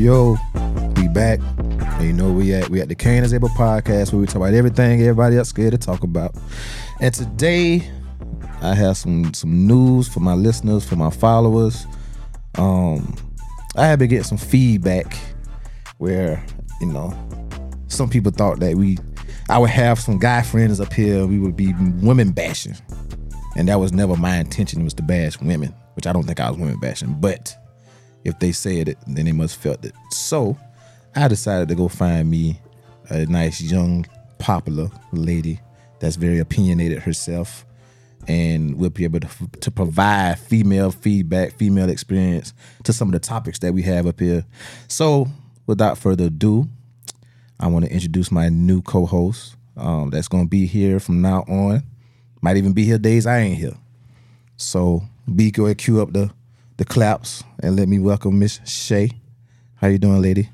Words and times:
yo, 0.00 0.36
we 0.96 1.08
back. 1.08 1.40
And 1.58 2.04
you 2.04 2.12
know 2.14 2.32
we 2.32 2.54
at? 2.54 2.70
We 2.70 2.80
at 2.80 2.88
the 2.88 2.94
Cain 2.94 3.22
is 3.22 3.34
Able 3.34 3.50
podcast 3.50 4.12
where 4.12 4.20
we 4.20 4.26
talk 4.26 4.36
about 4.36 4.54
everything 4.54 5.00
everybody 5.02 5.36
else 5.36 5.50
scared 5.50 5.72
to 5.72 5.78
talk 5.78 6.02
about. 6.02 6.34
And 7.00 7.12
today, 7.12 7.86
I 8.62 8.74
have 8.74 8.96
some 8.96 9.34
some 9.34 9.66
news 9.66 10.08
for 10.08 10.20
my 10.20 10.32
listeners, 10.32 10.88
for 10.88 10.96
my 10.96 11.10
followers. 11.10 11.86
Um, 12.56 13.14
I 13.76 13.86
have 13.86 13.98
been 13.98 14.08
getting 14.08 14.24
some 14.24 14.38
feedback 14.38 15.16
where 15.98 16.44
you 16.80 16.86
know 16.86 17.14
some 17.88 18.08
people 18.08 18.32
thought 18.32 18.58
that 18.60 18.76
we, 18.76 18.96
I 19.50 19.58
would 19.58 19.70
have 19.70 19.98
some 19.98 20.18
guy 20.18 20.42
friends 20.42 20.80
up 20.80 20.92
here. 20.94 21.26
We 21.26 21.38
would 21.38 21.56
be 21.56 21.74
women 22.00 22.32
bashing, 22.32 22.76
and 23.54 23.68
that 23.68 23.78
was 23.78 23.92
never 23.92 24.16
my 24.16 24.38
intention. 24.38 24.82
Was 24.82 24.94
to 24.94 25.02
bash 25.02 25.38
women, 25.40 25.74
which 25.92 26.06
I 26.06 26.14
don't 26.14 26.24
think 26.24 26.40
I 26.40 26.48
was 26.48 26.58
women 26.58 26.78
bashing, 26.80 27.20
but 27.20 27.54
if 28.24 28.38
they 28.38 28.52
said 28.52 28.88
it, 28.88 28.98
then 29.06 29.24
they 29.24 29.32
must 29.32 29.56
felt 29.56 29.84
it. 29.84 29.94
So 30.10 30.56
I 31.14 31.28
decided 31.28 31.68
to 31.68 31.74
go 31.74 31.88
find 31.88 32.30
me 32.30 32.60
a 33.08 33.26
nice 33.26 33.60
young 33.60 34.06
popular 34.38 34.90
lady 35.12 35.60
that's 35.98 36.16
very 36.16 36.38
opinionated 36.38 37.00
herself 37.00 37.66
and 38.28 38.76
we'll 38.76 38.90
be 38.90 39.04
able 39.04 39.20
to, 39.20 39.28
to 39.60 39.70
provide 39.70 40.38
female 40.38 40.90
feedback, 40.90 41.52
female 41.54 41.88
experience 41.88 42.52
to 42.84 42.92
some 42.92 43.08
of 43.08 43.12
the 43.12 43.18
topics 43.18 43.58
that 43.60 43.72
we 43.72 43.82
have 43.82 44.06
up 44.06 44.20
here. 44.20 44.44
So 44.88 45.26
without 45.66 45.98
further 45.98 46.24
ado, 46.24 46.68
I 47.58 47.66
want 47.66 47.84
to 47.84 47.92
introduce 47.92 48.30
my 48.30 48.48
new 48.48 48.82
co-host 48.82 49.56
um, 49.76 50.10
that's 50.10 50.28
going 50.28 50.44
to 50.44 50.48
be 50.48 50.66
here 50.66 51.00
from 51.00 51.20
now 51.22 51.40
on. 51.48 51.82
Might 52.40 52.56
even 52.56 52.72
be 52.72 52.84
here 52.84 52.98
days 52.98 53.26
I 53.26 53.38
ain't 53.38 53.58
here. 53.58 53.76
So 54.56 55.02
B, 55.34 55.50
go 55.50 55.66
ahead, 55.66 55.78
cue 55.78 56.00
up 56.00 56.12
the 56.12 56.30
the 56.80 56.84
claps 56.86 57.44
and 57.62 57.76
let 57.76 57.88
me 57.90 57.98
welcome 57.98 58.38
Miss 58.38 58.58
Shae. 58.60 59.12
How 59.74 59.88
you 59.88 59.98
doing, 59.98 60.22
lady? 60.22 60.48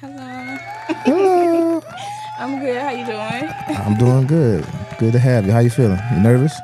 Hello. 0.00 0.56
Hello. 1.04 1.82
I'm 2.38 2.60
good. 2.60 2.80
How 2.80 2.90
you 2.90 3.04
doing? 3.04 3.52
I'm 3.76 3.98
doing 3.98 4.26
good. 4.28 4.64
Good 5.00 5.14
to 5.14 5.18
have 5.18 5.46
you. 5.46 5.50
How 5.50 5.58
you 5.58 5.70
feeling? 5.70 5.98
You 6.12 6.20
nervous? 6.20 6.54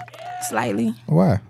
Slightly. 0.49 0.95
Why? 1.07 1.41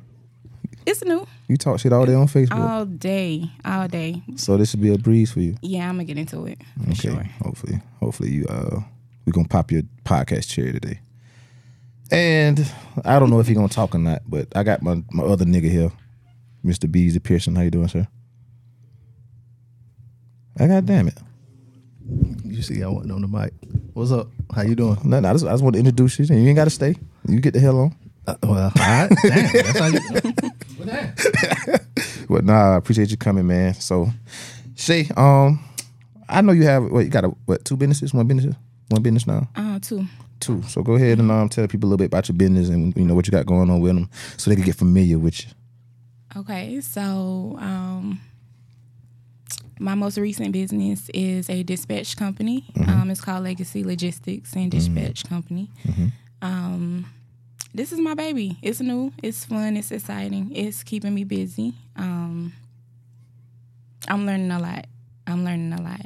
It's 0.87 1.05
new. 1.05 1.27
You 1.49 1.59
talk 1.59 1.81
shit 1.81 1.93
all 1.93 2.07
day 2.07 2.15
on 2.15 2.29
Facebook. 2.29 2.59
All 2.59 2.87
day. 2.87 3.51
All 3.63 3.87
day. 3.89 4.23
so 4.37 4.57
this 4.57 4.71
should 4.71 4.81
be 4.81 4.95
a 4.95 4.97
breeze 4.97 5.31
for 5.31 5.41
you. 5.41 5.55
Yeah, 5.61 5.87
I'm 5.87 5.97
gonna 5.97 6.05
get 6.05 6.17
into 6.17 6.47
it 6.47 6.59
Okay. 6.85 6.95
sure. 6.95 7.25
Hopefully. 7.45 7.79
Hopefully 8.01 8.31
you 8.31 8.47
uh 8.47 8.81
we're 9.27 9.35
gonna 9.35 9.49
pop 9.49 9.71
your 9.71 9.83
podcast 10.07 10.49
chair 10.49 10.73
today. 10.73 10.99
And 12.11 12.67
I 13.05 13.19
don't 13.19 13.29
know 13.29 13.39
if 13.39 13.49
you're 13.49 13.55
gonna 13.57 13.69
talk 13.69 13.95
or 13.95 13.99
not, 13.99 14.23
but 14.27 14.49
I 14.57 14.63
got 14.63 14.81
my, 14.81 15.03
my 15.13 15.25
other 15.25 15.45
nigga 15.45 15.71
here, 15.71 15.93
Mr. 16.65 16.91
Beezy 16.91 17.19
Pearson. 17.19 17.57
How 17.57 17.63
you 17.63 17.71
doing, 17.71 17.89
sir? 17.89 18.07
I 20.59 20.67
got 20.67 20.85
damn 20.87 21.09
it. 21.09 21.19
You 22.45 22.61
see, 22.63 22.83
I 22.83 22.89
wasn't 22.89 23.13
on 23.13 23.23
the 23.23 23.29
mic. 23.29 23.53
What's 23.95 24.11
up? 24.11 24.29
How 24.55 24.63
you 24.63 24.75
doing? 24.75 24.99
No, 25.05 25.21
no, 25.21 25.31
I 25.31 25.33
just, 25.33 25.47
I 25.47 25.51
just 25.53 25.63
want 25.63 25.75
to 25.75 25.79
introduce 25.79 26.19
you. 26.19 26.25
You 26.27 26.49
ain't 26.49 26.57
gotta 26.57 26.71
stay. 26.71 26.97
You 27.29 27.41
get 27.41 27.55
the 27.55 27.61
hell 27.61 27.79
on. 27.79 27.97
Uh, 28.27 28.35
well, 28.43 28.53
all 28.65 28.71
right. 28.77 29.09
Damn, 29.23 29.53
that's 29.53 29.79
how 29.79 29.87
you. 29.87 30.01
But 32.29 32.45
nah, 32.45 32.75
I 32.75 32.77
appreciate 32.77 33.11
you 33.11 33.17
coming, 33.17 33.45
man. 33.47 33.75
So, 33.75 34.09
Shae, 34.77 35.17
um, 35.19 35.59
I 36.29 36.41
know 36.43 36.53
you 36.53 36.63
have 36.63 36.85
what 36.85 37.01
you 37.01 37.11
got 37.11 37.25
a 37.25 37.29
what 37.45 37.65
two 37.65 37.77
businesses, 37.77 38.15
one 38.15 38.27
business, 38.29 38.55
one 38.89 39.03
business 39.03 39.27
now, 39.27 39.49
Uh, 39.57 39.81
two. 39.83 40.07
two. 40.39 40.63
So 40.63 40.81
go 40.83 40.95
ahead 40.95 41.19
and 41.19 41.29
um 41.33 41.49
tell 41.49 41.67
people 41.67 41.89
a 41.89 41.91
little 41.91 41.99
bit 41.99 42.07
about 42.07 42.29
your 42.29 42.37
business 42.37 42.69
and 42.69 42.97
you 42.97 43.05
know 43.05 43.15
what 43.17 43.27
you 43.27 43.33
got 43.33 43.47
going 43.47 43.69
on 43.69 43.81
with 43.81 43.95
them, 43.97 44.09
so 44.37 44.49
they 44.49 44.55
can 44.55 44.65
get 44.65 44.77
familiar 44.77 45.19
with 45.19 45.45
you. 45.45 45.51
Okay, 46.37 46.81
so 46.81 47.57
um, 47.61 48.21
my 49.81 49.95
most 49.95 50.17
recent 50.17 50.53
business 50.53 51.09
is 51.13 51.51
a 51.51 51.63
dispatch 51.65 52.17
company. 52.17 52.65
Um, 52.87 53.11
it's 53.11 53.21
called 53.21 53.45
Legacy 53.45 53.83
Logistics 53.83 54.55
and 54.55 54.71
Dispatch 54.71 55.29
Company. 55.29 55.71
Um, 56.41 57.07
this 57.75 57.93
is 57.93 57.99
my 57.99 58.15
baby. 58.15 58.59
It's 58.63 58.81
new. 58.81 59.13
It's 59.23 59.45
fun. 59.45 59.77
It's 59.77 59.91
exciting. 59.91 60.53
It's 60.55 60.83
keeping 60.85 61.15
me 61.15 61.25
busy. 61.25 61.75
Um, 61.97 62.53
I'm 64.09 64.25
learning 64.27 64.51
a 64.53 64.59
lot. 64.61 64.87
I'm 65.27 65.45
learning 65.45 65.73
a 65.73 65.83
lot. 65.83 66.01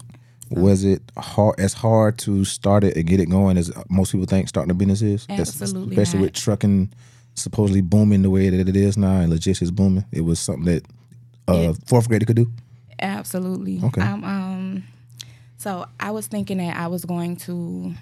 Was 0.51 0.85
it 0.85 1.03
hard 1.19 1.59
as 1.59 1.73
hard 1.75 2.19
to 2.19 2.45
start 2.45 2.85
it 2.85 2.97
and 2.97 3.06
get 3.06 3.19
it 3.21 3.27
going 3.31 3.56
as 3.56 3.73
most 3.89 4.12
people 4.12 4.27
think 4.27 4.49
starting 4.49 4.71
a 4.71 4.75
business 4.75 5.03
is? 5.03 5.27
That's- 5.27 5.49
Absolutely 5.61 5.97
especially 5.97 6.21
not. 6.21 6.25
with 6.27 6.33
trucking 6.35 6.93
supposedly 7.34 7.81
booming 7.81 8.22
the 8.22 8.31
way 8.31 8.49
that 8.50 8.69
it 8.69 8.77
is 8.77 8.97
now 8.97 9.21
and 9.21 9.31
logistics 9.31 9.71
booming. 9.71 10.05
It 10.12 10.22
was 10.22 10.39
something 10.41 10.65
that 10.67 10.84
uh 11.49 11.75
fourth 11.87 12.09
grader 12.09 12.27
could 12.27 12.37
do. 12.37 12.50
Absolutely. 13.00 13.81
Okay. 13.84 14.00
Um, 14.00 14.25
um, 14.25 14.84
so 15.59 15.87
I 16.00 16.11
was 16.11 16.27
thinking 16.27 16.59
that 16.59 16.77
I 16.77 16.87
was 16.87 17.05
going 17.05 17.37
to 17.39 17.93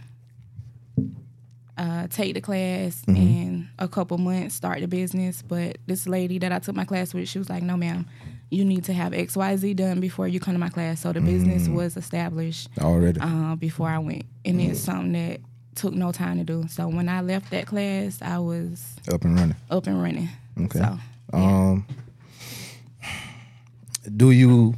uh, 1.79 2.07
take 2.09 2.35
the 2.35 2.41
class 2.41 3.03
Mm-hmm. 3.07 3.17
in 3.17 3.69
a 3.79 3.89
couple 3.89 4.19
months, 4.19 4.55
start 4.55 4.81
the 4.81 4.87
business. 4.87 5.43
But 5.43 5.79
this 5.87 6.07
lady 6.07 6.39
that 6.39 6.53
I 6.53 6.59
took 6.59 6.77
my 6.77 6.85
class 6.85 7.15
with, 7.15 7.29
she 7.29 7.39
was 7.39 7.49
like, 7.49 7.63
"No, 7.63 7.77
ma'am, 7.77 8.07
you 8.51 8.65
need 8.65 8.85
to 8.85 8.93
have 8.93 9.15
X, 9.15 9.37
Y, 9.37 9.57
Z 9.57 9.75
done 9.75 9.99
before 10.01 10.29
you 10.29 10.39
come 10.39 10.55
to 10.55 10.59
my 10.61 10.69
class." 10.69 11.01
So 11.01 11.13
the 11.13 11.21
business 11.21 11.69
Mm. 11.69 11.75
was 11.75 11.97
established 11.97 12.69
Already. 12.79 13.19
uh, 13.21 13.57
before 13.57 13.89
I 13.89 13.99
went, 13.99 14.25
and 14.45 14.61
it's 14.61 14.81
something 14.81 15.13
that 15.13 15.41
took 15.75 15.95
no 15.95 16.13
time 16.13 16.39
to 16.39 16.45
do. 16.45 16.67
So 16.69 16.89
when 16.89 17.09
I 17.09 17.21
left 17.23 17.51
that 17.51 17.67
class, 17.67 18.21
I 18.23 18.39
was 18.39 18.85
up 19.13 19.25
and 19.25 19.35
running. 19.39 19.57
up 19.71 19.87
and 19.87 20.03
running. 20.03 20.29
Okay. 20.61 20.79
So 20.81 20.99
Um, 21.33 21.87
do 24.17 24.31
you 24.31 24.75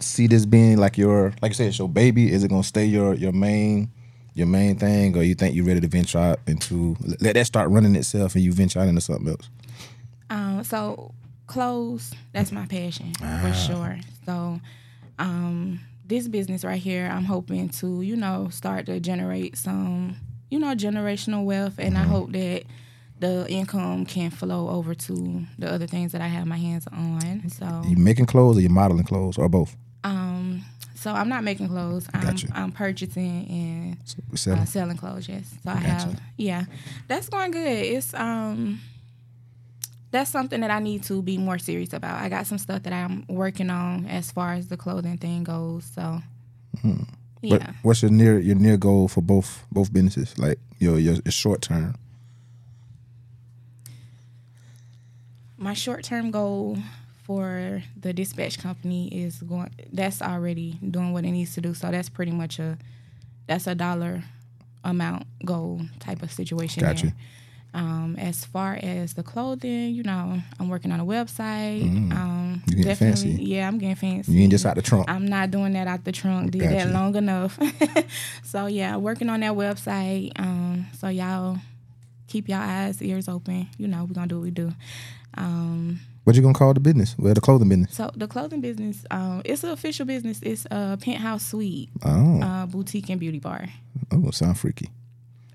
see 0.00 0.26
this 0.26 0.46
being 0.46 0.78
like 0.78 0.96
your, 0.98 1.32
like 1.42 1.50
you 1.50 1.54
said, 1.54 1.66
it's 1.68 1.78
your 1.78 1.88
baby? 1.88 2.30
Is 2.30 2.44
it 2.44 2.48
gonna 2.48 2.62
stay 2.62 2.84
your 2.84 3.14
your 3.14 3.32
main 3.32 3.90
your 4.34 4.46
main 4.46 4.76
thing, 4.78 5.16
or 5.16 5.22
you 5.24 5.34
think 5.34 5.56
you're 5.56 5.64
ready 5.64 5.80
to 5.80 5.88
venture 5.88 6.18
out 6.18 6.38
into 6.46 6.96
let 7.20 7.34
that 7.34 7.46
start 7.46 7.70
running 7.70 7.96
itself 7.96 8.34
and 8.36 8.44
you 8.44 8.52
venture 8.52 8.78
out 8.78 8.86
into 8.88 9.00
something 9.00 9.28
else? 9.28 9.48
Um, 10.30 10.62
so 10.62 11.12
clothes, 11.46 12.12
that's 12.32 12.52
my 12.52 12.66
passion 12.66 13.12
Ah. 13.22 13.40
for 13.42 13.52
sure. 13.54 13.98
So 14.26 14.60
um 15.18 15.80
this 16.06 16.26
business 16.28 16.64
right 16.64 16.80
here, 16.80 17.06
I'm 17.12 17.24
hoping 17.24 17.68
to, 17.70 18.00
you 18.00 18.16
know, 18.16 18.48
start 18.50 18.86
to 18.86 18.98
generate 19.00 19.58
some, 19.58 20.16
you 20.50 20.58
know, 20.58 20.74
generational 20.74 21.44
wealth 21.44 21.78
and 21.78 21.94
Mm-hmm. 21.96 22.04
I 22.04 22.08
hope 22.08 22.32
that 22.32 22.62
the 23.20 23.46
income 23.48 24.06
can 24.06 24.30
flow 24.30 24.68
over 24.68 24.94
to 24.94 25.42
the 25.58 25.70
other 25.72 25.86
things 25.86 26.12
that 26.12 26.20
I 26.20 26.28
have 26.28 26.46
my 26.46 26.56
hands 26.56 26.86
on. 26.92 27.48
So 27.50 27.82
You 27.84 27.96
making 27.96 28.26
clothes 28.26 28.56
or 28.58 28.60
you 28.60 28.68
modeling 28.68 29.04
clothes 29.04 29.36
or 29.38 29.48
both? 29.48 29.76
um 30.04 30.64
so 30.94 31.12
I'm 31.12 31.28
not 31.28 31.44
making 31.44 31.68
clothes. 31.68 32.08
I'm 32.12 32.20
Gotcha. 32.22 32.48
I'm 32.52 32.72
purchasing 32.72 33.46
and 33.48 33.96
selling? 34.38 34.60
uh, 34.62 34.64
selling 34.64 34.96
clothes. 34.96 35.28
Yes, 35.28 35.54
so 35.62 35.70
I 35.70 35.74
Gotcha. 35.74 35.86
have. 35.88 36.20
Yeah, 36.36 36.64
that's 37.06 37.28
going 37.28 37.52
good. 37.52 37.68
It's 37.84 38.12
um, 38.14 38.80
that's 40.10 40.30
something 40.30 40.60
that 40.62 40.70
I 40.72 40.80
need 40.80 41.04
to 41.04 41.22
be 41.22 41.38
more 41.38 41.58
serious 41.58 41.92
about. 41.92 42.20
I 42.20 42.28
got 42.28 42.46
some 42.48 42.58
stuff 42.58 42.82
that 42.84 42.92
I'm 42.92 43.24
working 43.28 43.70
on 43.70 44.06
as 44.06 44.32
far 44.32 44.54
as 44.54 44.66
the 44.68 44.76
clothing 44.76 45.18
thing 45.18 45.44
goes. 45.44 45.84
So, 45.84 46.20
Yeah. 47.40 47.56
What, 47.56 47.74
what's 47.82 48.02
your 48.02 48.10
near 48.10 48.38
your 48.38 48.56
near 48.56 48.76
goal 48.76 49.08
for 49.08 49.20
both 49.20 49.64
both 49.70 49.92
businesses? 49.92 50.38
Like 50.38 50.58
your 50.78 50.98
your, 50.98 51.14
your 51.14 51.32
short 51.32 51.62
term. 51.62 51.94
My 55.56 55.74
short 55.74 56.04
term 56.04 56.30
goal 56.30 56.78
for 57.24 57.82
the 58.00 58.12
dispatch 58.12 58.58
company 58.58 59.08
is 59.08 59.42
going. 59.42 59.70
That's 59.92 60.22
already 60.22 60.78
doing 60.90 61.12
what 61.12 61.24
it 61.24 61.30
needs 61.32 61.54
to 61.54 61.60
do. 61.60 61.74
So 61.74 61.90
that's 61.90 62.08
pretty 62.08 62.32
much 62.32 62.58
a 62.58 62.78
that's 63.46 63.66
a 63.66 63.74
dollar 63.74 64.24
amount 64.84 65.26
goal 65.44 65.82
type 66.00 66.22
of 66.22 66.32
situation. 66.32 66.82
Got 66.82 67.02
you. 67.02 67.10
there. 67.10 67.18
Um, 67.78 68.16
as 68.18 68.44
far 68.44 68.74
as 68.82 69.14
the 69.14 69.22
clothing, 69.22 69.90
you 69.94 70.02
know, 70.02 70.40
I'm 70.58 70.68
working 70.68 70.90
on 70.92 71.00
a 71.00 71.04
website. 71.06 71.82
Um, 72.12 72.62
Mm. 72.66 72.70
You 72.76 72.84
getting 72.84 72.96
fancy. 72.96 73.30
yeah, 73.30 73.68
I'm 73.68 73.78
getting 73.78 73.94
fancy. 73.94 74.32
You 74.32 74.42
ain't 74.42 74.50
just 74.50 74.64
out 74.66 74.74
the 74.76 74.82
trunk. 74.82 75.04
I'm 75.08 75.26
not 75.26 75.50
doing 75.50 75.74
that 75.74 75.86
out 75.86 76.04
the 76.04 76.12
trunk. 76.12 76.50
Did 76.52 76.62
Got 76.62 76.70
that 76.70 76.90
long 76.90 77.14
enough. 77.14 77.58
so 78.42 78.66
yeah, 78.66 78.96
working 78.96 79.28
on 79.28 79.40
that 79.40 79.52
website. 79.52 80.32
Um, 80.38 80.86
so 80.98 81.08
y'all 81.08 81.58
keep 82.26 82.48
y'all 82.48 82.58
eyes, 82.60 83.00
ears 83.02 83.28
open. 83.28 83.68
You 83.78 83.86
know, 83.88 84.04
we're 84.04 84.14
gonna 84.14 84.26
do 84.28 84.36
what 84.36 84.44
we 84.44 84.50
do. 84.50 84.72
Um, 85.34 86.00
What 86.24 86.36
you 86.36 86.42
gonna 86.42 86.54
call 86.54 86.74
the 86.74 86.80
business? 86.80 87.14
Well, 87.18 87.34
the 87.34 87.40
clothing 87.40 87.68
business. 87.68 87.94
so 87.94 88.10
the 88.16 88.26
clothing 88.26 88.60
business, 88.60 89.04
um, 89.10 89.42
it's 89.44 89.62
an 89.64 89.70
official 89.70 90.06
business. 90.06 90.40
It's 90.42 90.66
a 90.70 90.98
penthouse 91.00 91.46
suite, 91.46 91.90
Oh, 92.04 92.40
uh, 92.42 92.66
boutique 92.66 93.08
and 93.10 93.20
beauty 93.20 93.38
bar. 93.38 93.66
oh, 94.12 94.30
sound 94.30 94.58
freaky. 94.58 94.88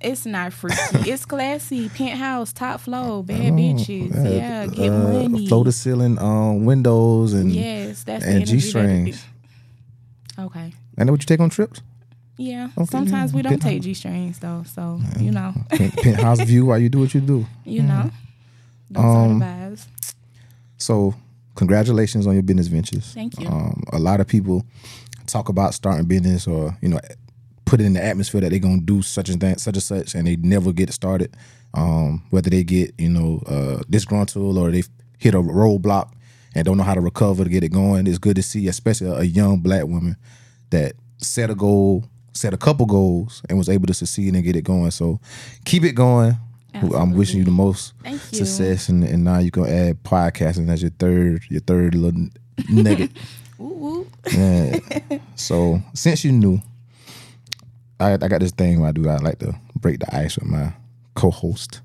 It's 0.04 0.26
not 0.26 0.52
freaky. 0.54 0.76
it's 1.10 1.26
classy. 1.26 1.90
Penthouse, 1.90 2.52
top 2.54 2.80
floor, 2.82 3.24
bad 3.24 3.54
bitches. 3.54 4.16
Uh, 4.16 4.30
Yeah, 4.30 4.66
get 4.68 4.90
uh, 4.90 4.98
money. 5.14 5.48
Floor 5.48 5.64
to 5.66 5.72
ceiling 5.72 6.20
um, 6.20 6.66
windows 6.66 7.34
and 7.34 7.52
Yes, 7.52 8.04
that's 8.04 8.26
and 8.26 8.46
G 8.46 8.60
strings. 8.60 9.24
Okay. 10.38 10.74
Know 10.98 11.12
what 11.12 11.22
you 11.22 11.26
take 11.26 11.40
on 11.40 11.50
trips. 11.50 11.82
Yeah. 12.38 12.70
Okay, 12.78 12.86
Sometimes 12.86 13.34
we 13.34 13.42
don't 13.42 13.52
penthouse. 13.54 13.72
take 13.72 13.82
G 13.84 13.94
strings 13.94 14.40
though, 14.40 14.64
so 14.74 15.00
you 15.20 15.32
know, 15.32 15.54
Penthouse 15.70 16.42
view 16.42 16.66
while 16.66 16.80
you 16.80 16.90
do 16.90 17.00
what 17.00 17.14
you 17.14 17.22
do. 17.22 17.46
you 17.64 17.84
know, 17.84 18.10
those 18.90 19.04
Um, 19.04 19.40
vibes. 19.40 19.86
So, 20.78 21.14
congratulations 21.56 22.26
on 22.28 22.34
your 22.34 22.44
business 22.44 22.68
ventures. 22.68 23.14
Thank 23.14 23.40
you. 23.40 23.48
Um, 23.48 23.84
a 23.94 24.00
lot 24.00 24.20
of 24.20 24.28
people 24.28 24.66
talk 25.28 25.48
about 25.50 25.74
starting 25.74 26.06
business 26.06 26.48
or 26.48 26.76
you 26.82 26.90
know 26.90 27.00
put 27.74 27.82
it 27.82 27.86
in 27.86 27.94
the 27.94 28.06
atmosphere 28.06 28.40
that 28.40 28.52
they're 28.52 28.60
gonna 28.60 28.80
do 28.80 29.02
such 29.02 29.30
and 29.30 29.42
that, 29.42 29.60
such 29.60 29.74
and 29.74 29.82
such, 29.82 30.14
and 30.14 30.28
they 30.28 30.36
never 30.36 30.72
get 30.72 30.90
it 30.90 30.94
started. 30.94 31.36
Um, 31.74 32.22
whether 32.30 32.52
they 32.52 32.64
get 32.64 32.94
you 33.00 33.10
know 33.10 33.42
uh, 33.48 33.82
disgruntled 33.90 34.60
or 34.60 34.70
they 34.70 34.84
hit 35.18 35.34
a 35.34 35.40
roadblock 35.40 36.12
and 36.54 36.66
don't 36.66 36.78
know 36.78 36.84
how 36.84 36.94
to 36.94 37.02
recover 37.02 37.44
to 37.44 37.50
get 37.50 37.64
it 37.64 37.72
going, 37.72 38.06
it's 38.06 38.20
good 38.20 38.36
to 38.36 38.44
see, 38.44 38.68
especially 38.68 39.08
a, 39.08 39.14
a 39.14 39.24
young 39.24 39.58
black 39.60 39.86
woman 39.88 40.18
that 40.70 40.94
set 41.18 41.50
a 41.50 41.56
goal, 41.56 42.06
set 42.34 42.54
a 42.54 42.58
couple 42.58 42.86
goals, 42.86 43.42
and 43.50 43.58
was 43.58 43.70
able 43.70 43.88
to 43.88 43.94
succeed 43.96 44.36
and 44.36 44.44
get 44.44 44.56
it 44.56 44.62
going. 44.66 44.92
So 44.92 45.20
keep 45.66 45.84
it 45.84 45.94
going. 45.94 46.38
I'm 46.76 47.14
wishing 47.14 47.40
you 47.40 47.46
the 47.46 47.50
most 47.50 47.94
you. 48.06 48.20
success, 48.20 48.88
and, 48.90 49.04
and 49.04 49.24
now 49.24 49.40
you 49.40 49.50
can 49.50 49.66
add 49.66 50.04
podcasting 50.04 50.70
as 50.70 50.84
your 50.84 50.92
third 50.92 51.44
your 51.50 51.62
third 51.62 51.96
little 51.96 52.28
nugget. 52.70 53.10
Woo 53.58 53.74
woo. 53.74 54.08
Yeah. 54.32 54.78
so 55.36 55.82
since 55.96 56.24
you 56.24 56.34
knew, 56.34 56.62
I 58.00 58.14
I 58.14 58.18
got 58.18 58.40
this 58.40 58.52
thing 58.52 58.80
where 58.80 58.90
I 58.90 58.92
do. 58.92 59.08
I 59.08 59.18
like 59.18 59.40
to 59.40 59.56
break 59.80 60.00
the 60.00 60.16
ice 60.16 60.38
with 60.38 60.48
my 60.48 60.74
co-host. 61.16 61.82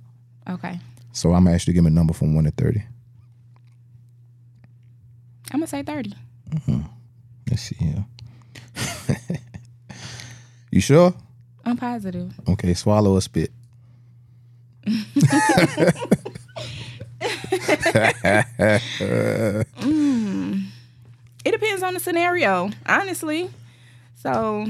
Okay. 0.49 0.78
So 1.12 1.32
I'm 1.32 1.44
give 1.44 1.84
me 1.84 1.87
a 1.87 1.90
number 1.90 2.14
from 2.14 2.34
one 2.34 2.44
to 2.44 2.50
thirty. 2.50 2.82
I'm 5.52 5.60
gonna 5.60 5.66
say 5.66 5.82
thirty. 5.82 6.14
Mm-hmm. 6.50 6.81
Let's 7.50 7.62
see 7.62 7.76
here. 7.76 8.05
you 10.70 10.81
sure? 10.81 11.14
I'm 11.64 11.76
positive. 11.76 12.32
Okay, 12.49 12.75
swallow 12.75 13.14
or 13.14 13.22
spit. 13.22 13.52
Mm. 19.78 20.66
It 21.44 21.52
depends 21.52 21.82
on 21.82 21.94
the 21.94 22.00
scenario, 22.00 22.70
honestly. 22.87 23.50
So, 24.16 24.66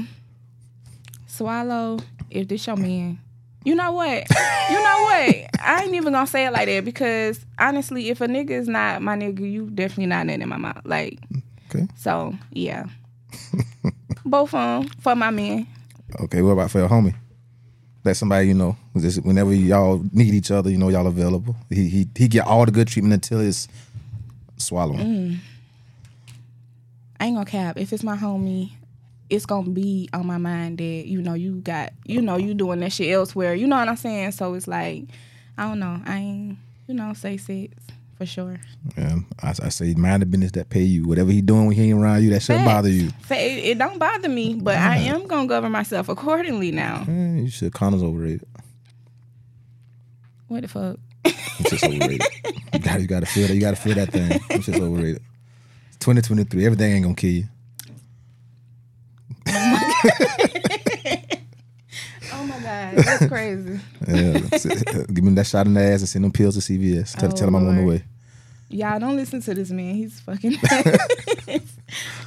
swallow 1.39 1.99
if 2.29 2.47
this 2.47 2.67
your 2.67 2.75
man. 2.75 3.19
You 3.65 3.75
know 3.75 3.91
what? 3.91 4.23
You 4.69 4.75
know 4.75 5.01
what? 5.03 5.35
I 5.61 5.81
ain't 5.83 5.93
even 5.95 6.13
gonna 6.13 6.27
say 6.27 6.45
it 6.45 6.51
like 6.53 6.67
that 6.67 6.85
because 6.85 7.45
honestly, 7.57 8.09
if 8.09 8.21
a 8.21 8.27
nigga 8.27 8.51
is 8.51 8.67
not 8.67 9.01
my 9.01 9.17
nigga, 9.17 9.39
you 9.51 9.69
definitely 9.69 10.05
not 10.07 10.25
nothing 10.27 10.41
in 10.41 10.49
my 10.49 10.57
mouth. 10.57 10.81
Like, 10.85 11.19
Okay. 11.69 11.87
so 11.95 12.35
yeah. 12.51 12.85
Both 14.25 14.53
of 14.53 14.83
them 14.83 14.89
for 15.01 15.15
my 15.15 15.29
man. 15.29 15.67
Okay. 16.21 16.41
What 16.41 16.51
about 16.51 16.71
for 16.71 16.79
your 16.79 16.89
homie? 16.89 17.15
That 18.03 18.15
somebody 18.15 18.47
you 18.47 18.53
know. 18.53 18.75
Just 18.97 19.23
whenever 19.23 19.53
y'all 19.53 20.03
need 20.13 20.33
each 20.33 20.51
other, 20.51 20.69
you 20.69 20.77
know 20.77 20.89
y'all 20.89 21.07
available. 21.07 21.55
He 21.69 21.89
he 21.89 22.07
he 22.15 22.27
get 22.27 22.45
all 22.47 22.65
the 22.65 22.71
good 22.71 22.87
treatment 22.87 23.13
until 23.13 23.39
it's 23.39 23.67
swallowing. 24.57 24.99
Mm. 24.99 25.37
I 27.19 27.25
ain't 27.25 27.35
gonna 27.35 27.45
cap. 27.45 27.77
If 27.77 27.91
it's 27.93 28.03
my 28.03 28.15
homie, 28.17 28.71
it's 29.29 29.45
gonna 29.45 29.69
be 29.69 30.09
on 30.13 30.25
my 30.25 30.37
mind 30.37 30.79
that 30.79 31.07
you 31.07 31.21
know 31.21 31.33
you 31.33 31.55
got 31.55 31.93
you 32.05 32.21
know 32.21 32.37
you 32.37 32.53
doing 32.53 32.79
that 32.79 32.91
shit 32.91 33.11
elsewhere. 33.11 33.53
You 33.53 33.67
know 33.67 33.77
what 33.77 33.87
I'm 33.87 33.97
saying? 33.97 34.31
So 34.31 34.53
it's 34.53 34.67
like 34.67 35.05
I 35.57 35.67
don't 35.67 35.79
know. 35.79 36.01
I 36.05 36.17
ain't 36.17 36.57
you 36.87 36.93
know 36.95 37.13
say 37.13 37.37
six 37.37 37.75
for 38.17 38.25
sure. 38.25 38.59
And 38.97 39.25
I, 39.41 39.49
I 39.49 39.69
say 39.69 39.93
mind 39.93 40.21
the 40.21 40.25
business 40.25 40.51
that 40.51 40.69
pay 40.69 40.83
you. 40.83 41.05
Whatever 41.05 41.31
he 41.31 41.41
doing 41.41 41.67
when 41.67 41.75
he 41.75 41.89
ain't 41.89 41.99
around 41.99 42.23
you, 42.23 42.31
that 42.31 42.41
shouldn't 42.41 42.65
bother 42.65 42.89
you. 42.89 43.09
It, 43.29 43.33
it 43.33 43.77
don't 43.77 43.97
bother 43.97 44.29
me, 44.29 44.55
but 44.55 44.75
I 44.75 44.97
am 44.97 45.27
gonna 45.27 45.47
govern 45.47 45.71
myself 45.71 46.09
accordingly 46.09 46.71
now. 46.71 47.05
You 47.07 47.49
should. 47.49 47.71
Condoms 47.71 48.03
overrated. 48.03 48.47
What 50.47 50.63
the 50.63 50.67
fuck? 50.67 50.97
It's 51.23 51.69
just 51.69 51.83
overrated. 51.83 52.21
you 52.73 52.79
gotta 52.79 53.01
you 53.01 53.07
got 53.07 53.19
to 53.21 53.25
feel 53.25 53.47
that. 53.47 53.53
You 53.53 53.61
got 53.61 53.75
to 53.75 53.81
feel 53.81 53.95
that 53.95 54.11
thing. 54.11 54.39
It's 54.49 54.65
just 54.65 54.79
overrated. 54.79 55.21
2023. 55.99 56.65
Everything 56.65 56.93
ain't 56.93 57.03
gonna 57.03 57.15
kill 57.15 57.29
you. 57.29 57.47
Oh 62.31 62.43
my 62.45 62.59
god, 62.59 62.95
that's 62.97 63.25
crazy. 63.27 63.79
Yeah, 64.07 64.33
give 65.13 65.23
me 65.23 65.33
that 65.33 65.47
shot 65.47 65.65
in 65.65 65.73
the 65.73 65.81
ass 65.81 66.01
and 66.01 66.09
send 66.09 66.23
them 66.25 66.31
pills 66.31 66.55
to 66.55 66.61
CVS. 66.73 67.17
Tell, 67.17 67.29
Oh, 67.29 67.31
tell 67.35 67.47
them 67.47 67.55
I'm 67.55 67.67
on 67.67 67.75
the 67.77 67.83
way. 67.85 68.03
Y'all 68.69 68.99
don't 68.99 69.15
listen 69.15 69.41
to 69.41 69.53
this 69.55 69.71
man. 69.71 69.95
He's 69.95 70.19
fucking. 70.19 70.51
that's 70.61 71.73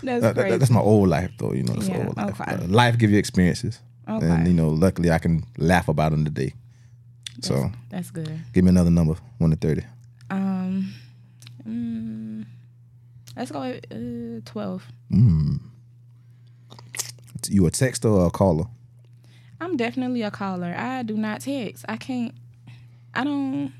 That- 0.02 0.34
crazy. 0.34 0.56
that's 0.58 0.70
my 0.70 0.80
old 0.80 1.08
life, 1.08 1.30
though. 1.38 1.52
You 1.52 1.62
know, 1.62 1.74
that's 1.74 1.88
Yeah, 1.88 2.06
old 2.06 2.16
life. 2.16 2.40
okay. 2.40 2.52
Uh, 2.52 2.66
life 2.66 2.98
give 2.98 3.10
you 3.10 3.19
experiences, 3.19 3.78
Okay. 4.08 4.26
and 4.26 4.46
you 4.48 4.52
know, 4.54 4.69
luckily 4.70 5.10
I 5.12 5.19
can 5.19 5.44
laugh 5.56 5.88
about 5.88 6.10
them 6.10 6.24
today. 6.24 6.52
So, 7.40 7.70
That's 7.90 8.10
good. 8.10 8.30
give 8.52 8.64
me 8.64 8.70
another 8.70 8.90
number, 8.90 9.14
one 9.38 9.50
to 9.50 9.56
thirty. 9.56 9.82
Um, 10.30 10.92
mm, 11.66 12.44
let's 13.36 13.50
go 13.52 13.60
with 13.60 13.84
uh, 13.92 14.40
twelve. 14.44 14.84
You 17.48 17.66
a 17.66 17.70
texter 17.70 18.10
or 18.10 18.26
a 18.26 18.30
caller? 18.30 18.64
I'm 19.60 19.76
definitely 19.76 20.22
a 20.22 20.30
caller. 20.30 20.74
I 20.76 21.02
do 21.02 21.16
not 21.16 21.40
text. 21.42 21.84
I 21.88 21.96
can't. 21.96 22.34
I 23.14 23.24
don't. 23.24 23.72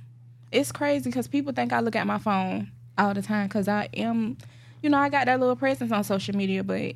It's 0.50 0.70
crazy 0.73 1.09
because 1.11 1.26
people 1.29 1.53
think 1.53 1.73
I 1.73 1.81
look 1.81 1.97
at 1.97 2.06
my 2.06 2.19
phone 2.19 2.70
all 2.99 3.14
the 3.14 3.23
time 3.23 3.49
because 3.49 3.69
I 3.69 3.88
am, 3.94 4.37
you 4.82 4.91
know, 4.91 4.99
I 4.99 5.09
got 5.09 5.26
that 5.26 5.41
little 5.41 5.56
presence 5.56 5.91
on 5.93 6.05
social 6.05 6.37
media. 6.37 6.62
But 6.62 6.94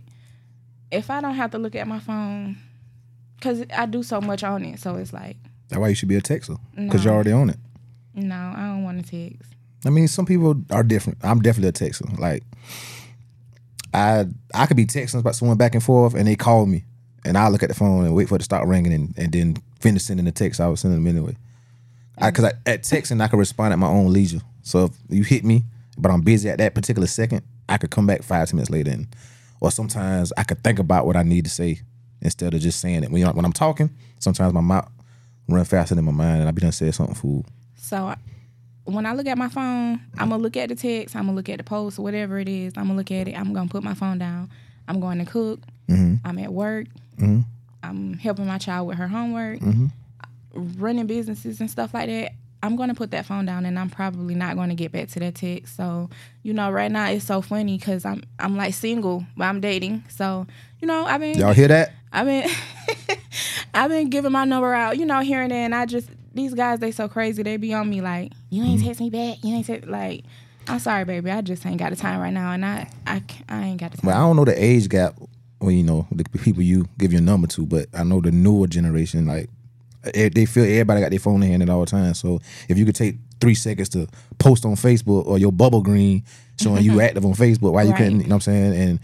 if 0.92 1.10
I 1.10 1.20
don't 1.20 1.34
have 1.34 1.50
to 1.52 1.58
look 1.58 1.74
at 1.74 1.88
my 1.88 1.98
phone, 1.98 2.58
because 3.36 3.64
I 3.74 3.86
do 3.86 4.02
so 4.02 4.20
much 4.20 4.44
on 4.44 4.64
it, 4.64 4.78
so 4.78 4.94
it's 4.96 5.12
like, 5.12 5.36
That's 5.68 5.80
why 5.80 5.88
you 5.88 5.94
should 5.94 6.08
be 6.08 6.16
a 6.16 6.20
texter 6.20 6.58
because 6.76 7.04
No. 7.04 7.10
you're 7.10 7.14
already 7.14 7.32
on 7.32 7.50
it. 7.50 7.58
no, 8.14 8.34
I 8.56 8.66
don't 8.68 8.84
want 8.84 9.04
to 9.04 9.10
text. 9.30 9.52
I 9.84 9.90
mean, 9.90 10.06
some 10.08 10.26
people 10.26 10.62
are 10.70 10.82
different. 10.82 11.18
I'm 11.22 11.40
definitely 11.40 11.68
a 11.68 11.90
texter. 11.90 12.18
Like, 12.18 12.42
I 13.94 14.26
I 14.54 14.66
could 14.66 14.76
be 14.76 14.86
texting 14.86 15.20
about 15.20 15.34
someone 15.36 15.56
back 15.56 15.74
and 15.74 15.82
forth, 15.82 16.14
and 16.14 16.26
they 16.26 16.36
call 16.36 16.66
me, 16.66 16.84
and 17.24 17.36
I 17.38 17.48
look 17.48 17.62
at 17.62 17.68
the 17.68 17.74
phone 17.74 18.04
and 18.04 18.14
wait 18.14 18.28
for 18.28 18.36
it 18.36 18.38
to 18.38 18.44
start 18.44 18.66
ringing, 18.68 18.92
and, 18.92 19.14
and 19.16 19.32
then 19.32 19.56
finish 19.80 20.02
sending 20.04 20.26
the 20.26 20.32
text. 20.32 20.60
I 20.60 20.68
was 20.68 20.80
sending 20.80 21.02
them 21.02 21.16
anyway. 21.16 21.36
Because 22.20 22.44
I, 22.46 22.52
at 22.64 22.82
texting, 22.82 23.20
I 23.20 23.28
can 23.28 23.38
respond 23.38 23.72
at 23.72 23.78
my 23.78 23.88
own 23.88 24.12
leisure. 24.12 24.40
So 24.62 24.84
if 24.86 24.92
you 25.10 25.22
hit 25.22 25.44
me, 25.44 25.64
but 25.98 26.10
I'm 26.10 26.22
busy 26.22 26.48
at 26.48 26.58
that 26.58 26.74
particular 26.74 27.06
second, 27.06 27.42
I 27.68 27.76
could 27.76 27.90
come 27.90 28.06
back 28.06 28.22
five 28.22 28.48
ten 28.48 28.56
minutes 28.56 28.70
later, 28.70 28.90
and 28.90 29.06
or 29.60 29.70
sometimes 29.70 30.32
I 30.36 30.42
could 30.42 30.62
think 30.64 30.78
about 30.78 31.06
what 31.06 31.16
I 31.16 31.22
need 31.22 31.44
to 31.44 31.50
say 31.50 31.80
instead 32.22 32.54
of 32.54 32.60
just 32.60 32.80
saying 32.80 33.04
it. 33.04 33.10
When 33.10 33.20
you 33.20 33.28
when 33.28 33.44
I'm 33.44 33.52
talking, 33.52 33.90
sometimes 34.18 34.52
my 34.52 34.60
mouth 34.60 34.90
run 35.48 35.64
faster 35.64 35.94
than 35.94 36.04
my 36.04 36.12
mind, 36.12 36.40
and 36.40 36.48
I 36.48 36.52
be 36.52 36.60
done 36.62 36.72
said 36.72 36.94
something 36.94 37.14
fool. 37.14 37.44
So 37.76 38.06
I- 38.06 38.16
when 38.86 39.06
I 39.06 39.12
look 39.12 39.26
at 39.26 39.36
my 39.36 39.48
phone, 39.48 40.00
I'm 40.18 40.30
gonna 40.30 40.42
look 40.42 40.56
at 40.56 40.68
the 40.68 40.74
text, 40.74 41.14
I'm 41.14 41.26
gonna 41.26 41.36
look 41.36 41.48
at 41.48 41.58
the 41.58 41.64
post, 41.64 41.98
whatever 41.98 42.38
it 42.38 42.48
is. 42.48 42.72
I'm 42.76 42.86
gonna 42.86 42.98
look 42.98 43.10
at 43.10 43.28
it. 43.28 43.38
I'm 43.38 43.52
gonna 43.52 43.68
put 43.68 43.82
my 43.82 43.94
phone 43.94 44.18
down. 44.18 44.50
I'm 44.88 45.00
going 45.00 45.18
to 45.18 45.24
cook. 45.24 45.60
Mm-hmm. 45.88 46.26
I'm 46.26 46.38
at 46.38 46.52
work. 46.52 46.86
Mm-hmm. 47.18 47.40
I'm 47.82 48.14
helping 48.14 48.46
my 48.46 48.58
child 48.58 48.88
with 48.88 48.98
her 48.98 49.08
homework, 49.08 49.60
mm-hmm. 49.60 49.86
running 50.80 51.06
businesses 51.06 51.60
and 51.60 51.70
stuff 51.70 51.94
like 51.94 52.08
that. 52.08 52.32
I'm 52.62 52.74
going 52.74 52.88
to 52.88 52.94
put 52.94 53.12
that 53.12 53.26
phone 53.26 53.46
down, 53.46 53.64
and 53.64 53.78
I'm 53.78 53.90
probably 53.90 54.34
not 54.34 54.56
going 54.56 54.70
to 54.70 54.74
get 54.74 54.90
back 54.90 55.08
to 55.08 55.20
that 55.20 55.36
text. 55.36 55.76
So, 55.76 56.10
you 56.42 56.52
know, 56.52 56.70
right 56.70 56.90
now 56.90 57.10
it's 57.10 57.24
so 57.24 57.40
funny 57.42 57.78
because 57.78 58.04
I'm 58.04 58.22
I'm 58.38 58.56
like 58.56 58.74
single, 58.74 59.24
but 59.36 59.44
I'm 59.44 59.60
dating. 59.60 60.04
So, 60.08 60.46
you 60.80 60.88
know, 60.88 61.04
I've 61.04 61.20
been 61.20 61.38
Y'all 61.38 61.52
hear 61.52 61.68
that? 61.68 61.92
I've 62.12 62.26
been 62.26 62.50
I've 63.74 63.90
been 63.90 64.10
giving 64.10 64.32
my 64.32 64.44
number 64.44 64.72
out, 64.72 64.96
you 64.96 65.04
know, 65.04 65.20
here 65.20 65.42
and 65.42 65.50
there, 65.50 65.64
and 65.64 65.74
I 65.74 65.86
just 65.86 66.08
these 66.36 66.54
guys 66.54 66.78
they 66.78 66.90
so 66.90 67.08
crazy. 67.08 67.42
They 67.42 67.56
be 67.56 67.74
on 67.74 67.88
me 67.88 68.00
like, 68.00 68.32
you 68.50 68.62
ain't 68.62 68.78
mm-hmm. 68.78 68.86
text 68.86 69.00
me 69.00 69.10
back. 69.10 69.38
You 69.42 69.54
ain't 69.54 69.66
text 69.66 69.88
like. 69.88 70.24
I'm 70.68 70.80
sorry, 70.80 71.04
baby. 71.04 71.30
I 71.30 71.42
just 71.42 71.64
ain't 71.64 71.78
got 71.78 71.90
the 71.90 71.96
time 71.96 72.20
right 72.20 72.32
now, 72.32 72.52
and 72.52 72.64
I 72.64 72.88
I, 73.06 73.22
I 73.48 73.62
ain't 73.64 73.80
got 73.80 73.92
the 73.92 73.98
time. 73.98 74.08
Well, 74.08 74.16
I 74.16 74.20
don't 74.20 74.36
know 74.36 74.44
the 74.44 74.62
age 74.62 74.88
gap 74.88 75.14
when 75.58 75.76
you 75.76 75.84
know 75.84 76.06
the 76.10 76.24
people 76.38 76.62
you 76.62 76.88
give 76.98 77.12
your 77.12 77.22
number 77.22 77.46
to, 77.48 77.64
but 77.66 77.86
I 77.94 78.04
know 78.04 78.20
the 78.20 78.32
newer 78.32 78.66
generation 78.66 79.26
like 79.26 79.48
they 80.12 80.44
feel 80.46 80.64
everybody 80.64 81.00
got 81.00 81.10
their 81.10 81.18
phone 81.18 81.42
in 81.42 81.50
hand 81.50 81.62
at 81.62 81.70
all 81.70 81.86
times. 81.86 82.20
So 82.20 82.40
if 82.68 82.78
you 82.78 82.84
could 82.84 82.94
take 82.94 83.16
three 83.40 83.54
seconds 83.54 83.88
to 83.90 84.06
post 84.38 84.64
on 84.64 84.74
Facebook 84.74 85.26
or 85.26 85.38
your 85.38 85.52
bubble 85.52 85.82
green 85.82 86.24
showing 86.60 86.84
you 86.84 87.00
active 87.02 87.24
on 87.24 87.32
Facebook, 87.32 87.72
why 87.72 87.82
you 87.82 87.90
Right. 87.90 87.98
couldn't? 87.98 88.20
You 88.20 88.26
know 88.28 88.36
what 88.36 88.46
I'm 88.48 88.72
saying? 88.72 88.74
And 88.76 89.00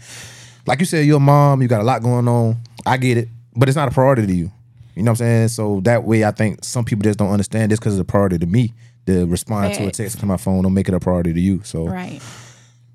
like 0.65 0.79
you 0.79 0.85
said, 0.85 1.05
you're 1.05 1.17
a 1.17 1.19
mom, 1.19 1.61
you 1.61 1.67
got 1.67 1.81
a 1.81 1.83
lot 1.83 2.01
going 2.01 2.27
on. 2.27 2.57
I 2.85 2.97
get 2.97 3.17
it, 3.17 3.29
but 3.55 3.67
it's 3.67 3.75
not 3.75 3.87
a 3.87 3.91
priority 3.91 4.25
to 4.27 4.33
you. 4.33 4.51
You 4.95 5.03
know 5.03 5.11
what 5.11 5.21
I'm 5.21 5.25
saying? 5.27 5.47
So 5.49 5.81
that 5.81 6.03
way, 6.03 6.23
I 6.23 6.31
think 6.31 6.63
some 6.63 6.85
people 6.85 7.03
just 7.03 7.19
don't 7.19 7.31
understand 7.31 7.71
this 7.71 7.79
because 7.79 7.93
it's 7.93 8.01
a 8.01 8.05
priority 8.05 8.37
to 8.39 8.45
me. 8.45 8.73
To 9.05 9.25
respond 9.25 9.73
to 9.73 9.87
a 9.87 9.91
text 9.91 10.21
to 10.21 10.25
my 10.25 10.37
phone, 10.37 10.63
don't 10.63 10.73
make 10.73 10.87
it 10.87 10.93
a 10.93 10.99
priority 10.99 11.33
to 11.33 11.39
you. 11.39 11.61
So 11.63 11.85
right. 11.85 12.21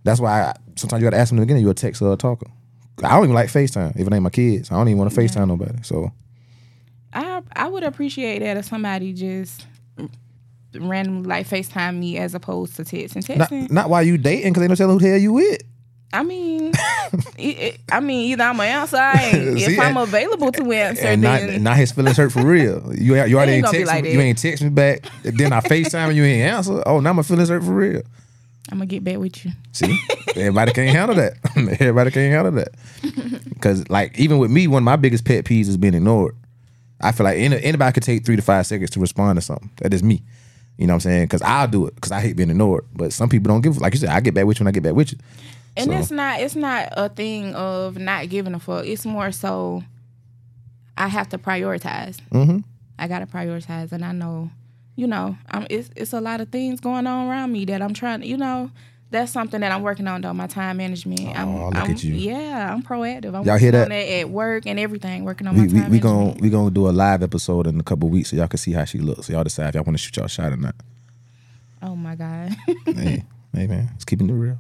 that's 0.05 0.21
why 0.21 0.45
I, 0.45 0.55
sometimes 0.75 1.03
you 1.03 1.07
got 1.07 1.15
to 1.15 1.21
ask 1.21 1.29
them 1.29 1.37
in 1.37 1.41
the 1.41 1.47
beginning, 1.47 1.65
you 1.65 1.71
a 1.71 1.75
texter 1.75 2.03
or 2.03 2.11
uh, 2.11 2.15
a 2.15 2.17
talker. 2.17 2.47
I 3.05 3.11
don't 3.11 3.25
even 3.25 3.35
like 3.35 3.51
FaceTime 3.51 3.95
if 3.95 4.07
it 4.07 4.13
ain't 4.13 4.23
my 4.23 4.31
kids. 4.31 4.71
I 4.71 4.77
don't 4.77 4.89
even 4.89 4.99
want 4.99 5.13
to 5.13 5.21
FaceTime 5.21 5.49
nobody. 5.49 5.83
So 5.83 6.11
I 7.13 7.43
I 7.55 7.69
would 7.69 7.85
appreciate 7.85 8.41
that 8.41 8.57
if 8.57 8.65
somebody 8.65 9.13
just 9.13 9.67
randomly 10.75 11.29
like 11.29 11.49
FaceTime 11.49 11.99
me 11.99 12.19
as 12.19 12.35
opposed 12.35 12.77
to 12.77 12.85
text 12.85 13.17
and 13.17 13.39
not, 13.39 13.51
texting. 13.51 13.71
not 13.71 13.91
while 13.91 14.03
you 14.03 14.19
dating 14.19 14.53
because 14.53 14.63
they 14.63 14.69
don't 14.69 14.77
tell 14.77 14.91
who 14.91 14.99
the 14.99 15.09
hell 15.09 15.19
you 15.19 15.33
with. 15.33 15.63
I 16.13 16.23
mean, 16.23 16.73
it, 17.37 17.81
I 17.93 18.01
mean 18.01 18.31
either 18.31 18.45
I'm 18.45 18.57
gonna 18.57 18.69
answer. 18.69 18.97
I 18.97 19.13
ain't. 19.25 19.59
See, 19.61 19.75
if 19.75 19.79
I'm 19.81 19.97
and- 19.97 20.09
available 20.09 20.51
to 20.53 20.73
answer, 20.73 21.07
And 21.07 21.23
not, 21.23 21.41
then 21.41 21.63
not 21.63 21.77
his 21.77 21.93
feelings 21.93 22.17
hurt 22.17 22.33
for 22.33 22.45
real. 22.45 22.95
You 22.95 23.23
you 23.25 23.37
already 23.37 23.53
ain't 23.53 23.67
ain't 23.67 23.75
text 23.75 23.87
like 23.87 24.05
me, 24.05 24.11
that. 24.11 24.15
you 24.15 24.21
ain't 24.23 24.39
text 24.39 24.63
me 24.63 24.71
back. 24.71 25.05
Then 25.23 25.53
I 25.53 25.61
FaceTime 25.61 26.09
and 26.09 26.17
you 26.17 26.25
ain't 26.25 26.51
answer. 26.51 26.83
Oh, 26.87 27.01
now 27.01 27.13
my 27.13 27.23
feelings 27.23 27.51
hurt 27.51 27.63
for 27.63 27.73
real. 27.75 28.03
I'm 28.71 28.79
gonna 28.79 28.87
get 28.87 29.05
back 29.05 29.19
with 29.19 29.45
you. 29.45 29.51
See, 29.73 29.99
everybody 30.37 30.73
can't 30.73 30.91
handle 30.91 31.17
that. 31.17 31.35
everybody 31.57 32.11
can't 32.11 32.33
handle 32.33 32.53
that. 32.53 32.75
Because 33.59 33.89
like 33.91 34.17
even 34.19 34.39
with 34.39 34.53
me, 34.53 34.69
one 34.69 34.83
of 34.83 34.85
my 34.85 34.95
biggest 34.95 35.25
pet 35.25 35.45
peeves 35.45 35.67
is 35.67 35.77
being 35.77 35.95
ignored. 35.95 36.37
I 37.01 37.11
feel 37.11 37.25
like 37.25 37.39
any, 37.39 37.61
anybody 37.61 37.93
could 37.93 38.05
take 38.05 38.25
three 38.25 38.37
to 38.37 38.43
five 38.43 38.67
seconds 38.69 38.91
to 38.91 39.01
respond 39.01 39.37
to 39.37 39.43
something. 39.43 39.69
That 39.79 39.93
is 39.93 40.03
me. 40.03 40.23
You 40.77 40.87
know 40.87 40.93
what 40.93 40.97
I'm 40.97 41.01
saying? 41.11 41.25
Because 41.25 41.43
I'll 41.43 41.67
do 41.67 41.87
it 41.89 41.97
because 41.97 42.13
I 42.13 42.21
hate 42.21 42.37
being 42.37 42.51
ignored. 42.51 42.85
But 42.95 43.13
some 43.13 43.29
people 43.29 43.49
don't 43.53 43.61
give. 43.63 43.79
Like 43.79 43.95
you 43.95 43.99
said, 43.99 44.11
I 44.11 44.21
get 44.21 44.33
back 44.35 44.47
with 44.47 44.61
you 44.61 44.65
when 44.65 44.69
I 44.69 44.73
get 44.73 44.85
back 44.85 44.95
with 44.95 45.11
you. 45.11 45.19
And 45.79 45.91
So- 45.91 45.97
it's 45.99 46.11
not 46.11 46.41
it's 46.41 46.57
not 46.57 46.89
a 46.93 47.09
thing 47.09 47.55
of 47.55 47.97
not 47.99 48.29
giving 48.29 48.55
a 48.55 48.59
fuck. 48.59 48.85
It's 48.87 49.07
more 49.07 49.33
so 49.33 49.83
I 50.97 51.09
have 51.09 51.29
to 51.31 51.39
prioritize. 51.39 52.19
Mm-hmm. 52.33 52.59
I 52.99 53.07
gotta 53.09 53.27
prioritize, 53.27 53.93
and 53.93 54.05
I 54.05 54.11
know, 54.13 54.51
you 54.97 55.07
know, 55.07 55.37
I'm, 55.51 55.67
it's 55.71 55.91
it's 55.95 56.13
a 56.13 56.21
lot 56.21 56.41
of 56.41 56.49
things 56.49 56.81
going 56.81 57.07
on 57.07 57.29
around 57.29 57.53
me 57.53 57.65
that 57.67 57.81
I'm 57.81 57.95
trying. 57.95 58.23
to, 58.23 58.27
You 58.27 58.37
know, 58.37 58.73
that's 59.13 59.31
something 59.31 59.61
that 59.61 59.71
I'm 59.71 59.83
working 59.83 60.09
on 60.09 60.21
though. 60.23 60.35
My 60.35 60.49
time 60.49 60.79
management. 60.79 61.21
I'm, 61.39 61.49
Oh, 61.49 61.67
look 61.69 61.77
I'm- 61.77 61.91
at 61.93 62.03
you. 62.03 62.15
Yeah, 62.15 62.75
I'm 62.75 62.83
proactive. 62.83 63.35
I'm 63.37 63.45
Y'all 63.45 63.57
hear 63.57 63.71
that? 63.71 63.93
at 63.93 64.29
work 64.29 64.67
and 64.67 64.81
everything. 64.81 65.23
Working 65.25 65.47
on 65.47 65.55
We 65.55 65.61
my 65.61 65.67
we 65.73 65.81
time 65.81 65.91
we 65.93 65.99
gonna 66.01 66.31
we 66.41 66.51
gonna 66.51 66.73
do 66.73 66.89
a 66.89 66.91
live 66.91 67.23
episode 67.23 67.69
in 67.69 67.79
a 67.79 67.85
couple 67.85 68.09
weeks 68.09 68.31
so 68.31 68.37
y'all 68.37 68.49
can 68.49 68.59
see 68.59 68.73
how 68.73 68.85
she 68.85 68.99
looks. 68.99 69.27
So 69.29 69.35
y'all 69.35 69.45
decide 69.45 69.69
if 69.69 69.75
y'all 69.77 69.85
want 69.85 69.97
to 69.97 70.03
shoot 70.03 70.17
y'all 70.17 70.27
shot 70.27 70.53
or 70.53 70.57
not. 70.57 70.75
Oh 71.81 71.95
my 71.95 72.17
god. 72.17 72.57
hey, 72.87 73.25
hey 73.55 73.67
man, 73.69 73.91
it's 73.95 74.05
keeping 74.05 74.29
it 74.29 74.33
real. 74.33 74.59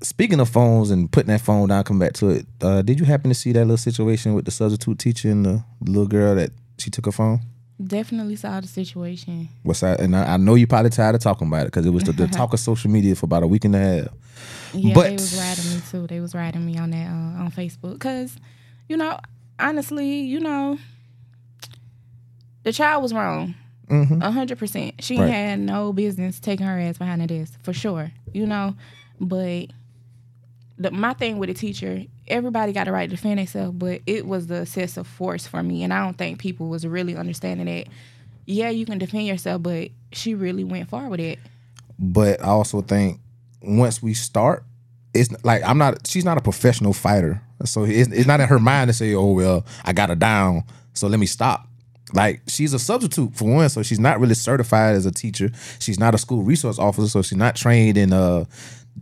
Speaking 0.00 0.38
of 0.38 0.48
phones 0.48 0.90
and 0.92 1.10
putting 1.10 1.28
that 1.28 1.40
phone 1.40 1.68
down, 1.68 1.82
come 1.84 1.98
back 1.98 2.12
to 2.14 2.30
it. 2.30 2.46
Uh, 2.62 2.82
did 2.82 3.00
you 3.00 3.04
happen 3.06 3.30
to 3.30 3.34
see 3.34 3.50
that 3.52 3.64
little 3.64 3.76
situation 3.76 4.34
with 4.34 4.44
the 4.44 4.50
substitute 4.52 4.98
teacher 4.98 5.28
and 5.30 5.44
the 5.44 5.64
little 5.80 6.06
girl 6.06 6.36
that 6.36 6.50
she 6.78 6.88
took 6.90 7.06
her 7.06 7.12
phone? 7.12 7.40
Definitely 7.84 8.36
saw 8.36 8.60
the 8.60 8.68
situation. 8.68 9.48
What's 9.64 9.80
that? 9.80 10.00
And 10.00 10.14
I, 10.16 10.34
I 10.34 10.36
know 10.36 10.54
you 10.54 10.66
probably 10.68 10.90
tired 10.90 11.14
of 11.16 11.20
talking 11.20 11.48
about 11.48 11.62
it 11.62 11.66
because 11.66 11.84
it 11.86 11.90
was 11.90 12.04
the, 12.04 12.12
the 12.12 12.26
talk 12.38 12.52
of 12.52 12.60
social 12.60 12.90
media 12.90 13.14
for 13.16 13.26
about 13.26 13.42
a 13.42 13.46
week 13.48 13.64
and 13.64 13.74
a 13.74 13.78
half. 13.78 14.08
Yeah, 14.72 14.94
But- 14.94 15.04
they 15.04 15.12
was 15.14 15.36
riding 15.36 15.74
me 15.74 15.80
too. 15.90 16.06
They 16.06 16.20
was 16.20 16.34
riding 16.34 16.64
me 16.64 16.76
on 16.78 16.90
that 16.90 17.06
uh, 17.08 17.42
on 17.44 17.50
Facebook 17.50 17.94
because, 17.94 18.36
you 18.88 18.96
know, 18.96 19.18
honestly, 19.58 20.20
you 20.20 20.38
know, 20.40 20.78
the 22.62 22.72
child 22.72 23.02
was 23.02 23.12
wrong. 23.12 23.54
Mm-hmm. 23.88 24.20
A 24.22 24.30
hundred 24.30 24.58
percent. 24.58 25.02
She 25.02 25.18
Right. 25.18 25.30
had 25.30 25.60
no 25.60 25.92
business 25.92 26.38
taking 26.38 26.66
her 26.66 26.78
ass 26.78 26.98
behind 26.98 27.22
the 27.22 27.26
desk 27.26 27.58
for 27.62 27.72
sure. 27.72 28.12
You 28.34 28.46
know, 28.46 28.74
but 29.20 29.66
the, 30.78 30.90
my 30.90 31.12
thing 31.12 31.38
with 31.38 31.50
a 31.50 31.54
teacher, 31.54 32.04
everybody 32.28 32.72
got 32.72 32.88
a 32.88 32.92
right 32.92 33.10
to 33.10 33.16
defend 33.16 33.38
themselves, 33.38 33.76
but 33.76 34.00
it 34.06 34.26
was 34.26 34.46
the 34.46 34.62
excessive 34.62 35.06
force 35.06 35.46
for 35.46 35.62
me, 35.62 35.82
and 35.82 35.92
I 35.92 36.04
don't 36.04 36.16
think 36.16 36.38
people 36.38 36.68
was 36.68 36.86
really 36.86 37.16
understanding 37.16 37.66
that. 37.66 37.86
Yeah, 38.46 38.70
you 38.70 38.86
can 38.86 38.98
defend 38.98 39.26
yourself, 39.26 39.62
but 39.62 39.90
she 40.12 40.34
really 40.34 40.64
went 40.64 40.88
far 40.88 41.08
with 41.08 41.20
it. 41.20 41.38
But 41.98 42.40
I 42.40 42.46
also 42.46 42.80
think 42.80 43.20
once 43.60 44.02
we 44.02 44.14
start, 44.14 44.64
it's 45.12 45.30
like 45.44 45.62
I'm 45.64 45.78
not. 45.78 46.06
She's 46.06 46.24
not 46.24 46.38
a 46.38 46.40
professional 46.40 46.92
fighter, 46.92 47.42
so 47.64 47.84
it's, 47.84 48.10
it's 48.10 48.26
not 48.26 48.40
in 48.40 48.48
her 48.48 48.58
mind 48.58 48.88
to 48.88 48.94
say, 48.94 49.14
"Oh 49.14 49.32
well, 49.32 49.66
I 49.84 49.92
got 49.92 50.08
her 50.08 50.14
down, 50.14 50.64
so 50.94 51.08
let 51.08 51.18
me 51.18 51.26
stop." 51.26 51.68
Like 52.14 52.40
she's 52.46 52.72
a 52.72 52.78
substitute 52.78 53.34
for 53.34 53.52
one, 53.52 53.68
so 53.68 53.82
she's 53.82 54.00
not 54.00 54.18
really 54.20 54.34
certified 54.34 54.94
as 54.94 55.04
a 55.04 55.12
teacher. 55.12 55.50
She's 55.78 55.98
not 55.98 56.14
a 56.14 56.18
school 56.18 56.42
resource 56.42 56.78
officer, 56.78 57.08
so 57.08 57.22
she's 57.22 57.36
not 57.36 57.56
trained 57.56 57.98
in 57.98 58.12
uh 58.12 58.44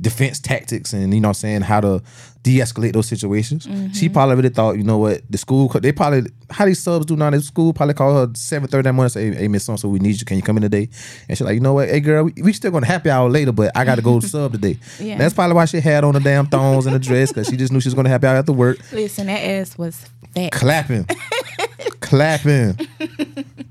defense 0.00 0.38
tactics 0.38 0.92
and 0.92 1.14
you 1.14 1.20
know 1.20 1.28
I'm 1.28 1.34
saying 1.34 1.62
how 1.62 1.80
to 1.80 2.02
de-escalate 2.42 2.92
those 2.92 3.08
situations. 3.08 3.64
She 3.64 3.70
mm-hmm. 3.70 4.12
probably 4.12 4.36
really 4.36 4.50
thought, 4.50 4.76
you 4.76 4.84
know 4.84 4.98
what, 4.98 5.22
the 5.28 5.36
school 5.36 5.68
they 5.68 5.90
probably 5.90 6.30
how 6.50 6.64
these 6.64 6.80
subs 6.80 7.06
do 7.06 7.16
now 7.16 7.28
in 7.28 7.40
school 7.40 7.72
probably 7.72 7.94
call 7.94 8.14
her 8.14 8.30
seven 8.34 8.68
thirty 8.68 8.82
that 8.82 8.92
morning 8.92 9.06
and 9.06 9.12
say, 9.12 9.34
Hey 9.34 9.48
Miss 9.48 9.64
So 9.64 9.76
so 9.76 9.88
we 9.88 9.98
need 9.98 10.20
you. 10.20 10.24
Can 10.24 10.36
you 10.36 10.42
come 10.42 10.56
in 10.56 10.62
today? 10.62 10.88
And 11.28 11.36
she's 11.36 11.42
like, 11.42 11.54
you 11.54 11.60
know 11.60 11.74
what, 11.74 11.88
hey 11.88 12.00
girl, 12.00 12.24
we, 12.24 12.32
we 12.42 12.52
still 12.52 12.70
gonna 12.70 12.86
happy 12.86 13.10
hour 13.10 13.28
later, 13.28 13.52
but 13.52 13.72
I 13.76 13.84
gotta 13.84 14.02
go 14.02 14.20
sub 14.20 14.52
today. 14.52 14.78
Yeah. 15.00 15.18
That's 15.18 15.34
probably 15.34 15.54
why 15.54 15.64
she 15.64 15.80
had 15.80 16.04
on 16.04 16.14
the 16.14 16.20
damn 16.20 16.46
thongs 16.46 16.86
and 16.86 16.94
the 16.94 17.00
dress, 17.00 17.30
because 17.30 17.48
she 17.48 17.56
just 17.56 17.72
knew 17.72 17.80
she 17.80 17.88
was 17.88 17.94
gonna 17.94 18.08
happy 18.08 18.26
hour 18.26 18.36
after 18.36 18.52
work. 18.52 18.78
Listen, 18.92 19.26
that 19.26 19.40
ass 19.40 19.76
was 19.76 20.08
fat. 20.34 20.52
Clapping. 20.52 21.04
Clapping. 22.00 22.78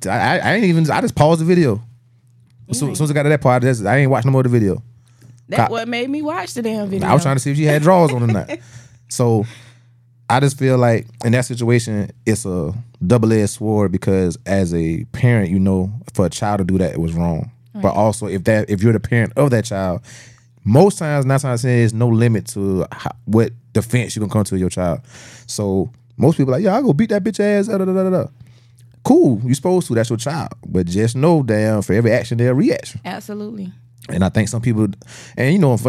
I, 0.06 0.10
I, 0.10 0.38
I 0.38 0.54
ain't 0.56 0.66
even 0.66 0.90
I 0.92 1.02
just 1.02 1.16
paused 1.16 1.40
the 1.42 1.46
video. 1.46 1.82
As 2.70 2.80
soon, 2.80 2.92
as 2.92 2.98
soon 2.98 3.06
as 3.06 3.12
I 3.12 3.14
got 3.14 3.24
to 3.24 3.30
that 3.30 3.42
part, 3.42 3.62
that's- 3.62 3.86
I 3.86 3.98
ain't 3.98 4.10
watching 4.10 4.30
no 4.30 4.32
more 4.34 4.42
of 4.42 4.52
the 4.52 4.60
video. 4.60 4.82
That's 5.48 5.70
what 5.70 5.88
made 5.88 6.10
me 6.10 6.22
watch 6.22 6.54
the 6.54 6.62
damn 6.62 6.90
video. 6.90 7.08
I 7.08 7.14
was 7.14 7.24
trying 7.24 7.36
to 7.36 7.40
see 7.40 7.52
if 7.52 7.58
she 7.58 7.64
had 7.64 7.82
drawers 7.82 8.12
on 8.12 8.24
or 8.24 8.28
not. 8.28 8.50
So 9.08 9.46
I 10.30 10.40
just 10.40 10.58
feel 10.58 10.80
like 10.80 11.06
in 11.24 11.32
that 11.34 11.46
situation, 11.46 12.10
it's 12.26 12.44
a 12.44 12.74
double 13.06 13.32
edged 13.32 13.52
sword 13.52 13.92
because 13.92 14.36
as 14.48 14.74
a 14.74 15.06
parent, 15.12 15.52
you 15.52 15.60
know, 15.60 15.92
for 16.14 16.26
a 16.26 16.30
child 16.30 16.58
to 16.58 16.64
do 16.66 16.80
that, 16.80 16.92
it 16.94 17.00
was 17.00 17.14
wrong. 17.14 17.52
But 17.76 17.94
also, 17.94 18.26
if 18.28 18.46
that 18.46 18.70
if 18.70 18.82
you're 18.82 18.94
the 18.94 19.00
parent 19.00 19.34
of 19.36 19.52
that 19.52 19.66
child, 19.66 20.02
most 20.64 20.98
times, 20.98 21.26
nine 21.26 21.40
times 21.40 21.46
out 21.46 21.54
of 21.56 21.62
ten, 21.62 21.78
there's 21.78 21.94
no 21.94 22.08
limit 22.08 22.48
to 22.48 22.86
how, 22.92 23.12
what 23.26 23.52
defense 23.74 24.16
you 24.16 24.22
can 24.22 24.30
come 24.30 24.46
to 24.46 24.58
your 24.58 24.70
child. 24.70 25.02
So 25.46 25.92
most 26.18 26.38
people 26.38 26.54
are 26.54 26.58
like, 26.58 26.64
yeah, 26.64 26.76
I 26.76 26.82
go 26.82 26.94
beat 26.94 27.10
that 27.10 27.24
bitch 27.24 27.40
ass. 27.40 27.68
Da, 27.68 27.78
da, 27.78 27.86
da, 27.86 27.94
da, 27.94 28.10
da. 28.10 28.26
Cool, 29.04 29.42
you 29.44 29.54
supposed 29.54 29.88
to. 29.88 29.94
That's 29.94 30.10
your 30.10 30.18
child. 30.18 30.54
But 30.66 30.88
just 30.88 31.16
know, 31.16 31.44
damn, 31.44 31.82
for 31.82 31.94
every 31.94 32.12
action, 32.12 32.38
there's 32.38 32.52
a 32.52 32.56
reaction. 32.56 33.02
Absolutely. 33.06 33.72
And 34.10 34.24
I 34.24 34.30
think 34.30 34.50
some 34.50 34.62
people, 34.62 34.88
and 35.36 35.54
you 35.54 35.60
know, 35.60 35.74
if, 35.74 35.86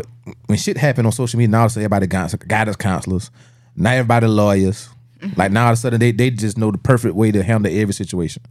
when 0.46 0.58
shit 0.58 0.76
happened 0.76 1.06
on 1.06 1.12
social 1.12 1.38
media, 1.38 1.50
now 1.50 1.58
all 1.60 1.64
of 1.66 1.70
a 1.70 1.74
sudden 1.74 1.84
everybody 1.84 2.06
got 2.06 2.48
guidance 2.48 2.76
counselors, 2.76 3.30
not 3.76 3.94
everybody 3.94 4.26
lawyers. 4.26 4.88
Mm-hmm. 5.20 5.38
Like 5.38 5.52
now 5.52 5.66
all 5.66 5.72
of 5.72 5.74
a 5.74 5.80
sudden 5.80 6.00
they 6.00 6.12
they 6.12 6.30
just 6.30 6.56
know 6.58 6.70
the 6.70 6.78
perfect 6.78 7.14
way 7.14 7.30
to 7.30 7.42
handle 7.42 7.72
every 7.72 7.94
situation. 7.94 8.42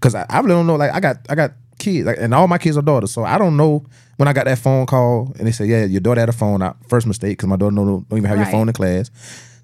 Cause 0.00 0.14
I, 0.14 0.26
I 0.28 0.40
really 0.40 0.50
don't 0.50 0.66
know. 0.66 0.76
Like 0.76 0.92
I 0.92 1.00
got 1.00 1.16
I 1.28 1.34
got 1.34 1.52
kids, 1.78 2.06
like, 2.06 2.18
and 2.18 2.34
all 2.34 2.48
my 2.48 2.58
kids 2.58 2.76
are 2.76 2.82
daughters, 2.82 3.10
so 3.10 3.24
I 3.24 3.38
don't 3.38 3.56
know 3.56 3.84
when 4.16 4.28
I 4.28 4.32
got 4.32 4.44
that 4.46 4.58
phone 4.58 4.86
call 4.86 5.32
and 5.38 5.46
they 5.46 5.52
say, 5.52 5.66
yeah, 5.66 5.84
your 5.84 6.00
daughter 6.00 6.20
had 6.20 6.28
a 6.28 6.32
phone 6.32 6.62
out. 6.62 6.76
First 6.88 7.06
mistake, 7.06 7.38
cause 7.38 7.48
my 7.48 7.56
daughter 7.56 7.76
don't, 7.76 8.08
don't 8.08 8.18
even 8.18 8.28
have 8.28 8.38
your 8.38 8.46
phone 8.46 8.68
in 8.68 8.74
class. 8.74 9.10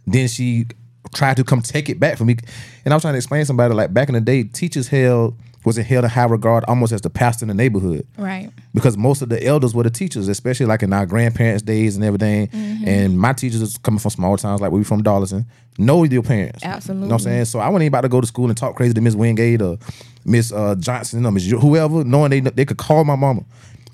Then 0.06 0.28
she 0.28 0.66
tried 1.14 1.36
to 1.36 1.44
come 1.44 1.60
take 1.60 1.88
it 1.88 2.00
back 2.00 2.16
from 2.16 2.28
me, 2.28 2.36
and 2.84 2.94
I 2.94 2.96
was 2.96 3.02
trying 3.02 3.14
to 3.14 3.18
explain 3.18 3.42
to 3.42 3.46
somebody 3.46 3.74
like 3.74 3.92
back 3.92 4.08
in 4.08 4.14
the 4.14 4.20
day, 4.20 4.44
teachers 4.44 4.88
held 4.88 5.36
wasn't 5.64 5.86
held 5.86 6.04
in 6.04 6.10
high 6.10 6.24
regard 6.24 6.64
almost 6.68 6.92
as 6.92 7.00
the 7.00 7.10
pastor 7.10 7.44
in 7.44 7.48
the 7.48 7.54
neighborhood 7.54 8.06
Right. 8.18 8.50
because 8.74 8.96
most 8.96 9.22
of 9.22 9.28
the 9.30 9.42
elders 9.44 9.74
were 9.74 9.82
the 9.82 9.90
teachers, 9.90 10.28
especially 10.28 10.66
like 10.66 10.82
in 10.82 10.92
our 10.92 11.06
grandparents' 11.06 11.62
days 11.62 11.96
and 11.96 12.04
everything. 12.04 12.48
And 12.86 13.18
my 13.18 13.32
teachers 13.32 13.62
is 13.62 13.78
coming 13.78 13.98
from 13.98 14.10
small 14.10 14.36
towns, 14.36 14.60
like 14.60 14.72
we 14.72 14.84
from 14.84 15.02
Darlington, 15.02 15.46
know 15.78 16.04
your 16.04 16.22
parents. 16.22 16.62
Absolutely. 16.62 17.04
You 17.04 17.08
know 17.08 17.14
what 17.14 17.20
I'm 17.22 17.24
saying? 17.24 17.44
So 17.46 17.58
I 17.60 17.68
wasn't 17.68 17.88
about 17.88 18.02
to 18.02 18.08
go 18.08 18.20
to 18.20 18.26
school 18.26 18.48
and 18.48 18.56
talk 18.56 18.76
crazy 18.76 18.94
to 18.94 19.00
Miss 19.00 19.14
Wingate 19.14 19.62
or 19.62 19.78
Miss 20.24 20.52
uh, 20.52 20.74
Johnson 20.76 21.24
or 21.26 21.32
Miss 21.32 21.46
whoever, 21.50 22.04
knowing 22.04 22.30
they 22.30 22.40
they 22.40 22.64
could 22.64 22.78
call 22.78 23.04
my 23.04 23.16
mama. 23.16 23.42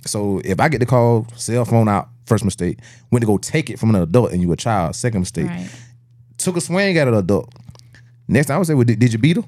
So 0.07 0.41
if 0.45 0.59
I 0.61 0.69
get 0.69 0.79
the 0.79 0.87
call, 0.87 1.27
cell 1.37 1.65
phone 1.65 1.89
out, 1.89 2.09
first 2.27 2.45
mistake. 2.45 2.79
Went 3.11 3.23
to 3.23 3.27
go 3.27 3.37
take 3.39 3.71
it 3.71 3.79
from 3.79 3.95
an 3.95 4.01
adult 4.03 4.33
and 4.33 4.41
you 4.41 4.51
a 4.53 4.57
child, 4.57 4.97
second 4.97 5.21
mistake. 5.21 5.47
Right. 5.47 5.69
Took 6.39 6.57
a 6.57 6.61
swing 6.61 6.97
at 6.97 7.07
an 7.07 7.15
adult. 7.15 7.53
Next 8.29 8.47
time 8.47 8.55
I 8.55 8.59
would 8.59 8.67
say, 8.67 8.75
well, 8.75 8.85
did, 8.85 8.99
did 8.99 9.13
you 9.13 9.19
beat 9.19 9.37
her? 9.37 9.45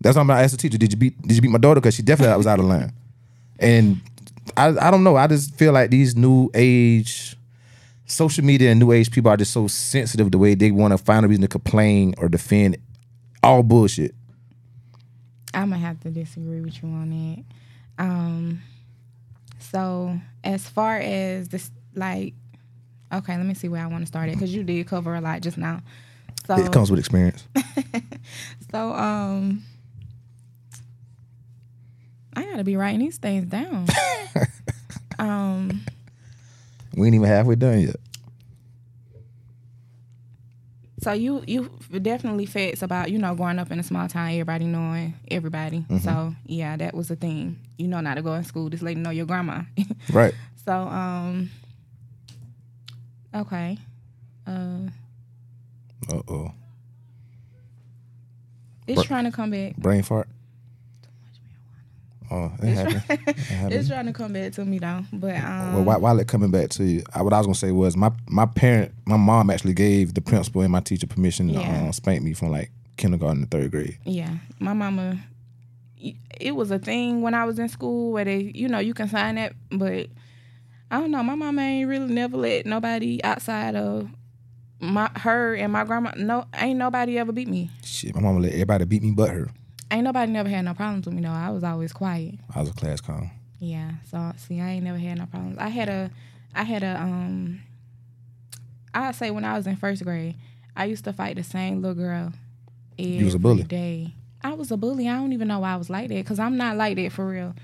That's 0.00 0.16
what 0.16 0.22
I'm 0.22 0.28
gonna 0.28 0.40
ask 0.40 0.52
the 0.52 0.56
teacher. 0.56 0.78
Did 0.78 0.92
you 0.92 0.98
beat 0.98 1.20
did 1.22 1.34
you 1.36 1.42
beat 1.42 1.50
my 1.50 1.58
daughter? 1.58 1.80
Because 1.80 1.94
she 1.94 2.02
definitely 2.02 2.36
was 2.36 2.46
out 2.46 2.58
of 2.58 2.64
line. 2.64 2.92
And 3.58 4.00
I 4.56 4.68
I 4.68 4.90
don't 4.90 5.04
know. 5.04 5.16
I 5.16 5.26
just 5.26 5.54
feel 5.54 5.72
like 5.72 5.90
these 5.90 6.16
new 6.16 6.50
age 6.54 7.36
social 8.06 8.44
media 8.44 8.70
and 8.70 8.80
new 8.80 8.92
age 8.92 9.10
people 9.10 9.30
are 9.30 9.36
just 9.36 9.52
so 9.52 9.66
sensitive 9.68 10.30
the 10.30 10.38
way 10.38 10.54
they 10.54 10.70
want 10.70 10.92
to 10.92 10.98
find 10.98 11.24
a 11.24 11.28
reason 11.28 11.42
to 11.42 11.48
complain 11.48 12.14
or 12.18 12.28
defend 12.28 12.76
all 13.42 13.62
bullshit. 13.62 14.14
I'm 15.54 15.70
gonna 15.70 15.78
have 15.78 16.00
to 16.00 16.10
disagree 16.10 16.60
with 16.60 16.82
you 16.82 16.88
on 16.88 17.10
that. 17.96 18.04
Um, 18.04 18.62
so 19.58 20.18
as 20.44 20.68
far 20.68 20.96
as 20.96 21.48
this, 21.48 21.70
like, 21.94 22.34
okay, 23.12 23.36
let 23.36 23.46
me 23.46 23.54
see 23.54 23.68
where 23.68 23.82
I 23.82 23.86
want 23.86 24.02
to 24.02 24.06
start 24.06 24.28
it 24.28 24.32
because 24.32 24.54
you 24.54 24.62
did 24.62 24.86
cover 24.86 25.14
a 25.14 25.20
lot 25.20 25.40
just 25.42 25.58
now. 25.58 25.82
So, 26.46 26.56
It 26.56 26.72
comes 26.72 26.90
with 26.90 26.98
experience. 26.98 27.46
so 28.72 28.92
um, 28.94 29.62
I 32.40 32.50
gotta 32.50 32.64
be 32.64 32.76
writing 32.76 33.00
these 33.00 33.18
things 33.18 33.46
down. 33.46 33.86
um, 35.18 35.82
We 36.96 37.06
ain't 37.06 37.14
even 37.14 37.28
halfway 37.28 37.54
done 37.56 37.80
yet. 37.80 37.96
so 41.02 41.12
you 41.12 41.42
you 41.46 41.70
definitely 42.02 42.44
facts 42.44 42.82
about 42.82 43.10
you 43.10 43.18
know 43.18 43.34
growing 43.34 43.58
up 43.58 43.70
in 43.70 43.78
a 43.78 43.82
small 43.82 44.06
town, 44.08 44.30
everybody 44.30 44.66
knowing 44.66 45.14
everybody. 45.30 45.84
So 46.02 46.34
yeah, 46.46 46.76
that 46.76 46.94
was 46.94 47.08
the 47.08 47.16
thing. 47.16 47.58
You 47.78 47.88
know 47.88 48.00
not 48.00 48.14
to 48.14 48.22
go 48.22 48.34
in 48.34 48.44
school. 48.44 48.68
This 48.70 48.82
lady 48.82 49.00
know 49.00 49.10
your 49.10 49.26
grandma. 49.26 49.62
Right. 50.12 50.34
So, 50.66 50.72
um, 50.72 51.50
okay. 53.34 53.78
Uh, 54.46 54.88
oh. 56.12 56.52
it's 58.86 59.00
Bur- 59.02 59.06
trying 59.06 59.24
to 59.24 59.30
come 59.32 59.50
back. 59.50 59.76
Brain 59.76 60.02
fart. 60.02 60.28
Oh, 62.30 62.52
it 62.62 62.74
happened. 62.74 63.02
It 63.28 63.42
happened. 63.44 63.72
It's 63.74 63.88
trying 63.88 64.06
to 64.06 64.12
come 64.12 64.32
back 64.32 64.52
to 64.52 64.64
me 64.64 64.78
though. 64.78 65.04
But 65.12 65.36
um, 65.36 65.74
Well, 65.74 65.84
while, 65.84 66.00
while 66.00 66.18
it 66.20 66.28
coming 66.28 66.50
back 66.50 66.70
to 66.70 66.84
you, 66.84 67.02
I, 67.14 67.22
what 67.22 67.32
I 67.32 67.38
was 67.38 67.46
gonna 67.46 67.54
say 67.54 67.72
was 67.72 67.96
my 67.96 68.10
my 68.28 68.46
parent, 68.46 68.92
my 69.06 69.16
mom 69.16 69.50
actually 69.50 69.74
gave 69.74 70.14
the 70.14 70.20
principal 70.20 70.62
and 70.62 70.70
my 70.70 70.80
teacher 70.80 71.06
permission 71.06 71.48
to 71.48 71.54
Yeah. 71.54 71.86
uh, 71.88 71.92
spank 71.92 72.22
me 72.22 72.32
from 72.34 72.50
like 72.50 72.70
kindergarten 72.96 73.40
to 73.42 73.46
third 73.48 73.70
grade. 73.70 73.98
yeah, 74.04 74.36
my 74.58 74.72
mama. 74.72 75.18
It 76.40 76.54
was 76.56 76.70
a 76.70 76.78
thing 76.78 77.20
when 77.20 77.34
I 77.34 77.44
was 77.44 77.58
in 77.58 77.68
school 77.68 78.12
where 78.12 78.24
they, 78.24 78.38
you 78.54 78.68
know, 78.68 78.78
you 78.78 78.94
can 78.94 79.06
sign 79.08 79.34
that, 79.34 79.52
but 79.70 80.06
I 80.90 80.98
don't 80.98 81.10
know. 81.10 81.22
My 81.22 81.34
mama 81.34 81.60
ain't 81.60 81.88
really 81.88 82.12
never 82.12 82.38
let 82.38 82.64
nobody 82.64 83.22
outside 83.22 83.76
of 83.76 84.08
my 84.80 85.10
her 85.16 85.54
and 85.54 85.70
my 85.72 85.84
grandma. 85.84 86.12
No, 86.16 86.46
ain't 86.54 86.78
nobody 86.78 87.18
ever 87.18 87.32
beat 87.32 87.48
me. 87.48 87.70
Shit, 87.84 88.14
my 88.14 88.22
mama 88.22 88.40
let 88.40 88.52
everybody 88.52 88.86
beat 88.86 89.02
me 89.02 89.10
but 89.10 89.28
her. 89.28 89.50
Ain't 89.90 90.04
nobody 90.04 90.30
never 90.32 90.48
had 90.48 90.64
no 90.64 90.74
problems 90.74 91.06
with 91.06 91.14
me 91.14 91.22
though. 91.22 91.30
I 91.30 91.50
was 91.50 91.64
always 91.64 91.92
quiet. 91.92 92.34
I 92.54 92.60
was 92.60 92.70
a 92.70 92.72
class 92.74 93.00
clown. 93.00 93.30
Yeah. 93.58 93.92
So 94.10 94.32
see, 94.36 94.60
I 94.60 94.70
ain't 94.70 94.84
never 94.84 94.98
had 94.98 95.18
no 95.18 95.26
problems. 95.26 95.58
I 95.58 95.68
had 95.68 95.88
a, 95.88 96.10
I 96.54 96.62
had 96.64 96.82
a 96.82 96.96
um. 97.00 97.60
I'd 98.92 99.14
say 99.14 99.30
when 99.30 99.44
I 99.44 99.56
was 99.56 99.66
in 99.66 99.76
first 99.76 100.02
grade, 100.04 100.34
I 100.76 100.84
used 100.86 101.04
to 101.04 101.12
fight 101.12 101.36
the 101.36 101.44
same 101.44 101.80
little 101.80 101.94
girl. 101.94 102.32
Every 102.98 103.24
was 103.24 103.34
a 103.34 103.38
bully? 103.38 103.62
Day. 103.62 104.14
I 104.42 104.54
was 104.54 104.70
a 104.70 104.76
bully. 104.76 105.08
I 105.08 105.14
don't 105.16 105.32
even 105.32 105.48
know 105.48 105.60
why 105.60 105.72
I 105.74 105.76
was 105.76 105.90
like 105.90 106.08
that 106.08 106.14
because 106.14 106.38
I'm 106.38 106.56
not 106.56 106.76
like 106.76 106.96
that 106.96 107.12
for 107.12 107.26
real. 107.26 107.54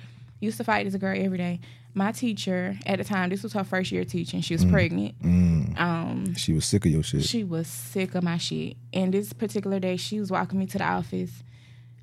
Used 0.40 0.59
to 0.59 0.64
fight 0.64 0.85
this 0.85 0.95
girl 0.97 1.16
every 1.18 1.38
day. 1.38 1.61
My 1.95 2.12
teacher 2.12 2.76
at 2.85 2.99
the 2.99 3.04
time, 3.04 3.30
this 3.30 3.42
was 3.42 3.54
her 3.54 3.64
first 3.64 3.90
year 3.90 4.04
teaching. 4.04 4.42
She 4.42 4.54
was 4.54 4.64
pregnant. 4.66 5.18
Mm. 5.23 5.80
Um, 5.80 6.35
She 6.35 6.52
was 6.52 6.66
sick 6.66 6.85
of 6.85 6.92
your 6.92 7.02
shit. 7.02 7.25
she 7.25 7.42
was 7.42 7.66
sick 7.66 8.14
of 8.14 8.23
my 8.23 8.37
shit. 8.37 8.76
And 8.92 9.14
this 9.14 9.33
particular 9.33 9.80
day, 9.80 9.97
she 9.97 10.21
was 10.21 10.30
walking 10.30 10.59
me 10.59 10.66
to 10.66 10.78
the 10.78 10.85
office. 10.85 11.42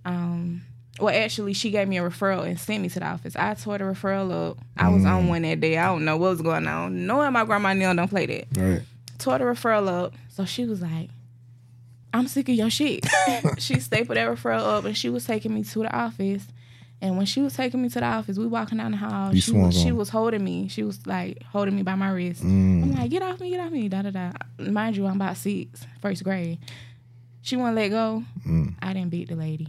Um, 0.05 0.63
well, 0.99 1.13
actually, 1.13 1.53
she 1.53 1.71
gave 1.71 1.87
me 1.87 1.97
a 1.97 2.01
referral 2.01 2.45
and 2.45 2.59
sent 2.59 2.81
me 2.81 2.89
to 2.89 2.99
the 2.99 3.05
office. 3.07 3.35
I 3.35 3.55
tore 3.55 3.79
the 3.79 3.85
referral 3.85 4.51
up. 4.51 4.57
I 4.77 4.89
was 4.89 5.05
on 5.05 5.27
one 5.27 5.41
that 5.41 5.59
day. 5.59 5.77
I 5.77 5.85
don't 5.85 6.05
know 6.05 6.17
what 6.17 6.29
was 6.31 6.41
going 6.41 6.67
on. 6.67 7.07
Knowing 7.07 7.33
my 7.33 7.45
grandma 7.45 7.73
Neil 7.73 7.95
don't 7.95 8.09
play 8.09 8.25
that. 8.27 8.47
Right. 8.55 8.81
Tore 9.17 9.39
the 9.39 9.45
referral 9.45 9.87
up. 9.87 10.13
So 10.29 10.45
she 10.45 10.65
was 10.65 10.81
like, 10.81 11.09
I'm 12.13 12.27
sick 12.27 12.47
of 12.49 12.55
your 12.55 12.69
shit. 12.69 13.05
she 13.57 13.79
stapled 13.79 14.17
that 14.17 14.29
referral 14.29 14.61
up 14.61 14.85
and 14.85 14.95
she 14.95 15.09
was 15.09 15.25
taking 15.25 15.53
me 15.53 15.63
to 15.63 15.79
the 15.79 15.95
office. 15.95 16.47
And 17.01 17.17
when 17.17 17.25
she 17.25 17.41
was 17.41 17.55
taking 17.55 17.81
me 17.81 17.89
to 17.89 17.99
the 17.99 18.05
office, 18.05 18.37
we 18.37 18.45
walking 18.45 18.77
down 18.77 18.91
the 18.91 18.97
hall. 18.97 19.33
You 19.33 19.41
she 19.41 19.51
was, 19.51 19.77
she 19.77 19.91
was 19.91 20.09
holding 20.09 20.43
me. 20.43 20.67
She 20.69 20.83
was 20.83 21.05
like 21.07 21.43
holding 21.43 21.75
me 21.75 21.81
by 21.81 21.95
my 21.95 22.11
wrist. 22.11 22.43
Mm. 22.43 22.83
I'm 22.83 22.91
like, 22.93 23.09
get 23.09 23.23
off 23.23 23.41
me, 23.41 23.49
get 23.49 23.59
off 23.59 23.71
me, 23.71 23.89
da 23.89 24.03
da 24.03 24.11
da. 24.11 24.31
Mind 24.57 24.95
you, 24.95 25.07
I'm 25.07 25.15
about 25.15 25.35
six, 25.37 25.85
first 26.01 26.23
grade. 26.23 26.59
She 27.41 27.57
wouldn't 27.57 27.75
let 27.75 27.89
go. 27.89 28.23
Mm. 28.47 28.75
I 28.81 28.93
didn't 28.93 29.09
beat 29.09 29.27
the 29.27 29.35
lady. 29.35 29.67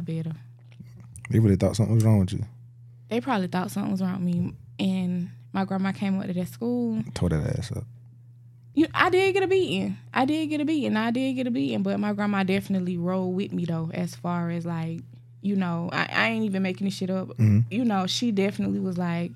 I 0.00 0.02
beat 0.02 0.24
her. 0.24 0.32
They 1.28 1.38
really 1.38 1.56
thought 1.56 1.76
something 1.76 1.94
was 1.94 2.04
wrong 2.04 2.20
with 2.20 2.32
you. 2.32 2.44
They 3.10 3.20
probably 3.20 3.48
thought 3.48 3.70
something 3.70 3.92
was 3.92 4.00
wrong 4.00 4.24
with 4.24 4.34
me. 4.34 4.54
And 4.78 5.30
my 5.52 5.66
grandma 5.66 5.92
came 5.92 6.18
up 6.18 6.26
to 6.26 6.32
that 6.32 6.48
school. 6.48 7.02
Tore 7.12 7.28
that 7.28 7.58
ass 7.58 7.70
up. 7.72 7.84
You, 8.72 8.86
I 8.94 9.10
did 9.10 9.32
get 9.34 9.42
a 9.42 9.46
beating. 9.46 9.98
I 10.14 10.24
did 10.24 10.46
get 10.46 10.60
a 10.60 10.64
beating. 10.64 10.96
I 10.96 11.10
did 11.10 11.34
get 11.34 11.46
a 11.46 11.50
beating. 11.50 11.82
But 11.82 12.00
my 12.00 12.14
grandma 12.14 12.44
definitely 12.44 12.96
rolled 12.96 13.34
with 13.36 13.52
me 13.52 13.66
though, 13.66 13.90
as 13.92 14.14
far 14.14 14.48
as 14.50 14.64
like, 14.64 15.02
you 15.42 15.54
know, 15.54 15.90
I, 15.92 16.08
I 16.10 16.28
ain't 16.28 16.44
even 16.44 16.62
making 16.62 16.86
this 16.86 16.94
shit 16.94 17.10
up. 17.10 17.28
Mhm. 17.36 17.64
You 17.70 17.84
know, 17.84 18.06
she 18.06 18.32
definitely 18.32 18.80
was 18.80 18.96
like, 18.96 19.32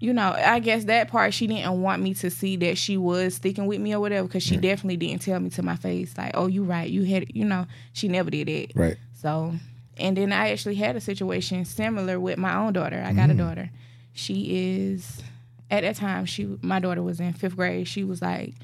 you 0.00 0.12
know, 0.12 0.32
I 0.32 0.60
guess 0.60 0.84
that 0.84 1.08
part 1.08 1.34
she 1.34 1.48
didn't 1.48 1.82
want 1.82 2.02
me 2.02 2.14
to 2.14 2.30
see 2.30 2.54
that 2.56 2.78
she 2.78 2.96
was 2.96 3.34
sticking 3.34 3.66
with 3.66 3.80
me 3.80 3.94
or 3.94 4.00
whatever, 4.00 4.28
because 4.28 4.44
she 4.44 4.56
definitely 4.56 4.96
didn't 4.96 5.22
tell 5.22 5.40
me 5.40 5.50
to 5.50 5.62
my 5.62 5.74
face 5.74 6.16
like, 6.16 6.32
oh, 6.34 6.46
you 6.46 6.62
right, 6.62 6.88
you 6.88 7.02
had, 7.02 7.34
you 7.34 7.44
know, 7.44 7.66
she 7.94 8.06
never 8.06 8.30
did 8.30 8.46
that. 8.46 8.76
Right. 8.76 8.96
So, 9.14 9.54
and 9.98 10.16
then 10.16 10.32
I 10.32 10.50
actually 10.50 10.76
had 10.76 10.96
a 10.96 11.00
situation 11.00 11.64
similar 11.64 12.18
with 12.20 12.38
my 12.38 12.54
own 12.54 12.72
daughter. 12.72 13.02
I 13.04 13.12
got 13.12 13.30
a 13.30 13.34
mm. 13.34 13.38
daughter. 13.38 13.70
She 14.12 14.86
is 14.90 15.22
at 15.70 15.82
that 15.82 15.96
time. 15.96 16.26
She 16.26 16.58
my 16.62 16.78
daughter 16.78 17.02
was 17.02 17.20
in 17.20 17.32
fifth 17.32 17.56
grade. 17.56 17.88
She 17.88 18.04
was 18.04 18.22
like 18.22 18.54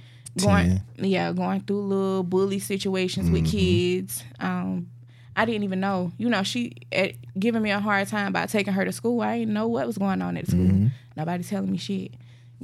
going, 0.41 0.81
yeah, 0.97 1.33
going 1.33 1.61
through 1.61 1.83
little 1.83 2.23
bully 2.23 2.59
situations 2.59 3.31
with 3.31 3.45
mm-hmm. 3.45 3.57
kids. 3.57 4.25
Um, 4.41 4.91
I 5.37 5.45
didn't 5.45 5.65
even 5.65 5.81
know. 5.81 6.13
You 6.19 6.29
know, 6.29 6.43
she 6.43 6.75
at, 6.93 7.15
giving 7.39 7.63
me 7.63 7.71
a 7.71 7.81
hard 7.81 8.09
time 8.09 8.29
about 8.29 8.49
taking 8.49 8.73
her 8.73 8.85
to 8.85 8.93
school. 8.93 9.21
I 9.21 9.39
didn't 9.39 9.55
know 9.55 9.69
what 9.69 9.87
was 9.87 9.99
going 9.99 10.23
on 10.23 10.37
at 10.37 10.47
school. 10.47 10.61
Mm-hmm. 10.61 10.87
Nobody 11.17 11.45
telling 11.45 11.71
me 11.71 11.79
shit. 11.79 12.13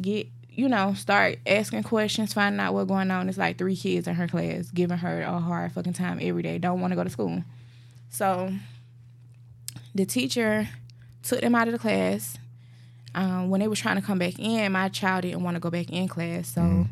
Get 0.00 0.28
you 0.50 0.68
know, 0.68 0.94
start 0.94 1.38
asking 1.46 1.84
questions, 1.84 2.34
finding 2.34 2.60
out 2.60 2.74
what's 2.74 2.88
going 2.88 3.10
on. 3.10 3.28
It's 3.28 3.38
like 3.38 3.56
three 3.56 3.76
kids 3.76 4.06
in 4.06 4.14
her 4.14 4.28
class 4.28 4.70
giving 4.70 4.98
her 4.98 5.22
a 5.22 5.38
hard 5.38 5.72
fucking 5.72 5.92
time 5.94 6.18
every 6.20 6.42
day. 6.42 6.58
Don't 6.58 6.80
want 6.80 6.90
to 6.90 6.96
go 6.96 7.04
to 7.04 7.10
school. 7.10 7.42
So 8.10 8.52
the 9.94 10.04
teacher 10.04 10.68
took 11.22 11.40
them 11.40 11.54
out 11.54 11.68
of 11.68 11.72
the 11.72 11.78
class. 11.78 12.36
Um, 13.14 13.50
when 13.50 13.60
they 13.60 13.68
were 13.68 13.76
trying 13.76 13.96
to 13.96 14.02
come 14.02 14.18
back 14.18 14.38
in, 14.38 14.72
my 14.72 14.88
child 14.88 15.22
didn't 15.22 15.42
want 15.42 15.56
to 15.56 15.60
go 15.60 15.70
back 15.70 15.90
in 15.90 16.06
class. 16.06 16.48
So 16.48 16.86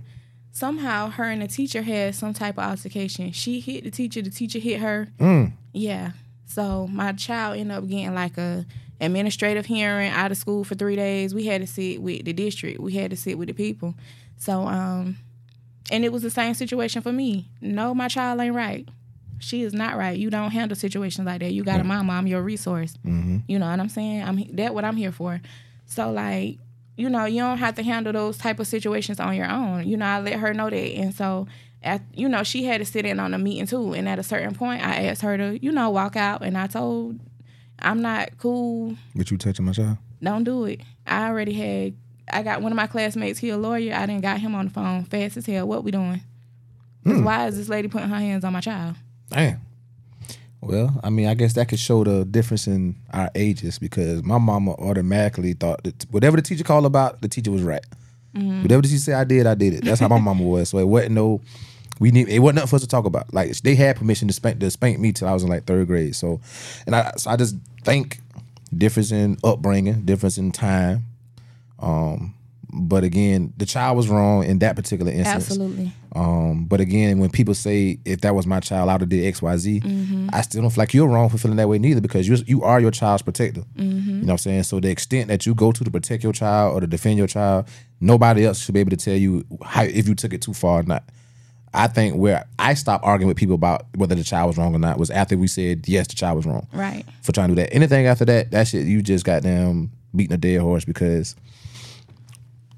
somehow 0.52 1.10
her 1.10 1.24
and 1.24 1.42
the 1.42 1.48
teacher 1.48 1.82
had 1.82 2.14
some 2.14 2.34
type 2.34 2.58
of 2.58 2.64
altercation. 2.64 3.32
She 3.32 3.60
hit 3.60 3.84
the 3.84 3.90
teacher, 3.90 4.22
the 4.22 4.30
teacher 4.30 4.58
hit 4.58 4.80
her. 4.80 5.08
Mm. 5.18 5.52
Yeah. 5.72 6.12
So 6.46 6.86
my 6.88 7.12
child 7.12 7.58
ended 7.58 7.76
up 7.76 7.86
getting 7.86 8.14
like 8.14 8.36
a 8.38 8.66
administrative 9.00 9.66
hearing 9.66 10.10
out 10.10 10.32
of 10.32 10.36
school 10.36 10.64
for 10.64 10.74
three 10.74 10.96
days. 10.96 11.34
We 11.34 11.46
had 11.46 11.60
to 11.60 11.66
sit 11.66 12.02
with 12.02 12.24
the 12.24 12.32
district. 12.32 12.80
We 12.80 12.94
had 12.94 13.10
to 13.10 13.16
sit 13.16 13.38
with 13.38 13.48
the 13.48 13.54
people. 13.54 13.94
So 14.36 14.62
um 14.62 15.18
and 15.90 16.04
it 16.04 16.12
was 16.12 16.22
the 16.22 16.30
same 16.30 16.54
situation 16.54 17.00
for 17.00 17.12
me. 17.12 17.48
No, 17.60 17.94
my 17.94 18.08
child 18.08 18.40
ain't 18.40 18.54
right. 18.54 18.88
She 19.40 19.62
is 19.62 19.72
not 19.72 19.96
right. 19.96 20.18
You 20.18 20.30
don't 20.30 20.50
handle 20.50 20.76
situations 20.76 21.26
like 21.26 21.40
that. 21.40 21.52
You 21.52 21.64
got 21.64 21.80
a 21.80 21.84
mama. 21.84 22.12
I'm 22.14 22.26
your 22.26 22.42
resource. 22.42 22.94
Mm-hmm. 23.06 23.38
You 23.48 23.58
know 23.58 23.68
what 23.70 23.78
I'm 23.80 23.88
saying? 23.88 24.22
I'm 24.22 24.44
that 24.56 24.74
what 24.74 24.84
I'm 24.84 24.96
here 24.96 25.12
for. 25.12 25.40
So 25.86 26.10
like, 26.10 26.58
you 26.96 27.08
know, 27.08 27.24
you 27.26 27.40
don't 27.40 27.58
have 27.58 27.74
to 27.76 27.82
handle 27.82 28.12
those 28.12 28.36
type 28.38 28.58
of 28.60 28.66
situations 28.66 29.20
on 29.20 29.34
your 29.36 29.48
own. 29.50 29.86
You 29.86 29.96
know, 29.96 30.06
I 30.06 30.20
let 30.20 30.34
her 30.34 30.52
know 30.54 30.70
that, 30.70 30.76
and 30.76 31.14
so. 31.14 31.46
At, 31.80 32.02
you 32.12 32.28
know, 32.28 32.42
she 32.42 32.64
had 32.64 32.78
to 32.78 32.84
sit 32.84 33.06
in 33.06 33.20
on 33.20 33.30
the 33.30 33.38
meeting 33.38 33.64
too. 33.68 33.92
And 33.92 34.08
at 34.08 34.18
a 34.18 34.24
certain 34.24 34.52
point, 34.52 34.84
I 34.84 35.04
asked 35.04 35.22
her 35.22 35.36
to, 35.36 35.64
you 35.64 35.70
know, 35.70 35.90
walk 35.90 36.16
out. 36.16 36.42
And 36.42 36.58
I 36.58 36.66
told, 36.66 37.20
I'm 37.78 38.02
not 38.02 38.36
cool. 38.36 38.96
But 39.14 39.30
you 39.30 39.38
touching 39.38 39.64
my 39.64 39.70
child? 39.70 39.96
Don't 40.20 40.42
do 40.42 40.64
it. 40.64 40.80
I 41.06 41.28
already 41.28 41.52
had. 41.52 41.94
I 42.32 42.42
got 42.42 42.62
one 42.62 42.72
of 42.72 42.76
my 42.76 42.88
classmates. 42.88 43.38
He 43.38 43.50
a 43.50 43.56
lawyer. 43.56 43.94
I 43.94 44.06
didn't 44.06 44.22
got 44.22 44.40
him 44.40 44.56
on 44.56 44.64
the 44.64 44.70
phone 44.72 45.04
fast 45.04 45.36
as 45.36 45.46
hell. 45.46 45.68
What 45.68 45.84
we 45.84 45.92
doing? 45.92 46.20
'Cause 47.04 47.22
Why 47.22 47.46
is 47.46 47.56
this 47.56 47.68
lady 47.68 47.86
putting 47.86 48.08
her 48.08 48.18
hands 48.18 48.42
on 48.42 48.52
my 48.52 48.60
child? 48.60 48.96
Damn. 49.30 49.60
Well, 50.60 50.98
I 51.04 51.10
mean, 51.10 51.26
I 51.28 51.34
guess 51.34 51.52
that 51.54 51.68
could 51.68 51.78
show 51.78 52.02
the 52.02 52.24
difference 52.24 52.66
in 52.66 52.96
our 53.12 53.30
ages 53.34 53.78
because 53.78 54.24
my 54.24 54.38
mama 54.38 54.72
automatically 54.72 55.52
thought 55.52 55.84
that 55.84 56.04
whatever 56.10 56.36
the 56.36 56.42
teacher 56.42 56.64
called 56.64 56.84
about, 56.84 57.20
the 57.20 57.28
teacher 57.28 57.50
was 57.50 57.62
right. 57.62 57.84
Whatever 58.32 58.82
the 58.82 58.88
teacher 58.88 59.00
said 59.00 59.14
I 59.14 59.24
did, 59.24 59.46
I 59.46 59.54
did 59.54 59.74
it. 59.74 59.84
That's 59.84 60.00
how 60.00 60.08
my 60.08 60.18
mama 60.18 60.42
was. 60.42 60.68
So 60.68 60.78
it 60.78 60.86
wasn't 60.86 61.12
no, 61.12 61.40
we 61.98 62.10
need 62.10 62.28
it 62.28 62.38
wasn't 62.38 62.56
nothing 62.56 62.68
for 62.68 62.76
us 62.76 62.82
to 62.82 62.88
talk 62.88 63.04
about. 63.04 63.32
Like 63.34 63.50
they 63.58 63.74
had 63.74 63.96
permission 63.96 64.28
to 64.28 64.34
spank 64.34 64.60
to 64.60 64.70
spank 64.70 64.98
me 65.00 65.12
till 65.12 65.26
I 65.28 65.32
was 65.32 65.42
in 65.42 65.48
like 65.48 65.64
third 65.64 65.86
grade. 65.86 66.14
So, 66.14 66.40
and 66.86 66.94
I 66.94 67.12
so 67.16 67.30
I 67.30 67.36
just 67.36 67.56
think 67.82 68.20
difference 68.76 69.10
in 69.10 69.38
upbringing, 69.42 70.02
difference 70.02 70.38
in 70.38 70.52
time. 70.52 71.04
Um, 71.80 72.34
but 72.70 73.02
again, 73.04 73.52
the 73.56 73.64
child 73.66 73.96
was 73.96 74.08
wrong 74.08 74.44
in 74.44 74.58
that 74.58 74.76
particular 74.76 75.10
instance. 75.10 75.46
Absolutely. 75.50 75.92
Um, 76.14 76.64
but 76.66 76.80
again, 76.80 77.18
when 77.18 77.30
people 77.30 77.54
say 77.54 77.98
if 78.04 78.20
that 78.22 78.34
was 78.34 78.46
my 78.46 78.60
child, 78.60 78.88
I 78.90 78.94
would 78.94 79.02
have 79.02 79.08
did 79.08 79.24
I 79.26 79.30
still 79.32 80.62
don't 80.62 80.70
feel 80.70 80.82
like 80.82 80.92
you're 80.94 81.08
wrong 81.08 81.28
for 81.28 81.38
feeling 81.38 81.56
that 81.56 81.68
way 81.68 81.78
neither 81.78 82.00
because 82.00 82.28
you 82.28 82.36
you 82.46 82.62
are 82.64 82.80
your 82.80 82.90
child's 82.90 83.22
protector. 83.22 83.62
You 83.76 83.84
know 83.84 84.20
what 84.20 84.30
I'm 84.32 84.38
saying? 84.38 84.62
So 84.64 84.80
the 84.80 84.90
extent 84.90 85.28
that 85.28 85.46
you 85.46 85.54
go 85.54 85.72
to 85.72 85.84
to 85.84 85.90
protect 85.90 86.22
your 86.22 86.32
child 86.32 86.76
or 86.76 86.80
to 86.80 86.86
defend 86.86 87.18
your 87.18 87.26
child, 87.26 87.68
nobody 88.00 88.44
else 88.44 88.58
should 88.60 88.74
be 88.74 88.80
able 88.80 88.90
to 88.90 88.96
tell 88.96 89.16
you 89.16 89.44
how 89.62 89.84
if 89.84 90.08
you 90.08 90.14
took 90.14 90.32
it 90.32 90.42
too 90.42 90.54
far 90.54 90.80
or 90.80 90.82
not. 90.82 91.04
I 91.74 91.86
think 91.86 92.16
where 92.16 92.46
I 92.58 92.72
stopped 92.74 93.04
arguing 93.04 93.28
with 93.28 93.36
people 93.36 93.54
about 93.54 93.86
whether 93.94 94.14
the 94.14 94.24
child 94.24 94.48
was 94.48 94.56
wrong 94.56 94.74
or 94.74 94.78
not 94.78 94.98
was 94.98 95.10
after 95.10 95.36
we 95.36 95.46
said 95.46 95.86
yes, 95.86 96.06
the 96.08 96.14
child 96.16 96.36
was 96.36 96.46
wrong 96.46 96.66
Right. 96.72 97.04
for 97.22 97.32
trying 97.32 97.48
to 97.50 97.54
do 97.54 97.60
that. 97.60 97.74
Anything 97.74 98.06
after 98.06 98.24
that, 98.24 98.50
that 98.52 98.66
shit, 98.68 98.86
you 98.86 99.02
just 99.02 99.24
got 99.24 99.42
them 99.42 99.92
beating 100.16 100.32
a 100.32 100.38
dead 100.38 100.60
horse 100.62 100.86
because 100.86 101.36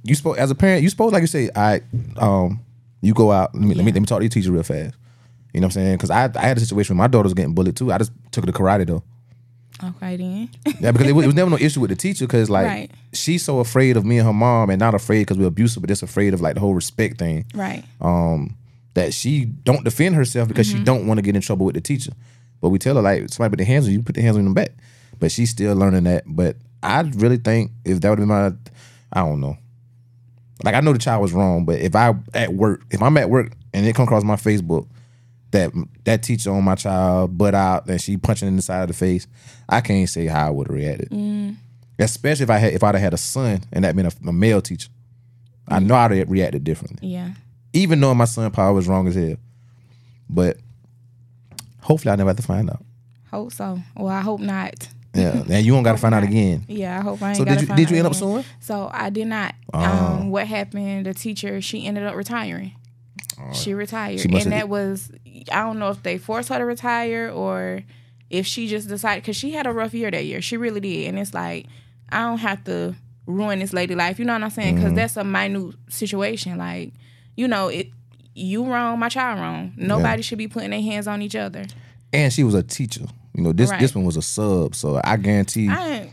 you 0.03 0.15
supposed 0.15 0.39
as 0.39 0.51
a 0.51 0.55
parent, 0.55 0.83
you 0.83 0.89
supposed 0.89 1.13
like 1.13 1.21
you 1.23 1.27
say, 1.27 1.51
I 1.55 1.81
um, 2.17 2.61
you 3.03 3.15
go 3.15 3.33
out. 3.33 3.55
Let 3.55 3.63
me, 3.63 3.75
let 3.75 3.85
me 3.85 3.93
let 3.93 4.01
me 4.01 4.07
talk 4.07 4.19
to 4.19 4.25
your 4.25 4.31
teacher 4.31 4.53
real 4.53 4.63
fast. 4.63 4.95
You 5.53 5.61
know 5.61 5.67
what 5.67 5.77
I'm 5.77 5.83
saying? 5.83 5.97
Because 5.97 6.11
I 6.11 6.31
I 6.35 6.41
had 6.47 6.57
a 6.57 6.61
situation 6.61 6.97
where 6.97 7.05
my 7.05 7.09
daughter 7.09 7.25
was 7.27 7.35
getting 7.35 7.55
bullied 7.55 7.77
too. 7.77 7.93
I 7.93 7.99
just 7.99 8.13
took 8.31 8.45
her 8.45 8.53
to 8.53 8.57
karate 8.59 8.87
though. 8.87 9.03
Okay 9.83 10.17
then. 10.17 10.51
Yeah, 10.81 10.93
because 10.93 11.09
it, 11.09 11.13
was- 11.17 11.25
it 11.25 11.29
was 11.29 11.35
never 11.35 11.51
no 11.51 11.57
issue 11.57 11.81
with 11.81 11.91
the 11.91 11.97
teacher 11.97 12.27
because 12.27 12.51
like 12.51 12.67
Right. 12.67 12.91
she's 13.15 13.43
so 13.43 13.61
afraid 13.61 13.97
of 13.97 14.05
me 14.05 14.19
and 14.19 14.27
her 14.27 14.33
mom, 14.33 14.69
and 14.71 14.79
not 14.79 14.95
afraid 14.95 15.21
because 15.23 15.39
we're 15.39 15.47
abusive, 15.47 15.83
but 15.83 15.89
just 15.89 16.03
afraid 16.03 16.35
of 16.35 16.41
like 16.41 16.55
the 16.55 16.61
whole 16.61 16.75
respect 16.75 17.19
thing. 17.19 17.47
right. 17.55 17.83
Um, 18.01 18.57
that 18.95 19.15
she 19.15 19.45
don't 19.45 19.85
defend 19.85 20.17
herself 20.17 20.49
because 20.49 20.69
Mm-hmm. 20.69 20.79
she 20.79 20.85
don't 20.85 21.07
want 21.07 21.19
to 21.19 21.23
get 21.23 21.35
in 21.37 21.41
trouble 21.43 21.65
with 21.65 21.77
the 21.77 21.81
teacher. 21.81 22.13
But 22.61 22.69
we 22.71 22.79
tell 22.79 22.97
her 22.97 23.03
like 23.03 23.29
somebody 23.31 23.53
put 23.53 23.57
their 23.59 23.67
hands 23.67 23.87
on 23.87 23.93
you, 23.93 24.03
put 24.03 24.17
the 24.17 24.21
hands 24.23 24.37
on 24.37 24.45
them 24.45 24.53
back. 24.55 24.71
But 25.19 25.31
she's 25.33 25.51
still 25.51 25.75
learning 25.77 26.05
that. 26.05 26.25
But 26.27 26.57
I 26.83 27.01
really 27.01 27.37
think 27.39 27.71
if 27.85 28.01
that 28.01 28.11
would 28.11 28.19
be 28.19 28.25
my, 28.27 28.53
I 29.13 29.21
don't 29.21 29.41
know. 29.41 29.57
Like 30.65 30.75
I 30.75 30.81
know 30.81 30.93
the 30.93 30.99
child 30.99 31.23
was 31.23 31.33
wrong, 31.33 31.65
but 31.65 31.81
if 31.81 31.95
I 31.95 32.15
at 32.35 32.53
work, 32.55 32.83
if 32.91 33.03
I'm 33.03 33.17
at 33.17 33.31
work 33.31 33.53
and 33.73 33.87
it 33.87 33.95
come 33.95 34.05
across 34.05 34.25
my 34.25 34.37
Facebook 34.37 34.87
that 35.53 35.73
that 36.05 36.23
teacher 36.23 36.51
on 36.53 36.63
my 36.65 36.75
child 36.75 37.37
butt 37.37 37.55
out 37.55 37.89
and 37.89 38.01
she 38.01 38.17
punching 38.17 38.47
in 38.49 38.57
the 38.57 38.63
side 38.63 38.83
of 38.83 38.89
the 38.89 38.95
face, 38.95 39.27
I 39.69 39.81
can't 39.81 40.09
say 40.09 40.27
how 40.27 40.47
I 40.47 40.51
would 40.51 40.69
have 40.69 40.77
reacted. 40.77 41.11
Mm. 41.11 41.57
Especially 41.99 42.45
if 42.45 42.51
I 42.51 42.59
had 42.59 42.73
if 42.75 42.83
I'd 42.83 42.95
have 42.95 43.03
had 43.03 43.15
a 43.15 43.19
son 43.19 43.61
and 43.73 43.85
that 43.85 43.97
been 43.97 44.07
a, 44.07 44.13
a 44.27 44.33
male 44.33 44.61
teacher, 44.63 44.89
I 45.69 45.81
know 45.81 45.95
I'd 45.95 46.11
have 46.13 46.31
reacted 46.31 46.65
differently 46.65 47.09
Yeah. 47.09 47.31
even 47.73 48.01
knowing 48.01 48.17
my 48.19 48.25
son 48.27 48.51
probably 48.51 48.75
was 48.77 48.89
wrong 48.89 49.09
as 49.09 49.15
hell. 49.15 49.37
But 50.29 50.59
hopefully 51.83 52.13
I 52.13 52.17
never 52.17 52.31
have 52.31 52.37
to 52.37 52.43
find 52.43 52.71
out. 52.71 52.85
Hope 53.31 53.53
so. 53.53 53.81
Well, 53.97 54.09
I 54.09 54.21
hope 54.21 54.41
not. 54.41 54.89
Yeah, 55.15 55.43
and 55.51 55.67
you 55.67 55.73
don't 55.73 55.83
got 55.83 55.93
to 55.93 55.99
find 55.99 56.15
out 56.15 56.23
again. 56.23 56.65
Yeah, 56.69 56.99
I 56.99 57.03
hope 57.03 57.21
I 57.23 57.29
ain't. 57.29 57.37
So 57.37 57.45
did 57.45 57.61
you 57.61 57.67
did 57.69 57.91
you 57.91 57.97
end 57.97 58.07
up 58.07 58.13
again. 58.13 58.21
suing? 58.21 58.45
So 58.61 58.91
I 58.93 59.11
did 59.11 59.27
not. 59.27 59.55
Oh. 59.73 59.81
Um, 59.81 60.31
what 60.31 60.47
happened? 60.47 61.07
The 61.07 61.15
teacher 61.15 61.61
she 61.61 61.87
ended 61.87 62.05
up 62.05 62.15
retiring. 62.15 62.75
She 63.53 63.73
retired, 63.75 64.21
She 64.21 64.29
and 64.29 64.35
have- 64.37 64.51
that 64.51 64.69
was 64.69 65.11
I 65.51 65.63
don't 65.63 65.79
know 65.79 65.89
if 65.89 66.03
they 66.03 66.19
forced 66.19 66.51
her 66.51 66.59
to 66.59 66.65
retire 66.65 67.31
or 67.31 67.83
if 68.29 68.47
she 68.47 68.69
just 68.69 68.89
decided 68.89 69.23
because 69.23 69.37
she 69.37 69.53
had 69.53 69.67
a 69.67 69.73
rough 69.73 69.95
year 69.95 70.11
that 70.11 70.25
year. 70.25 70.43
She 70.43 70.57
really 70.57 70.81
did, 70.81 71.09
and 71.09 71.19
it's 71.19 71.35
like 71.35 71.67
I 72.11 72.21
don't 72.21 72.39
have 72.39 72.63
to 72.65 72.95
ruin 73.27 73.59
this 73.61 73.73
lady 73.73 73.95
life. 73.95 74.19
You 74.19 74.25
know 74.27 74.35
what 74.35 74.43
I'm 74.43 74.51
saying? 74.51 74.75
Mm-hmm. 74.75 74.85
Because 74.85 74.97
that's 74.97 75.17
a 75.17 75.25
minute 75.25 75.75
situation. 75.89 76.59
Like 76.59 76.93
you 77.37 77.49
know 77.49 77.69
it. 77.69 77.89
You 78.33 78.65
wrong, 78.65 78.99
my 78.99 79.09
child 79.09 79.41
wrong. 79.41 79.73
Nobody 79.77 80.23
should 80.23 80.39
be 80.39 80.47
putting 80.47 80.71
their 80.71 80.81
hands 80.81 81.09
on 81.09 81.21
each 81.21 81.35
other. 81.35 81.65
And 82.13 82.33
she 82.33 82.45
was 82.45 82.55
a 82.55 82.63
teacher. 82.63 83.07
You 83.35 83.43
know, 83.45 83.53
this 83.53 83.71
Right. 83.71 83.81
this 83.81 83.95
one 83.95 84.05
was 84.05 84.17
a 84.17 84.23
sub, 84.23 84.75
so 84.75 85.01
I 85.05 85.17
guarantee. 85.17 85.69
I 85.69 86.11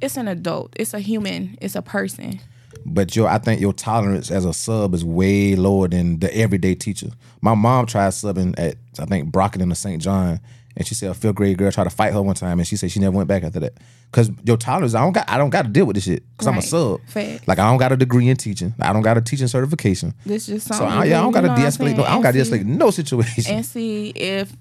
it's 0.00 0.16
an 0.16 0.28
adult. 0.28 0.74
It's 0.76 0.92
a 0.94 1.00
human. 1.00 1.56
It's 1.60 1.74
a 1.74 1.82
person. 1.82 2.40
But 2.86 3.16
your, 3.16 3.28
I 3.28 3.38
think 3.38 3.60
your 3.62 3.72
tolerance 3.72 4.30
as 4.30 4.44
a 4.44 4.52
sub 4.52 4.92
is 4.94 5.04
way 5.04 5.56
lower 5.56 5.88
than 5.88 6.18
the 6.18 6.34
everyday 6.36 6.74
teacher. 6.74 7.08
My 7.40 7.54
mom 7.54 7.86
tried 7.86 8.10
subbing 8.10 8.54
at 8.58 8.76
I 8.98 9.06
think 9.06 9.30
Brockton 9.32 9.70
or 9.72 9.74
St. 9.74 10.02
John, 10.02 10.38
and 10.76 10.86
she 10.86 10.94
said 10.94 11.10
a 11.10 11.14
fifth 11.14 11.34
grade 11.36 11.56
girl 11.56 11.70
tried 11.72 11.84
to 11.84 11.90
fight 11.90 12.12
her 12.12 12.20
one 12.20 12.34
time, 12.34 12.58
and 12.58 12.66
she 12.68 12.76
said 12.76 12.90
she 12.90 13.00
never 13.00 13.16
went 13.16 13.28
back 13.28 13.42
after 13.42 13.60
that. 13.60 13.74
Cause 14.12 14.30
your 14.44 14.56
tolerance, 14.56 14.94
I 14.94 15.00
don't 15.00 15.12
got, 15.12 15.28
I 15.28 15.38
don't 15.38 15.50
got 15.50 15.62
to 15.62 15.68
deal 15.68 15.86
with 15.86 15.94
this 15.96 16.04
shit. 16.04 16.22
Cause 16.36 16.46
I'm 16.46 16.58
a 16.58 16.62
sub. 16.62 17.00
Facts. 17.06 17.48
Like 17.48 17.58
I 17.58 17.68
don't 17.70 17.78
got 17.78 17.90
a 17.92 17.96
degree 17.96 18.28
in 18.28 18.36
teaching. 18.36 18.74
I 18.80 18.92
don't 18.92 19.02
got 19.02 19.16
a 19.16 19.20
teaching 19.20 19.48
certification. 19.48 20.14
This 20.26 20.46
just 20.46 20.68
So 20.68 20.74
something. 20.74 20.98
I, 20.98 21.04
yeah, 21.06 21.18
I 21.18 21.22
don't 21.22 21.32
got 21.32 21.40
to 21.40 21.46
you 21.46 21.48
know 21.48 21.54
what 21.54 21.64
I'm 21.64 21.70
de-escalate. 21.78 21.96
No, 21.96 22.04
I 22.04 22.10
don't 22.12 22.22
got 22.22 22.32
to 22.32 22.44
de-escalate 22.44 22.64
no 22.66 22.90
situation. 23.00 23.54
and 23.54 23.64
see 23.66 24.10
if 24.10 24.54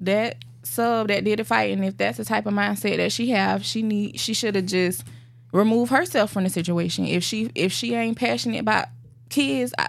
that 0.00 0.36
sub 0.62 1.08
that 1.08 1.24
did 1.24 1.38
the 1.38 1.44
fighting, 1.44 1.78
and 1.78 1.84
if 1.86 1.96
that's 1.96 2.18
the 2.18 2.24
type 2.24 2.46
of 2.46 2.52
mindset 2.54 2.96
that 2.98 3.12
she 3.12 3.30
have, 3.30 3.64
she 3.64 3.82
need 3.82 4.18
she 4.18 4.34
should 4.34 4.54
have 4.54 4.66
just 4.66 5.04
removed 5.52 5.90
herself 5.90 6.30
from 6.32 6.44
the 6.44 6.50
situation. 6.50 7.04
If 7.06 7.22
she 7.24 7.50
if 7.54 7.72
she 7.72 7.94
ain't 7.94 8.18
passionate 8.18 8.60
about 8.60 8.86
kids, 9.30 9.72
I, 9.78 9.88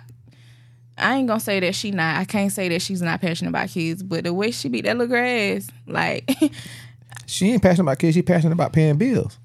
I 0.97 1.15
ain't 1.15 1.27
gonna 1.27 1.39
say 1.39 1.59
that 1.59 1.75
she 1.75 1.91
not. 1.91 2.17
I 2.17 2.25
can't 2.25 2.51
say 2.51 2.69
that 2.69 2.81
she's 2.81 3.01
not 3.01 3.21
passionate 3.21 3.49
about 3.49 3.69
kids, 3.69 4.03
but 4.03 4.23
the 4.23 4.33
way 4.33 4.51
she 4.51 4.69
beat 4.69 4.85
that 4.85 4.97
little 4.97 5.07
grass, 5.13 5.67
like 5.87 6.29
She 7.25 7.51
ain't 7.51 7.61
passionate 7.61 7.83
about 7.83 7.99
kids. 7.99 8.15
She 8.15 8.21
passionate 8.23 8.53
about 8.53 8.73
paying 8.73 8.97
bills. 8.97 9.37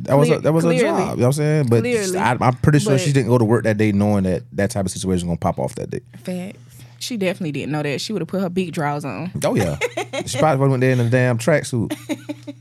That 0.00 0.14
was 0.14 0.28
a, 0.30 0.40
that 0.40 0.52
was 0.52 0.64
clearly. 0.64 0.80
a 0.80 0.82
job. 0.82 0.98
You 0.98 1.04
know 1.04 1.10
what 1.14 1.26
I'm 1.26 1.32
saying? 1.32 1.66
But 1.68 1.80
Clearly. 1.80 2.18
I, 2.18 2.36
I'm 2.40 2.54
pretty 2.56 2.80
sure 2.80 2.92
But- 2.92 3.00
she 3.00 3.12
didn't 3.12 3.28
go 3.28 3.38
to 3.38 3.44
work 3.44 3.64
that 3.64 3.78
day 3.78 3.92
knowing 3.92 4.24
that 4.24 4.42
that 4.52 4.70
type 4.70 4.84
of 4.84 4.90
situation 4.90 5.26
gonna 5.28 5.38
pop 5.38 5.58
off 5.58 5.74
that 5.76 5.90
day. 5.90 6.00
facts. 6.22 6.58
She 7.06 7.16
definitely 7.16 7.52
didn't 7.52 7.70
know 7.70 7.84
that. 7.84 8.00
She 8.00 8.12
would 8.12 8.20
have 8.20 8.28
put 8.28 8.40
her 8.40 8.48
big 8.48 8.72
drawers 8.72 9.04
on. 9.04 9.30
Oh 9.44 9.54
yeah, 9.54 9.78
she 10.26 10.38
probably 10.38 10.68
went 10.68 10.80
there 10.80 10.90
in 10.90 10.98
a 10.98 11.08
damn 11.08 11.38
tracksuit 11.38 11.96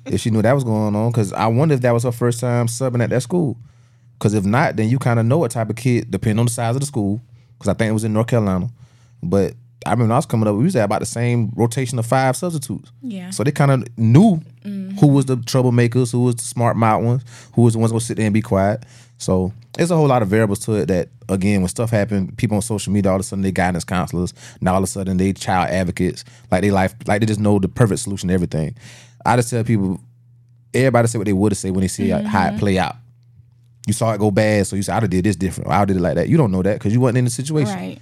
if 0.06 0.22
she 0.22 0.30
knew 0.30 0.44
that 0.44 0.54
was 0.54 0.64
going 0.64 0.96
on. 0.96 1.12
Because 1.12 1.34
I 1.34 1.48
wonder 1.48 1.74
if 1.74 1.82
that 1.82 1.92
was 1.92 2.04
her 2.04 2.12
first 2.12 2.40
time 2.40 2.68
subbing 2.68 3.04
at 3.04 3.10
that 3.10 3.22
school. 3.22 3.58
Because 4.14 4.36
if 4.36 4.46
not, 4.46 4.76
then 4.76 4.88
you 4.88 5.00
kind 5.00 5.20
of 5.20 5.26
know 5.26 5.40
what 5.40 5.50
type 5.50 5.72
of 5.72 5.76
kid, 5.76 6.12
depending 6.12 6.38
on 6.38 6.46
the 6.46 6.52
size 6.52 6.76
of 6.76 6.82
the 6.82 6.86
school. 6.86 7.20
Because 7.58 7.70
I 7.70 7.74
think 7.74 7.90
it 7.90 7.94
was 7.94 8.04
in 8.04 8.14
North 8.14 8.28
Carolina, 8.28 8.70
but 9.24 9.56
I 9.86 9.92
remember 9.92 10.06
when 10.06 10.12
I 10.14 10.18
was 10.18 10.26
coming 10.26 10.48
up, 10.48 10.56
we 10.56 10.64
used 10.64 10.74
to 10.74 10.80
have 10.80 10.90
about 10.90 11.00
the 11.00 11.06
same 11.06 11.52
rotation 11.56 12.00
of 12.00 12.06
five 12.06 12.36
substitutes. 12.36 12.92
Yeah. 13.02 13.30
So 13.30 13.44
they 13.44 13.52
kind 13.52 13.72
of 13.72 13.98
knew 13.98 14.42
mm-hmm. 14.64 14.98
who 14.98 15.08
was 15.08 15.26
the 15.26 15.38
troublemakers, 15.38 16.12
who 16.12 16.24
was 16.24 16.36
the 16.36 16.44
smart 16.44 16.76
mouth 16.76 17.04
ones, 17.04 17.24
who 17.54 17.62
was 17.62 17.74
the 17.74 17.80
ones 17.80 17.94
would 17.94 18.02
sit 18.02 18.18
there 18.18 18.26
and 18.26 18.34
be 18.34 18.42
quiet. 18.42 18.84
So 19.18 19.54
there's 19.74 19.92
a 19.92 19.96
whole 19.96 20.08
lot 20.08 20.22
of 20.22 20.28
variables 20.28 20.60
to 20.60 20.74
it 20.74 20.88
that 20.88 21.10
again 21.30 21.62
when 21.62 21.70
stuff 21.70 21.90
happened, 21.90 22.38
people 22.38 22.56
on 22.56 22.62
social 22.62 22.92
media 22.92 23.12
all 23.12 23.18
of 23.18 23.22
a 23.22 23.24
sudden 23.24 23.44
they 23.44 23.52
guidance 23.52 23.84
counselors. 23.84 24.34
Now 24.60 24.74
all 24.74 24.80
of 24.80 24.84
a 24.86 24.88
sudden 24.88 25.18
they 25.18 25.34
child 25.34 25.70
advocates. 25.70 26.26
Like 26.52 26.62
they 26.62 26.72
life 26.72 26.96
like 27.06 27.22
they 27.22 27.26
just 27.28 27.40
know 27.40 27.60
the 27.60 27.68
perfect 27.68 28.02
solution 28.02 28.30
to 28.30 28.34
everything. 28.34 28.76
I 29.26 29.36
just 29.36 29.50
tell 29.50 29.64
people 29.64 30.00
everybody 30.74 31.08
say 31.08 31.18
what 31.18 31.26
they 31.26 31.34
would 31.34 31.52
have 31.52 31.58
said 31.58 31.72
when 31.72 31.82
they 31.82 31.88
see 31.88 32.10
how 32.10 32.18
it 32.18 32.24
mm-hmm. 32.26 32.58
play 32.58 32.78
out. 32.80 32.96
You 33.88 33.94
saw 33.94 34.14
it 34.14 34.18
go 34.18 34.32
bad, 34.32 34.66
so 34.66 34.76
you 34.76 34.82
said 34.82 34.96
I'd 34.96 35.04
have 35.04 35.12
did 35.12 35.26
this 35.26 35.36
different. 35.36 35.70
Or 35.70 35.74
I 35.74 35.86
did 35.86 35.98
it 35.98 36.02
like 36.02 36.16
that. 36.16 36.28
You 36.28 36.38
don't 36.38 36.52
know 36.52 36.64
that 36.64 36.80
because 36.80 36.92
you 36.92 37.00
wasn't 37.00 37.20
in 37.20 37.26
the 37.26 37.32
situation. 37.32 37.76
Right. 37.76 38.00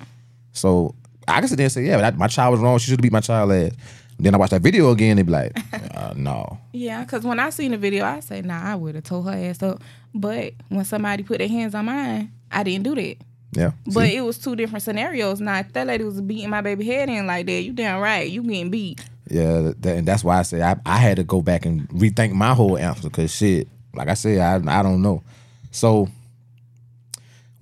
So 0.54 0.96
I 1.28 1.40
can 1.40 1.48
sit 1.48 1.58
there 1.58 1.66
and 1.66 1.72
say, 1.72 1.86
yeah, 1.86 1.98
that, 1.98 2.18
my 2.18 2.28
child 2.28 2.52
was 2.54 2.62
wrong. 2.62 2.78
She 2.78 2.86
should 2.86 3.00
have 3.00 3.02
beat 3.02 3.12
my 3.12 3.22
child 3.22 3.52
ass. 3.52 3.72
Then 4.20 4.36
I 4.36 4.38
watch 4.38 4.52
that 4.52 4.62
video 4.62 4.92
again. 4.92 5.18
They 5.18 5.24
be 5.24 5.32
like, 5.32 5.58
uh, 5.96 6.14
no. 6.16 6.60
Yeah, 6.72 7.04
because 7.04 7.24
when 7.24 7.40
I 7.40 7.50
seen 7.50 7.72
the 7.72 7.78
video, 7.78 8.06
I 8.06 8.20
say, 8.20 8.42
nah, 8.42 8.62
I 8.72 8.76
would 8.76 8.96
have 8.96 9.04
told 9.04 9.26
her 9.28 9.34
ass 9.34 9.62
up. 9.64 9.82
But 10.14 10.54
when 10.70 10.86
somebody 10.86 11.24
put 11.24 11.40
their 11.40 11.48
hands 11.48 11.74
on 11.76 11.86
mine, 11.86 12.32
I 12.52 12.64
didn't 12.64 12.84
do 12.84 12.96
that. 12.96 13.18
Yeah. 13.52 13.72
But 13.86 14.08
See? 14.08 14.18
it 14.18 14.22
was 14.22 14.38
two 14.38 14.56
different 14.56 14.84
scenarios. 14.84 15.40
Now, 15.42 15.60
if 15.60 15.74
that 15.74 15.88
lady 15.88 16.04
was 16.04 16.22
beating 16.22 16.50
my 16.50 16.62
baby 16.62 16.86
head 16.86 17.10
in 17.10 17.26
like 17.28 17.46
that, 17.48 17.62
you 17.64 17.74
damn 17.74 18.00
right, 18.02 18.30
you 18.30 18.44
getting 18.44 18.70
beat. 18.70 19.00
yeah, 19.30 19.74
that, 19.80 19.98
and 19.98 20.08
that's 20.08 20.24
why 20.24 20.40
I 20.40 20.42
say 20.44 20.62
I, 20.62 20.76
I 20.86 20.98
had 20.98 21.18
to 21.18 21.24
go 21.24 21.42
back 21.42 21.66
and 21.66 21.88
rethink 21.90 22.34
my 22.34 22.54
whole 22.54 22.78
answer 22.78 23.10
because 23.10 23.36
shit, 23.36 23.68
like 23.94 24.08
I 24.10 24.16
said, 24.16 24.40
I 24.40 24.80
I 24.80 24.84
don't 24.84 25.02
know. 25.02 25.24
So 25.72 26.08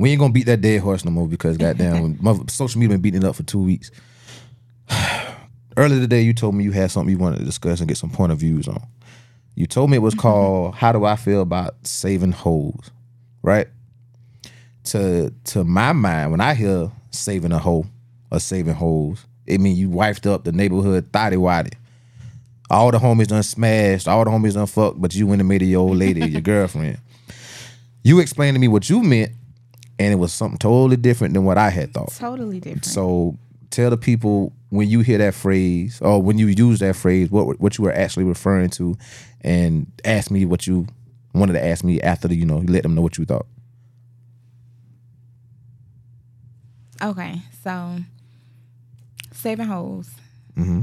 we 0.01 0.09
ain't 0.11 0.19
gonna 0.19 0.33
beat 0.33 0.47
that 0.47 0.61
dead 0.61 0.81
horse 0.81 1.05
no 1.05 1.11
more 1.11 1.27
because 1.27 1.57
goddamn, 1.57 2.17
mother, 2.21 2.43
social 2.47 2.79
media 2.79 2.95
been 2.95 3.01
beating 3.01 3.21
it 3.21 3.27
up 3.27 3.35
for 3.35 3.43
two 3.43 3.61
weeks. 3.61 3.91
Earlier 5.77 5.99
today, 5.99 6.21
you 6.21 6.33
told 6.33 6.55
me 6.55 6.63
you 6.63 6.71
had 6.71 6.91
something 6.91 7.11
you 7.11 7.19
wanted 7.19 7.39
to 7.39 7.45
discuss 7.45 7.79
and 7.79 7.87
get 7.87 7.97
some 7.97 8.09
point 8.09 8.31
of 8.31 8.39
views 8.39 8.67
on. 8.67 8.81
You 9.55 9.67
told 9.67 9.89
me 9.89 9.97
it 9.97 10.01
was 10.01 10.13
mm-hmm. 10.13 10.21
called 10.21 10.75
"How 10.75 10.91
Do 10.91 11.05
I 11.05 11.15
Feel 11.15 11.41
About 11.41 11.75
Saving 11.85 12.31
Hoes," 12.31 12.91
right? 13.43 13.67
To 14.85 15.31
to 15.45 15.63
my 15.63 15.93
mind, 15.93 16.31
when 16.31 16.41
I 16.41 16.55
hear 16.55 16.91
saving 17.11 17.51
a 17.51 17.59
hole 17.59 17.85
or 18.31 18.39
saving 18.39 18.73
holes, 18.73 19.25
it 19.45 19.61
mean 19.61 19.77
you 19.77 19.89
wifed 19.89 20.29
up 20.29 20.43
the 20.43 20.51
neighborhood 20.51 21.09
thotty 21.13 21.37
waddy. 21.37 21.71
All 22.69 22.89
the 22.89 22.97
homies 22.97 23.27
done 23.27 23.43
smashed, 23.43 24.07
all 24.07 24.23
the 24.23 24.31
homies 24.31 24.53
done 24.53 24.65
fucked, 24.65 24.99
but 24.99 25.13
you 25.13 25.27
went 25.27 25.41
and 25.41 25.49
made 25.49 25.61
it 25.61 25.65
your 25.65 25.81
old 25.81 25.97
lady, 25.97 26.27
your 26.27 26.41
girlfriend. 26.41 26.97
You 28.03 28.19
explained 28.19 28.55
to 28.55 28.59
me 28.59 28.67
what 28.67 28.89
you 28.89 29.03
meant, 29.03 29.33
and 30.01 30.11
it 30.11 30.15
was 30.15 30.33
something 30.33 30.57
totally 30.57 30.97
different 30.97 31.35
than 31.35 31.45
what 31.45 31.59
I 31.59 31.69
had 31.69 31.93
thought. 31.93 32.11
Totally 32.17 32.59
different. 32.59 32.85
So 32.85 33.37
tell 33.69 33.91
the 33.91 33.97
people 33.97 34.51
when 34.69 34.89
you 34.89 35.01
hear 35.01 35.19
that 35.19 35.35
phrase 35.35 36.01
or 36.01 36.19
when 36.21 36.39
you 36.39 36.47
use 36.47 36.79
that 36.79 36.95
phrase, 36.95 37.29
what 37.29 37.59
what 37.59 37.77
you 37.77 37.83
were 37.83 37.93
actually 37.93 38.23
referring 38.23 38.71
to, 38.71 38.97
and 39.41 39.85
ask 40.03 40.31
me 40.31 40.45
what 40.45 40.65
you 40.65 40.87
wanted 41.35 41.53
to 41.53 41.63
ask 41.63 41.83
me 41.83 42.01
after 42.01 42.27
the, 42.27 42.35
you 42.35 42.45
know 42.45 42.57
let 42.57 42.81
them 42.81 42.95
know 42.95 43.01
what 43.01 43.17
you 43.19 43.25
thought. 43.25 43.45
Okay, 47.01 47.41
so 47.63 47.97
saving 49.33 49.67
holes. 49.67 50.09
Mm-hmm. 50.57 50.81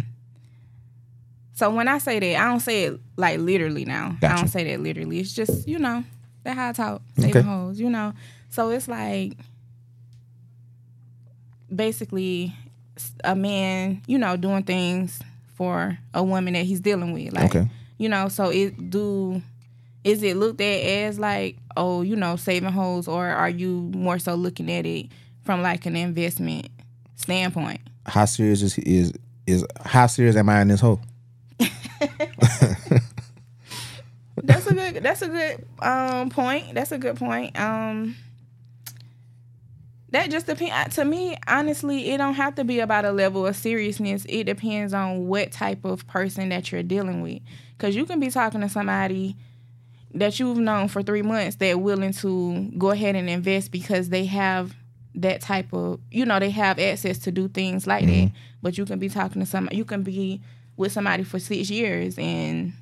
So 1.55 1.71
when 1.71 1.89
I 1.89 1.99
say 1.99 2.21
that, 2.21 2.37
I 2.41 2.45
don't 2.45 2.61
say 2.61 2.85
it 2.85 3.01
like 3.17 3.41
literally 3.41 3.85
now. 3.85 4.17
I 4.23 4.37
don't 4.37 4.47
say 4.49 4.63
that 4.71 4.81
literally. 4.81 5.19
It's 5.19 5.33
just, 5.33 5.67
you 5.67 5.81
know, 5.81 6.05
that 6.45 6.55
how 6.55 6.69
I 6.69 6.73
talk. 6.73 7.03
Saving 7.17 7.37
Okay. 7.37 7.41
hoes, 7.41 7.81
you 7.81 7.91
know. 7.91 8.13
So 8.51 8.71
it's 8.71 8.89
like 8.89 9.35
basically 11.75 12.55
a 13.25 13.35
man, 13.35 14.03
you 14.07 14.19
know, 14.19 14.37
doing 14.37 14.63
things 14.63 15.21
for 15.55 15.99
a 16.15 16.23
woman 16.23 16.55
that 16.55 16.65
he's 16.65 16.81
dealing 16.81 17.13
with. 17.13 17.33
Like 17.33 17.55
Okay. 17.55 17.69
you 17.99 18.09
know, 18.09 18.29
so 18.29 18.51
it 18.51 18.91
do 18.91 19.43
is 20.05 20.23
it 20.23 20.37
looked 20.37 20.61
at 20.61 20.81
as 20.83 21.19
like, 21.19 21.57
oh, 21.77 22.03
you 22.03 22.17
know, 22.17 22.37
saving 22.37 22.73
hoes, 22.73 23.09
or 23.09 23.27
are 23.27 23.51
you 23.51 23.91
more 23.95 24.19
so 24.19 24.35
looking 24.35 24.71
at 24.71 24.87
it 24.87 25.07
from 25.43 25.63
like 25.63 25.85
an 25.87 25.97
investment 25.97 26.69
standpoint? 27.17 27.81
How 28.07 28.25
serious 28.25 28.63
is 28.63 28.79
is 28.79 29.13
is 29.47 29.67
how 29.85 30.07
serious 30.07 30.37
am 30.37 30.49
I 30.49 30.63
in 30.63 30.69
this 30.69 30.81
hole? 30.81 31.01
That's 34.43 34.67
a 34.67 34.75
good. 34.75 35.03
That's 35.03 35.23
a 35.23 35.29
good 35.29 35.67
um 35.81 36.31
point. 36.31 36.75
That's 36.75 36.93
a 36.93 36.99
good 36.99 37.17
point. 37.17 37.59
Um, 37.59 38.17
that 40.11 40.31
just 40.31 40.47
depends. 40.47 40.73
Uh, 40.73 41.03
to 41.03 41.05
me, 41.05 41.37
honestly, 41.47 42.11
it 42.11 42.19
don't 42.19 42.35
have 42.35 42.55
to 42.55 42.65
be 42.65 42.81
about 42.81 43.05
a 43.05 43.13
level 43.13 43.47
of 43.47 43.57
seriousness. 43.57 44.25
It 44.29 44.45
depends 44.45 44.95
on 44.95 45.27
what 45.29 45.53
type 45.53 45.85
of 45.85 46.07
person 46.07 46.49
that 46.49 46.73
you're 46.73 46.83
dealing 46.83 47.21
with. 47.23 47.41
Because 47.77 47.95
you 47.95 48.07
can 48.07 48.19
be 48.19 48.31
talking 48.31 48.61
to 48.63 48.69
somebody 48.69 49.37
that 50.15 50.41
you've 50.41 50.59
known 50.59 50.89
for 50.89 51.03
three 51.03 51.23
months 51.23 51.57
that 51.57 51.81
willing 51.81 52.13
to 52.13 52.71
go 52.79 52.91
ahead 52.91 53.17
and 53.17 53.29
invest 53.29 53.71
because 53.71 54.09
they 54.09 54.25
have 54.25 54.75
that 55.15 55.41
type 55.41 55.73
of 55.73 56.01
you 56.11 56.25
know 56.25 56.39
they 56.39 56.51
have 56.51 56.79
access 56.79 57.19
to 57.19 57.31
do 57.31 57.49
things 57.49 57.87
like 57.87 58.07
that. 58.07 58.13
Mm-hmm. 58.13 58.37
But 58.63 58.79
you 58.79 58.87
can 58.87 58.99
be 58.99 59.09
talking 59.09 59.41
to 59.41 59.47
somebody. 59.47 59.77
You 59.77 59.85
can 59.85 60.03
be 60.03 60.41
with 60.77 60.93
somebody 60.93 61.25
for 61.25 61.39
six 61.39 61.69
years 61.69 62.17
and 62.19 62.73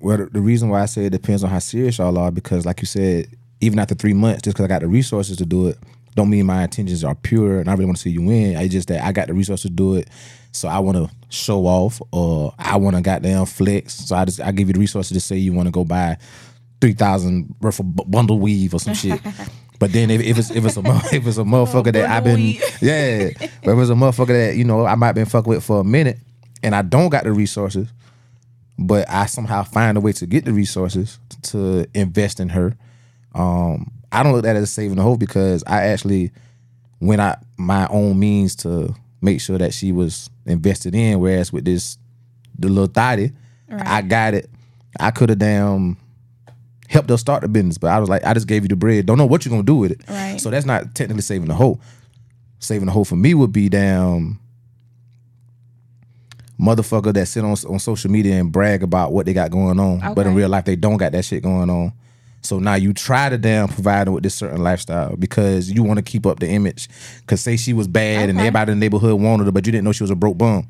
Well, 0.00 0.18
the, 0.18 0.26
the 0.26 0.40
reason 0.40 0.68
why 0.68 0.82
I 0.82 0.86
say 0.86 1.06
it 1.06 1.10
depends 1.10 1.42
on 1.42 1.50
how 1.50 1.60
serious 1.60 1.98
y'all 1.98 2.18
are 2.18 2.30
because, 2.30 2.66
like 2.66 2.80
you 2.80 2.86
said, 2.86 3.28
even 3.60 3.78
after 3.78 3.94
three 3.94 4.12
months, 4.12 4.42
just 4.42 4.56
because 4.56 4.64
I 4.64 4.68
got 4.68 4.80
the 4.80 4.88
resources 4.88 5.36
to 5.38 5.46
do 5.46 5.68
it, 5.68 5.78
don't 6.14 6.30
mean 6.30 6.46
my 6.46 6.64
intentions 6.64 7.04
are 7.04 7.14
pure 7.14 7.60
and 7.60 7.68
I 7.68 7.72
really 7.72 7.86
want 7.86 7.96
to 7.96 8.02
see 8.02 8.10
you 8.10 8.22
win. 8.22 8.56
I 8.56 8.68
just 8.68 8.88
that 8.88 9.04
I 9.04 9.12
got 9.12 9.28
the 9.28 9.34
resources 9.34 9.70
to 9.70 9.70
do 9.70 9.96
it, 9.96 10.08
so 10.52 10.68
I 10.68 10.78
want 10.78 10.96
to 10.98 11.10
show 11.30 11.66
off 11.66 12.00
or 12.12 12.54
I 12.58 12.76
want 12.76 12.96
to 12.96 13.02
goddamn 13.02 13.46
flex. 13.46 13.94
So 13.94 14.16
I 14.16 14.24
just 14.24 14.40
I 14.40 14.52
give 14.52 14.68
you 14.68 14.74
the 14.74 14.80
resources 14.80 15.16
to 15.16 15.20
say 15.20 15.36
you 15.36 15.52
want 15.52 15.68
to 15.68 15.72
go 15.72 15.84
buy 15.84 16.18
three 16.80 16.92
thousand 16.92 17.54
worth 17.60 17.80
of 17.80 17.96
bundle 18.10 18.38
weave 18.38 18.74
or 18.74 18.80
some 18.80 18.94
shit. 18.94 19.20
But 19.82 19.92
then 19.92 20.12
if, 20.12 20.20
if 20.20 20.38
it's 20.38 20.50
if 20.52 20.64
it's 20.64 20.76
a 20.76 20.80
if 21.12 21.26
it's 21.26 21.38
a 21.38 21.42
motherfucker 21.42 21.92
that 21.92 22.08
I've 22.08 22.22
been 22.22 22.38
yeah, 22.80 23.30
but 23.64 23.72
if 23.72 23.78
it's 23.80 23.90
a 23.90 23.94
motherfucker 23.94 24.28
that 24.28 24.54
you 24.56 24.62
know 24.62 24.86
I 24.86 24.94
might 24.94 25.14
been 25.14 25.26
fucking 25.26 25.50
with 25.50 25.64
for 25.64 25.80
a 25.80 25.84
minute 25.84 26.18
and 26.62 26.72
I 26.72 26.82
don't 26.82 27.08
got 27.08 27.24
the 27.24 27.32
resources, 27.32 27.88
but 28.78 29.10
I 29.10 29.26
somehow 29.26 29.64
find 29.64 29.98
a 29.98 30.00
way 30.00 30.12
to 30.12 30.26
get 30.26 30.44
the 30.44 30.52
resources 30.52 31.18
to 31.42 31.88
invest 31.94 32.38
in 32.38 32.50
her. 32.50 32.76
Um, 33.34 33.90
I 34.12 34.22
don't 34.22 34.32
look 34.32 34.44
at 34.46 34.56
it 34.56 34.60
as 34.60 34.70
saving 34.70 34.96
the 34.96 35.02
hoe 35.02 35.16
because 35.16 35.64
I 35.66 35.84
actually 35.86 36.30
went 37.00 37.20
out 37.20 37.38
my 37.56 37.86
own 37.88 38.18
means 38.18 38.54
to 38.56 38.94
make 39.22 39.40
sure 39.40 39.58
that 39.58 39.72
she 39.72 39.90
was 39.90 40.30
invested 40.46 40.94
in. 40.94 41.18
Whereas 41.18 41.52
with 41.52 41.64
this, 41.64 41.98
the 42.58 42.68
little 42.68 42.86
thotty, 42.86 43.32
I 43.70 44.02
got 44.02 44.34
it. 44.34 44.50
I 45.00 45.10
could 45.10 45.30
have 45.30 45.38
damn 45.38 45.96
helped 46.88 47.08
her 47.08 47.16
start 47.16 47.40
the 47.40 47.48
business, 47.48 47.78
but 47.78 47.90
I 47.90 47.98
was 47.98 48.10
like, 48.10 48.22
I 48.24 48.34
just 48.34 48.46
gave 48.46 48.62
you 48.62 48.68
the 48.68 48.76
bread. 48.76 49.06
Don't 49.06 49.16
know 49.16 49.24
what 49.24 49.44
you're 49.44 49.50
gonna 49.50 49.62
do 49.62 49.76
with 49.76 49.92
it. 49.92 50.02
Right. 50.08 50.38
So 50.38 50.50
that's 50.50 50.66
not 50.66 50.94
technically 50.94 51.22
saving 51.22 51.48
the 51.48 51.54
hoe. 51.54 51.80
Saving 52.58 52.86
the 52.86 52.92
hoe 52.92 53.04
for 53.04 53.16
me 53.16 53.32
would 53.34 53.52
be 53.52 53.68
damn 53.70 54.38
motherfucker 56.60 57.12
that 57.14 57.26
sit 57.26 57.42
on 57.42 57.56
on 57.68 57.78
social 57.78 58.10
media 58.10 58.38
and 58.38 58.52
brag 58.52 58.82
about 58.82 59.12
what 59.12 59.26
they 59.26 59.32
got 59.32 59.50
going 59.50 59.80
on, 59.80 60.14
but 60.14 60.26
in 60.26 60.34
real 60.34 60.48
life 60.50 60.66
they 60.66 60.76
don't 60.76 60.98
got 60.98 61.12
that 61.12 61.24
shit 61.24 61.42
going 61.42 61.70
on. 61.70 61.92
So 62.42 62.58
now 62.58 62.74
you 62.74 62.92
try 62.92 63.28
to 63.28 63.38
damn 63.38 63.68
provide 63.68 64.08
her 64.08 64.12
with 64.12 64.24
this 64.24 64.34
certain 64.34 64.62
lifestyle 64.62 65.16
because 65.16 65.70
you 65.70 65.84
want 65.84 65.98
to 65.98 66.02
keep 66.02 66.26
up 66.26 66.40
the 66.40 66.48
image. 66.48 66.88
Cause 67.26 67.40
say 67.40 67.56
she 67.56 67.72
was 67.72 67.86
bad 67.86 68.28
and 68.28 68.38
everybody 68.38 68.72
in 68.72 68.78
the 68.78 68.84
neighborhood 68.84 69.20
wanted 69.20 69.44
her, 69.44 69.52
but 69.52 69.64
you 69.64 69.72
didn't 69.72 69.84
know 69.84 69.92
she 69.92 70.02
was 70.02 70.10
a 70.10 70.16
broke 70.16 70.38
bum. 70.38 70.66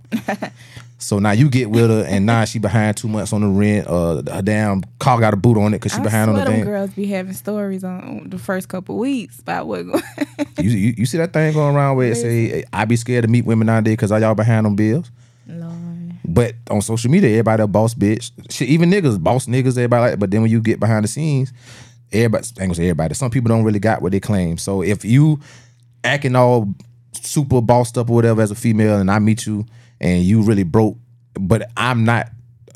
so 0.98 1.18
now 1.18 1.32
you 1.32 1.48
get 1.48 1.70
with 1.70 1.88
her 1.88 2.04
and 2.06 2.26
now 2.26 2.44
she 2.44 2.58
behind 2.58 2.98
two 2.98 3.08
months 3.08 3.32
on 3.32 3.40
the 3.40 3.48
rent. 3.48 3.86
Uh, 3.88 4.22
a 4.30 4.42
damn 4.42 4.82
car 4.98 5.18
got 5.18 5.32
a 5.32 5.36
boot 5.36 5.56
on 5.56 5.72
it 5.72 5.78
because 5.78 5.92
she 5.92 6.00
I 6.00 6.02
behind 6.02 6.30
on 6.30 6.36
the 6.36 6.44
thing. 6.44 6.64
girls 6.64 6.90
be 6.90 7.06
having 7.06 7.32
stories 7.32 7.84
on 7.84 8.28
the 8.28 8.38
first 8.38 8.68
couple 8.68 8.98
weeks 8.98 9.38
about 9.38 9.66
what. 9.66 9.86
You, 10.58 10.70
you, 10.70 10.94
you 10.98 11.06
see 11.06 11.16
that 11.18 11.32
thing 11.32 11.54
going 11.54 11.74
around 11.74 11.96
where 11.96 12.12
it 12.12 12.16
say 12.16 12.64
I 12.72 12.84
be 12.84 12.96
scared 12.96 13.22
to 13.22 13.28
meet 13.28 13.46
women 13.46 13.66
nowadays 13.66 13.94
because 13.94 14.12
all 14.12 14.20
y'all 14.20 14.34
behind 14.34 14.66
on 14.66 14.76
bills. 14.76 15.10
But 16.32 16.54
on 16.70 16.80
social 16.80 17.10
media, 17.10 17.30
everybody 17.30 17.62
a 17.62 17.66
boss 17.66 17.94
bitch. 17.94 18.30
Shit, 18.50 18.68
even 18.68 18.90
niggas, 18.90 19.22
boss 19.22 19.46
niggas, 19.46 19.76
everybody 19.76 20.10
like. 20.10 20.18
But 20.18 20.30
then 20.30 20.42
when 20.42 20.50
you 20.50 20.60
get 20.60 20.80
behind 20.80 21.04
the 21.04 21.08
scenes, 21.08 21.52
everybody, 22.12 22.44
I 22.44 22.62
ain't 22.62 22.68
gonna 22.70 22.74
say 22.74 22.84
everybody. 22.84 23.14
Some 23.14 23.30
people 23.30 23.48
don't 23.48 23.64
really 23.64 23.78
got 23.78 24.00
what 24.00 24.12
they 24.12 24.20
claim. 24.20 24.56
So 24.56 24.82
if 24.82 25.04
you 25.04 25.40
acting 26.04 26.34
all 26.34 26.74
super 27.12 27.60
bossed 27.60 27.98
up 27.98 28.08
or 28.08 28.14
whatever 28.14 28.40
as 28.40 28.50
a 28.50 28.54
female, 28.54 28.98
and 28.98 29.10
I 29.10 29.18
meet 29.18 29.46
you 29.46 29.66
and 30.00 30.22
you 30.22 30.42
really 30.42 30.64
broke, 30.64 30.96
but 31.34 31.70
I'm 31.76 32.04
not. 32.04 32.30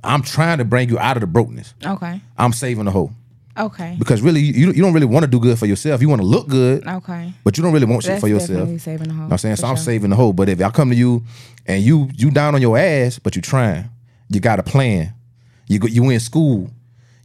I'm 0.04 0.22
trying 0.22 0.58
to 0.58 0.64
bring 0.64 0.88
you 0.88 0.98
out 0.98 1.16
of 1.16 1.22
the 1.22 1.26
brokenness. 1.26 1.74
Okay. 1.84 2.20
I'm 2.36 2.52
saving 2.52 2.84
the 2.84 2.90
hoe 2.90 3.12
Okay. 3.58 3.96
because 3.98 4.22
really, 4.22 4.40
you 4.40 4.72
you 4.72 4.82
don't 4.82 4.92
really 4.92 5.06
want 5.06 5.24
to 5.24 5.30
do 5.30 5.40
good 5.40 5.58
for 5.58 5.66
yourself. 5.66 6.00
You 6.00 6.08
want 6.08 6.20
to 6.20 6.26
look 6.26 6.48
good, 6.48 6.86
Okay. 6.86 7.32
but 7.44 7.56
you 7.56 7.62
don't 7.62 7.72
really 7.72 7.86
want 7.86 8.02
shit 8.04 8.20
for 8.20 8.28
yourself. 8.28 8.50
definitely 8.50 8.78
saving 8.78 9.08
the 9.08 9.14
whole. 9.14 9.22
Know 9.22 9.28
what 9.28 9.32
I'm 9.32 9.38
saying? 9.38 9.56
So 9.56 9.66
I'm 9.66 9.76
saving 9.76 10.10
the 10.10 10.16
hoe. 10.16 10.32
But 10.32 10.48
if 10.48 10.60
I 10.60 10.70
come 10.70 10.90
to 10.90 10.96
you 10.96 11.22
and 11.66 11.82
you 11.82 12.08
you 12.14 12.30
down 12.30 12.54
on 12.54 12.60
your 12.62 12.76
ass, 12.78 13.18
but 13.18 13.34
you 13.36 13.42
trying, 13.42 13.88
you 14.28 14.40
got 14.40 14.58
a 14.58 14.62
plan. 14.62 15.12
You 15.68 15.78
go, 15.78 15.88
you 15.88 16.08
in 16.10 16.20
school, 16.20 16.70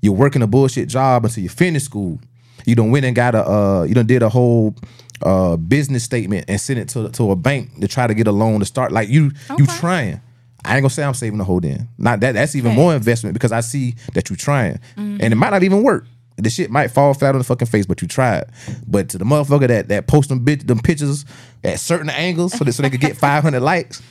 you're 0.02 0.14
working 0.14 0.42
a 0.42 0.48
bullshit 0.48 0.90
job 0.90 1.26
until 1.26 1.44
you 1.44 1.50
finish 1.50 1.84
school. 1.84 2.20
You 2.66 2.76
don't 2.76 2.92
went 2.92 3.06
and 3.06 3.16
got 3.16 3.36
a 3.36 3.48
uh 3.48 3.84
you 3.84 3.94
done 3.96 4.08
did 4.08 4.24
a 4.24 4.30
whole 4.30 4.76
uh 5.24 5.58
business 5.58 6.04
statement 6.04 6.46
and 6.48 6.60
sent 6.60 6.80
it 6.80 6.90
to 6.90 7.10
to 7.10 7.32
a 7.32 7.36
bank 7.36 7.80
to 7.82 7.88
try 7.88 8.08
to 8.08 8.14
get 8.14 8.28
a 8.28 8.32
loan 8.32 8.60
to 8.60 8.66
start. 8.66 8.92
Like 8.92 9.10
you 9.10 9.32
you 9.58 9.66
Okay. 9.66 9.78
trying. 9.78 10.22
I 10.64 10.76
ain't 10.76 10.84
gonna 10.84 10.90
say 10.92 11.04
I'm 11.04 11.16
saving 11.16 11.40
the 11.40 11.44
whole 11.44 11.60
then. 11.60 11.88
Not 11.98 12.20
that 12.20 12.34
that's 12.34 12.56
even 12.56 12.76
more 12.76 12.94
investment 12.94 13.34
because 13.34 13.52
I 13.52 13.62
see 13.62 13.96
that 14.14 14.30
you 14.30 14.36
trying. 14.36 14.76
Mm-hmm. 14.96 15.18
And 15.22 15.34
it 15.34 15.36
might 15.36 15.50
not 15.50 15.64
even 15.64 15.82
work. 15.84 16.06
The 16.42 16.50
shit 16.50 16.72
might 16.72 16.90
fall 16.90 17.14
flat 17.14 17.36
on 17.36 17.40
the 17.40 17.44
fucking 17.44 17.68
face, 17.68 17.86
but 17.86 18.02
you 18.02 18.08
tried. 18.08 18.46
But 18.88 19.10
to 19.10 19.18
the 19.18 19.26
motherfucker 19.26 19.68
that 19.68 19.88
that 19.90 20.08
post 20.08 20.30
them 20.30 20.44
bitch 20.44 20.66
them 20.66 20.80
pictures 20.80 21.26
at 21.64 21.80
certain 21.80 22.10
angles 22.10 22.58
so 22.58 22.64
that 22.64 22.74
so 22.74 22.84
they 22.84 22.90
could 22.90 23.02
get 23.02 23.18
500 23.18 23.60
likes 23.60 24.02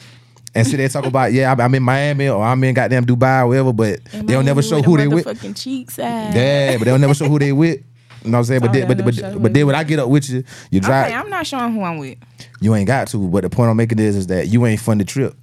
and 0.54 0.66
sit 0.66 0.78
there 0.78 0.88
talk 0.88 1.06
about 1.06 1.32
yeah 1.32 1.54
I'm, 1.56 1.74
in 1.74 1.82
Miami 1.82 2.28
or 2.28 2.42
I'm 2.42 2.62
in 2.64 2.74
goddamn 2.74 3.04
Dubai 3.06 3.42
or 3.42 3.48
whatever, 3.48 3.72
but 3.72 4.04
they 4.04 4.32
don't 4.32 4.44
never 4.44 4.62
show 4.62 4.82
who 4.82 4.96
they 4.96 5.08
with. 5.08 5.26
Motherfucking 5.26 5.60
cheeks 5.60 5.98
out. 5.98 6.34
Yeah, 6.34 6.76
but 6.76 6.84
they'll 6.84 6.98
never 6.98 7.14
show 7.14 7.28
who 7.28 7.38
they 7.38 7.52
with. 7.52 7.84
You 8.24 8.30
know 8.30 8.36
what 8.36 8.40
I'm 8.40 8.44
saying? 8.44 8.60
But 8.60 8.72
then, 8.72 8.82
yeah, 8.82 8.94
but 8.94 9.04
but, 9.04 9.42
but 9.42 9.54
then 9.54 9.66
when 9.66 9.74
I 9.74 9.84
get 9.84 9.98
up 9.98 10.08
with 10.08 10.28
you, 10.28 10.44
you 10.70 10.80
drive. 10.80 11.06
Okay, 11.06 11.14
I'm 11.14 11.30
not 11.30 11.46
showing 11.46 11.72
who 11.72 11.82
I'm 11.82 11.98
with. 11.98 12.18
You 12.60 12.74
ain't 12.74 12.86
got 12.86 13.08
to, 13.08 13.28
but 13.28 13.42
the 13.42 13.50
point 13.50 13.70
I'm 13.70 13.76
making 13.76 13.98
is, 13.98 14.14
is 14.16 14.26
that 14.26 14.48
you 14.48 14.66
ain't 14.66 14.80
fund 14.80 15.00
the 15.00 15.04
trip. 15.04 15.34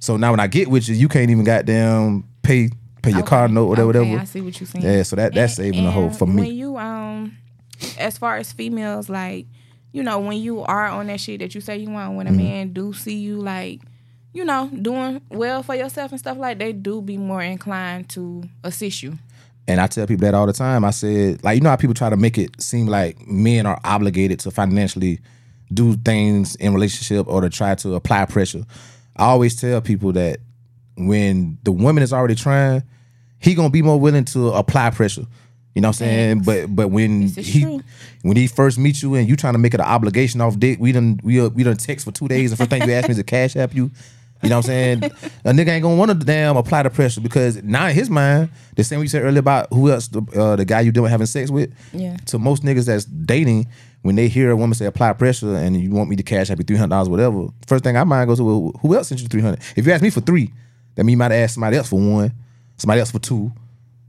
So 0.00 0.16
now 0.16 0.30
when 0.32 0.40
I 0.40 0.46
get 0.46 0.68
with 0.68 0.88
you, 0.88 0.94
you 0.94 1.08
can't 1.08 1.30
even 1.30 1.44
goddamn 1.44 2.24
pay 2.42 2.70
pay 3.12 3.16
your 3.18 3.26
car 3.26 3.44
Okay, 3.44 3.54
note 3.54 3.64
or 3.64 3.68
whatever. 3.68 3.88
okay, 3.90 3.98
whatever. 4.10 4.20
I 4.22 4.24
see 4.24 4.40
what 4.40 4.60
you're 4.60 4.66
saying. 4.66 4.84
Yeah, 4.84 5.02
so 5.02 5.16
that 5.16 5.34
that's 5.34 5.58
And- 5.58 5.66
saving 5.66 5.84
the 5.84 5.90
whole 5.90 6.06
and 6.06 6.16
for 6.16 6.24
When 6.26 6.36
me. 6.36 6.50
you 6.50 6.76
um, 6.78 7.36
as 7.98 8.18
far 8.18 8.36
as 8.36 8.52
females, 8.52 9.08
like 9.08 9.46
you 9.92 10.02
know, 10.02 10.18
when 10.18 10.36
you 10.38 10.60
are 10.62 10.86
on 10.88 11.06
that 11.06 11.18
shit 11.20 11.40
that 11.40 11.54
you 11.54 11.60
say 11.60 11.78
you 11.78 11.90
want, 11.90 12.14
when 12.16 12.26
a 12.26 12.30
Mm-hmm. 12.30 12.38
man 12.42 12.72
do 12.74 12.92
see 12.92 13.16
you 13.16 13.36
like, 13.38 13.80
you 14.34 14.44
know, 14.44 14.68
doing 14.82 15.20
well 15.30 15.62
for 15.62 15.74
yourself 15.74 16.10
and 16.12 16.20
stuff 16.20 16.36
like, 16.36 16.58
they 16.58 16.72
do 16.74 17.00
be 17.00 17.16
more 17.16 17.42
inclined 17.42 18.08
to 18.10 18.44
assist 18.62 19.02
you. 19.02 19.18
And 19.66 19.80
I 19.80 19.86
tell 19.86 20.06
people 20.06 20.26
that 20.26 20.34
all 20.34 20.46
the 20.46 20.52
time. 20.52 20.84
I 20.84 20.90
said, 20.90 21.42
like, 21.42 21.56
you 21.56 21.62
know 21.62 21.70
how 21.70 21.76
people 21.76 21.94
try 21.94 22.10
to 22.10 22.16
make 22.16 22.36
it 22.38 22.60
seem 22.60 22.86
like 22.86 23.26
men 23.26 23.64
are 23.66 23.80
obligated 23.84 24.40
to 24.40 24.50
financially 24.50 25.20
do 25.72 25.96
things 25.96 26.54
in 26.56 26.72
relationship 26.74 27.26
or 27.26 27.40
to 27.40 27.48
try 27.50 27.74
to 27.76 27.94
apply 27.94 28.24
pressure. 28.26 28.64
I 29.16 29.24
always 29.24 29.56
tell 29.56 29.80
people 29.80 30.12
that 30.12 30.38
when 30.96 31.58
the 31.64 31.72
woman 31.72 32.02
is 32.02 32.12
already 32.12 32.34
trying, 32.34 32.82
he 33.38 33.54
gonna 33.54 33.70
be 33.70 33.82
more 33.82 33.98
willing 33.98 34.24
to 34.26 34.48
apply 34.50 34.90
pressure. 34.90 35.26
You 35.74 35.82
know 35.82 35.88
what 35.88 36.00
I'm 36.00 36.06
saying? 36.08 36.42
But 36.42 36.74
but 36.74 36.88
when 36.88 37.28
he 37.28 37.62
true. 37.62 37.82
when 38.22 38.36
he 38.36 38.48
first 38.48 38.78
meets 38.78 39.02
you 39.02 39.14
and 39.14 39.28
you 39.28 39.36
trying 39.36 39.54
to 39.54 39.58
make 39.58 39.74
it 39.74 39.80
an 39.80 39.86
obligation 39.86 40.40
off 40.40 40.58
dick, 40.58 40.80
we 40.80 40.92
done 40.92 41.20
we 41.22 41.40
uh, 41.40 41.48
we 41.50 41.62
done 41.62 41.76
text 41.76 42.04
for 42.04 42.10
two 42.10 42.26
days. 42.26 42.50
The 42.50 42.56
first 42.56 42.70
thing 42.70 42.82
you 42.82 42.92
ask 42.92 43.08
me 43.08 43.12
is 43.12 43.18
to 43.18 43.24
cash 43.24 43.54
app 43.54 43.74
you. 43.74 43.90
You 44.42 44.50
know 44.50 44.56
what 44.56 44.66
I'm 44.66 44.70
saying? 44.70 45.04
a 45.44 45.50
nigga 45.50 45.68
ain't 45.68 45.82
gonna 45.82 45.96
want 45.96 46.10
to 46.10 46.16
damn 46.16 46.56
apply 46.56 46.82
the 46.84 46.90
pressure 46.90 47.20
because 47.20 47.62
now 47.62 47.86
in 47.86 47.94
his 47.94 48.08
mind, 48.08 48.50
the 48.76 48.84
same 48.84 49.00
you 49.00 49.08
said 49.08 49.22
earlier 49.22 49.40
about 49.40 49.72
who 49.72 49.90
else 49.90 50.08
the 50.08 50.22
uh, 50.36 50.56
the 50.56 50.64
guy 50.64 50.80
you 50.80 50.90
doing 50.90 51.10
having 51.10 51.26
sex 51.26 51.50
with. 51.50 51.72
Yeah. 51.92 52.16
To 52.26 52.38
most 52.38 52.64
niggas 52.64 52.86
that's 52.86 53.04
dating, 53.04 53.68
when 54.02 54.16
they 54.16 54.28
hear 54.28 54.50
a 54.50 54.56
woman 54.56 54.74
say 54.74 54.86
apply 54.86 55.12
pressure 55.12 55.54
and 55.54 55.80
you 55.80 55.90
want 55.90 56.08
me 56.08 56.16
to 56.16 56.22
cash 56.22 56.50
app 56.50 56.58
you 56.58 56.64
three 56.64 56.76
hundred 56.76 56.90
dollars, 56.90 57.08
whatever, 57.08 57.48
first 57.66 57.84
thing 57.84 57.96
I 57.96 58.04
mind 58.04 58.28
goes 58.28 58.38
to 58.38 58.44
well, 58.44 58.72
who 58.80 58.96
else 58.96 59.08
sent 59.08 59.20
you 59.20 59.28
three 59.28 59.42
hundred? 59.42 59.60
If 59.76 59.86
you 59.86 59.92
ask 59.92 60.02
me 60.02 60.10
for 60.10 60.20
three, 60.20 60.52
that 60.94 61.04
mean 61.04 61.12
you 61.12 61.18
might 61.18 61.32
ask 61.32 61.54
somebody 61.54 61.76
else 61.76 61.88
for 61.88 62.00
one, 62.00 62.32
somebody 62.78 63.00
else 63.00 63.10
for 63.10 63.18
two, 63.18 63.52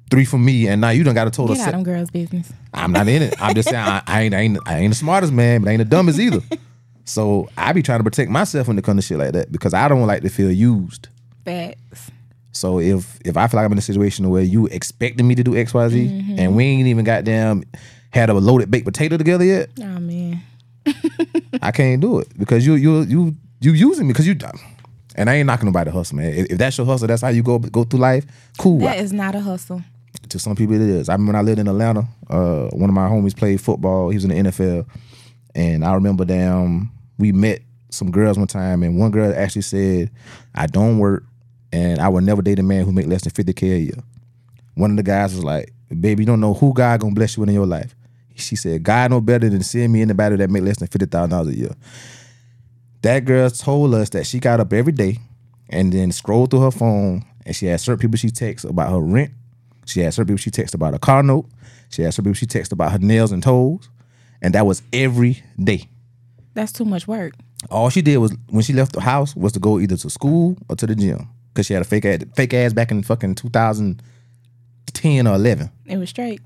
three 0.10 0.26
for 0.26 0.38
me, 0.38 0.68
and 0.68 0.80
now 0.82 0.90
you 0.90 1.04
done 1.04 1.16
got 1.16 1.28
a 1.28 1.32
total. 1.32 1.56
Get 1.56 1.68
out 1.68 1.72
them 1.72 1.84
girls' 1.84 2.10
business. 2.10 2.52
I'm 2.74 2.92
not 2.92 3.08
in 3.08 3.22
it. 3.22 3.36
I'm 3.42 3.54
just 3.54 3.70
saying 3.70 3.84
I, 3.84 4.02
I 4.08 4.22
ain't 4.22 4.34
I 4.34 4.40
ain't 4.40 4.60
I 4.66 4.78
ain't 4.80 4.92
the 4.92 4.96
smartest 4.96 5.34
man, 5.34 5.62
but 5.62 5.70
I 5.70 5.74
ain't 5.74 5.80
the 5.80 5.86
dumbest 5.86 6.20
either. 6.20 6.40
So 7.06 7.50
I 7.58 7.74
be 7.74 7.82
trying 7.82 8.00
to 8.00 8.04
protect 8.04 8.30
myself 8.30 8.68
when 8.68 8.78
it 8.78 8.84
comes 8.84 9.04
to 9.04 9.08
shit 9.08 9.18
like 9.18 9.34
that 9.34 9.52
because 9.52 9.74
I 9.74 9.88
don't 9.88 10.06
like 10.06 10.22
to 10.22 10.30
feel 10.30 10.52
used. 10.52 11.08
Facts. 11.44 12.12
So 12.52 12.80
if 12.80 13.20
if 13.26 13.36
I 13.36 13.48
feel 13.48 13.58
like 13.58 13.66
I'm 13.66 13.72
in 13.72 13.80
a 13.80 13.82
situation 13.82 14.30
where 14.30 14.44
you 14.44 14.68
expecting 14.68 15.28
me 15.28 15.34
to 15.34 15.44
do 15.44 15.58
X 15.58 15.74
Y 15.74 15.90
Z 15.90 16.06
Mm-hmm. 16.06 16.36
and 16.40 16.56
we 16.56 16.66
ain't 16.66 16.88
even 16.88 17.04
got 17.06 17.24
goddamn 17.24 17.64
had 18.12 18.30
a 18.30 18.34
loaded 18.36 18.70
baked 18.70 18.86
potato 18.86 19.18
together 19.18 19.44
yet, 19.44 19.70
Oh 19.80 20.00
man. 20.00 20.44
I 21.64 21.72
can't 21.72 22.00
do 22.00 22.20
it 22.20 22.28
because 22.38 22.64
you 22.64 22.76
you 22.76 23.02
you 23.02 23.36
you 23.60 23.72
using 23.74 24.06
me 24.06 24.14
because 24.14 24.28
you. 24.28 24.36
And 25.20 25.30
I 25.30 25.36
ain't 25.36 25.48
knocking 25.48 25.66
nobody 25.66 25.92
hustle, 25.92 26.16
man. 26.16 26.34
If, 26.34 26.46
if 26.52 26.58
that's 26.58 26.78
your 26.78 26.88
hustle, 26.88 27.06
that's 27.06 27.22
how 27.22 27.28
you 27.28 27.44
go 27.44 27.60
go 27.60 27.84
through 27.84 28.00
life. 28.00 28.26
Cool. 28.58 28.80
That 28.80 29.00
is 29.00 29.12
not 29.12 29.36
a 29.36 29.42
hustle. 29.42 29.84
to 30.30 30.40
some 30.40 30.56
people 30.56 30.76
it 30.76 30.82
is. 30.82 31.10
I 31.10 31.14
remember 31.14 31.34
when 31.34 31.42
I 31.42 31.44
lived 31.44 31.60
in 31.60 31.68
Atlanta, 31.68 32.08
uh, 32.30 32.70
one 32.70 32.90
of 32.90 32.94
my 32.94 33.10
homies 33.10 33.36
played 33.36 33.60
football. 33.60 34.10
He 34.10 34.16
was 34.16 34.24
in 34.24 34.30
the 34.30 34.50
NFL, 34.50 34.88
and 35.56 35.84
I 35.84 35.94
remember 35.94 36.24
damn 36.24 36.90
we 37.18 37.34
met 37.34 37.60
some 37.90 38.12
girls 38.12 38.38
one 38.38 38.48
time, 38.48 38.82
and 38.82 38.98
one 38.98 39.12
girl 39.12 39.34
actually 39.36 39.64
said, 39.64 40.10
"I 40.56 40.68
don't 40.68 41.00
work, 41.00 41.26
and 41.74 42.00
I 42.00 42.08
will 42.08 42.22
never 42.22 42.42
date 42.42 42.60
a 42.60 42.64
man 42.64 42.86
who 42.86 42.94
make 42.94 43.08
less 43.08 43.24
than 43.24 43.34
fifty 43.34 43.52
k 43.52 43.72
a 43.74 43.78
year." 43.78 44.02
One 44.76 44.92
of 44.92 44.96
the 44.96 45.04
guys 45.04 45.36
was 45.36 45.44
like, 45.44 45.74
"Baby, 45.90 46.24
you 46.24 46.28
don't 46.28 46.40
know 46.40 46.54
who 46.54 46.74
God 46.74 47.02
gonna 47.02 47.14
bless 47.14 47.36
you 47.36 47.42
with 47.42 47.50
in 47.50 47.56
your 47.56 47.66
life." 47.66 47.94
She 48.36 48.56
said, 48.56 48.84
"God 48.84 49.12
know 49.12 49.20
better 49.20 49.50
than 49.50 49.64
seeing 49.64 49.92
me 49.92 50.02
anybody 50.02 50.38
that 50.38 50.50
make 50.50 50.64
less 50.64 50.78
than 50.78 50.88
fifty 50.88 51.08
thousand 51.08 51.32
dollars 51.32 51.54
a 51.54 51.58
year." 51.58 51.76
That 53.02 53.26
girl 53.26 53.50
told 53.50 53.94
us 53.94 54.10
that 54.10 54.26
she 54.26 54.40
got 54.40 54.60
up 54.60 54.74
every 54.74 54.92
day 54.92 55.20
and 55.70 55.94
then 55.94 56.12
scrolled 56.12 56.52
through 56.52 56.62
her 56.62 56.72
phone 56.72 57.26
and 57.46 57.56
she 57.56 57.68
had 57.68 57.80
certain 57.80 58.00
people 58.00 58.18
she 58.18 58.30
texts 58.30 58.70
about 58.70 58.92
her 58.92 59.00
rent. 59.00 59.32
She 59.86 60.02
had 60.02 60.14
certain 60.14 60.28
people 60.28 60.38
she 60.38 60.52
texts 60.52 60.74
about 60.76 60.94
a 60.94 61.00
car 61.00 61.24
note. 61.24 61.46
She 61.90 62.02
had 62.02 62.14
certain 62.14 62.26
people 62.26 62.38
she 62.38 62.46
texts 62.46 62.72
about 62.72 62.92
her 62.92 63.00
nails 63.00 63.32
and 63.32 63.42
toes. 63.42 63.90
And 64.42 64.54
that 64.54 64.66
was 64.66 64.82
every 64.94 65.44
day. 65.62 65.90
That's 66.54 66.72
too 66.72 66.86
much 66.86 67.08
work. 67.08 67.34
All 67.72 67.90
she 67.90 68.02
did 68.02 68.18
was 68.18 68.36
when 68.50 68.64
she 68.64 68.74
left 68.74 68.94
the 68.94 69.02
house 69.02 69.36
was 69.36 69.52
to 69.54 69.60
go 69.60 69.80
either 69.80 69.98
to 69.98 70.10
school 70.10 70.58
or 70.70 70.76
to 70.76 70.86
the 70.86 70.96
gym. 70.96 71.28
Cause 71.54 71.66
she 71.66 71.74
had 71.74 71.82
a 71.82 71.86
fake 71.86 72.06
ass, 72.06 72.20
fake 72.36 72.54
ass 72.54 72.74
back 72.74 72.92
in 72.92 73.04
fucking 73.04 73.36
2010 73.36 75.28
or 75.28 75.36
11. 75.36 75.72
It 75.86 75.98
was 75.98 76.10
straight. 76.10 76.42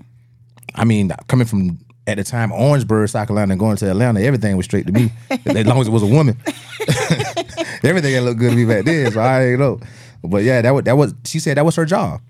I 0.76 0.86
mean, 0.86 1.12
coming 1.28 1.46
from 1.46 1.80
at 2.08 2.18
the 2.18 2.24
time 2.24 2.52
Orangeburg, 2.52 3.10
South 3.10 3.28
Carolina, 3.28 3.56
going 3.56 3.78
to 3.78 3.90
Atlanta, 3.90 4.22
everything 4.22 4.58
was 4.58 4.66
straight 4.66 4.88
to 4.88 4.94
me. 4.94 5.12
as 5.30 5.66
long 5.66 5.80
as 5.80 5.88
it 5.88 5.92
was 5.92 6.04
a 6.04 6.08
woman, 6.08 6.38
everything 7.84 8.14
that 8.14 8.24
looked 8.24 8.40
good 8.40 8.52
to 8.52 8.56
me 8.56 8.66
back 8.66 8.86
then. 8.86 9.12
So 9.12 9.20
I 9.22 9.46
ain't 9.46 9.60
know. 9.60 9.80
But 10.24 10.44
yeah, 10.44 10.62
that 10.62 10.72
was 10.72 10.84
that 10.84 10.98
was. 10.98 11.14
She 11.26 11.40
said 11.40 11.58
that 11.58 11.66
was 11.66 11.76
her 11.76 11.86
job. 11.86 12.22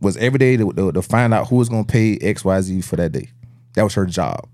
Was 0.00 0.16
every 0.16 0.38
day 0.38 0.56
to, 0.56 0.72
to, 0.72 0.92
to 0.92 1.02
find 1.02 1.32
out 1.32 1.48
who 1.48 1.56
was 1.56 1.68
gonna 1.68 1.84
pay 1.84 2.18
X 2.18 2.44
Y 2.44 2.60
Z 2.60 2.80
for 2.82 2.96
that 2.96 3.12
day. 3.12 3.28
That 3.74 3.84
was 3.84 3.94
her 3.94 4.06
job. 4.06 4.48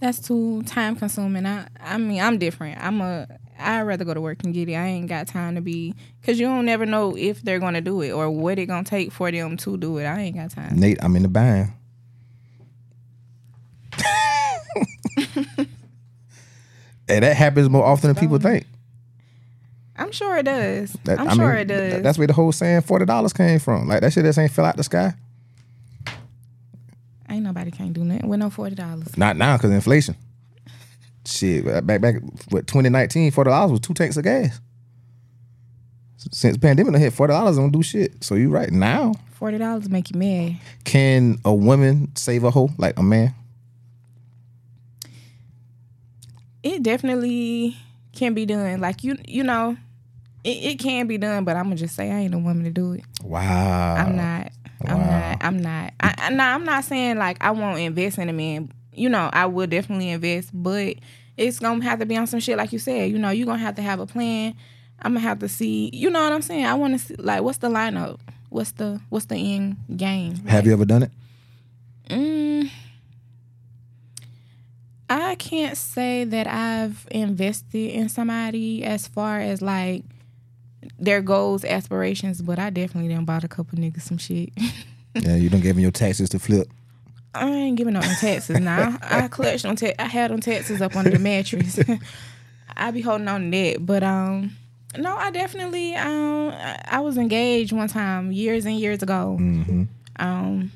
That's 0.00 0.20
too 0.20 0.62
time 0.64 0.96
consuming. 0.96 1.46
I 1.46 1.66
I 1.80 1.98
mean 1.98 2.20
I'm 2.20 2.38
different. 2.38 2.78
I'm 2.82 3.00
a 3.00 3.26
I'd 3.58 3.82
rather 3.82 4.04
go 4.04 4.14
to 4.14 4.20
work 4.20 4.44
and 4.44 4.52
get 4.52 4.68
it. 4.68 4.74
I 4.74 4.86
ain't 4.86 5.08
got 5.08 5.26
time 5.26 5.54
to 5.54 5.60
be 5.60 5.94
because 6.20 6.40
you 6.40 6.46
don't 6.46 6.64
never 6.64 6.86
know 6.86 7.16
if 7.16 7.42
they're 7.42 7.58
gonna 7.58 7.80
do 7.80 8.00
it 8.02 8.10
or 8.10 8.30
what 8.30 8.58
it 8.58 8.66
gonna 8.66 8.84
take 8.84 9.12
for 9.12 9.30
them 9.30 9.56
to 9.58 9.76
do 9.76 9.98
it. 9.98 10.04
I 10.04 10.20
ain't 10.20 10.36
got 10.36 10.50
time. 10.50 10.78
Nate, 10.78 10.98
I'm 11.02 11.16
in 11.16 11.22
the 11.22 11.28
bind. 11.28 11.72
and 17.08 17.24
that 17.24 17.36
happens 17.36 17.68
more 17.68 17.84
often 17.84 18.08
than 18.12 18.16
people 18.20 18.38
think. 18.38 18.66
I'm 19.96 20.10
sure 20.12 20.36
it 20.38 20.44
does. 20.44 20.92
That- 21.04 21.20
I'm 21.20 21.28
I 21.28 21.34
sure 21.34 21.48
mean, 21.50 21.58
it 21.58 21.64
does. 21.66 22.02
That's 22.02 22.18
where 22.18 22.26
the 22.26 22.32
whole 22.32 22.52
saying 22.52 22.80
forty 22.82 23.04
dollars 23.04 23.32
came 23.32 23.58
from. 23.58 23.86
Like 23.88 24.00
that 24.00 24.12
shit 24.12 24.24
just 24.24 24.38
ain't 24.38 24.50
fell 24.50 24.64
out 24.64 24.76
the 24.76 24.82
sky. 24.82 25.14
ain't 27.28 27.44
nobody 27.44 27.70
can't 27.70 27.92
do 27.92 28.04
nothing 28.04 28.28
with 28.28 28.40
no 28.40 28.50
forty 28.50 28.74
dollars. 28.74 29.16
Not 29.16 29.36
now 29.36 29.56
because 29.56 29.70
inflation. 29.70 30.16
Shit, 31.26 31.64
back 31.86 32.00
back 32.00 32.16
what 32.50 32.66
2019, 32.66 33.30
forty 33.30 33.50
dollars 33.50 33.70
was 33.70 33.80
two 33.80 33.94
tanks 33.94 34.16
of 34.16 34.24
gas. 34.24 34.60
Since 36.32 36.56
pandemic 36.58 36.96
hit, 36.96 37.12
forty 37.12 37.32
dollars 37.32 37.56
don't 37.56 37.70
do 37.70 37.82
shit. 37.82 38.22
So 38.24 38.34
you 38.34 38.50
right 38.50 38.70
now, 38.72 39.14
Forty 39.32 39.58
dollars 39.58 39.88
make 39.88 40.10
you 40.10 40.18
mad. 40.18 40.58
can 40.84 41.38
a 41.44 41.54
woman 41.54 42.14
save 42.16 42.44
a 42.44 42.50
hoe 42.50 42.70
like 42.78 42.98
a 42.98 43.02
man? 43.02 43.34
It 46.64 46.82
definitely 46.82 47.76
can 48.12 48.32
be 48.32 48.46
done. 48.46 48.80
Like 48.80 49.04
you, 49.04 49.16
you 49.28 49.44
know, 49.44 49.76
it, 50.42 50.48
it 50.48 50.78
can 50.78 51.06
be 51.06 51.18
done. 51.18 51.44
But 51.44 51.56
I'm 51.56 51.64
gonna 51.64 51.76
just 51.76 51.94
say 51.94 52.10
I 52.10 52.20
ain't 52.20 52.34
a 52.34 52.38
woman 52.38 52.64
to 52.64 52.70
do 52.70 52.94
it. 52.94 53.04
Wow. 53.22 53.94
I'm 53.94 54.16
not. 54.16 54.50
I'm 54.86 54.98
not. 54.98 55.44
I'm 55.44 55.58
not. 55.58 55.92
I, 56.00 56.14
I, 56.18 56.30
nah, 56.30 56.54
I'm 56.54 56.64
not 56.64 56.84
saying 56.84 57.18
like 57.18 57.36
I 57.42 57.50
won't 57.50 57.78
invest 57.78 58.18
in 58.18 58.28
a 58.28 58.32
man. 58.32 58.72
You 58.92 59.08
know, 59.08 59.28
I 59.32 59.46
will 59.46 59.66
definitely 59.66 60.08
invest, 60.10 60.50
but 60.52 60.96
it's 61.36 61.58
gonna 61.58 61.84
have 61.84 61.98
to 61.98 62.06
be 62.06 62.16
on 62.16 62.26
some 62.26 62.40
shit 62.40 62.56
like 62.56 62.72
you 62.72 62.78
said. 62.78 63.10
You 63.10 63.18
know, 63.18 63.30
you're 63.30 63.46
gonna 63.46 63.58
have 63.58 63.74
to 63.76 63.82
have 63.82 64.00
a 64.00 64.06
plan. 64.06 64.54
I'm 65.02 65.12
gonna 65.12 65.20
have 65.20 65.40
to 65.40 65.48
see. 65.48 65.90
You 65.92 66.10
know 66.10 66.22
what 66.22 66.32
I'm 66.32 66.42
saying? 66.42 66.64
I 66.64 66.74
want 66.74 66.98
to 66.98 66.98
see 66.98 67.14
like 67.18 67.42
what's 67.42 67.58
the 67.58 67.68
lineup? 67.68 68.20
What's 68.48 68.72
the 68.72 69.00
what's 69.10 69.26
the 69.26 69.36
end 69.36 69.76
game? 69.96 70.36
Have 70.46 70.66
you 70.66 70.72
ever 70.72 70.84
done 70.84 71.02
it? 71.02 71.10
Mm, 72.08 72.70
I 75.08 75.34
can't 75.34 75.76
say 75.76 76.24
that 76.24 76.46
I've 76.46 77.06
invested 77.10 77.90
in 77.90 78.08
somebody 78.08 78.84
as 78.84 79.06
far 79.06 79.40
as 79.40 79.60
like 79.60 80.04
their 80.98 81.20
goals, 81.20 81.64
aspirations, 81.64 82.40
but 82.42 82.58
I 82.58 82.70
definitely 82.70 83.14
done 83.14 83.24
bought 83.24 83.44
a 83.44 83.48
couple 83.48 83.78
niggas 83.78 84.02
some 84.02 84.18
shit. 84.18 84.50
Yeah, 85.16 85.36
you 85.36 85.48
don't 85.48 85.60
give 85.60 85.76
them 85.76 85.82
your 85.82 85.92
taxes 85.92 86.28
to 86.30 86.40
flip. 86.40 86.66
I 87.34 87.48
ain't 87.48 87.76
giving 87.76 87.94
no 87.94 88.00
taxes 88.00 88.58
now. 88.58 88.98
I 89.00 89.28
clutched 89.30 89.64
on 89.64 89.76
ta- 89.76 89.92
I 89.96 90.06
had 90.06 90.32
on 90.32 90.40
taxes 90.40 90.82
up 90.82 90.96
under 90.96 91.10
the 91.10 91.20
mattress. 91.20 91.78
I 92.76 92.90
be 92.90 93.00
holding 93.00 93.28
on 93.28 93.50
to 93.50 93.50
that, 93.50 93.86
but 93.86 94.02
um, 94.02 94.56
no, 94.96 95.14
I 95.16 95.30
definitely 95.30 95.94
um, 95.94 96.48
I, 96.50 96.80
I 96.84 97.00
was 97.00 97.16
engaged 97.16 97.72
one 97.72 97.86
time 97.86 98.32
years 98.32 98.64
and 98.66 98.78
years 98.78 99.02
ago. 99.04 99.36
Mm-hmm. 99.40 99.84
Um, 100.18 100.72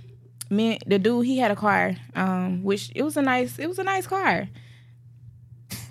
me, 0.51 0.79
the 0.87 0.99
dude 0.99 1.27
he 1.27 1.39
had 1.39 1.51
a 1.51 1.57
car, 1.57 1.97
um, 2.15 2.63
which 2.63 2.91
it 2.95 3.03
was 3.03 3.17
a 3.17 3.23
nice, 3.23 3.59
it 3.59 3.67
was 3.67 3.79
a 3.79 3.85
nice 3.85 4.07
car. 4.07 4.49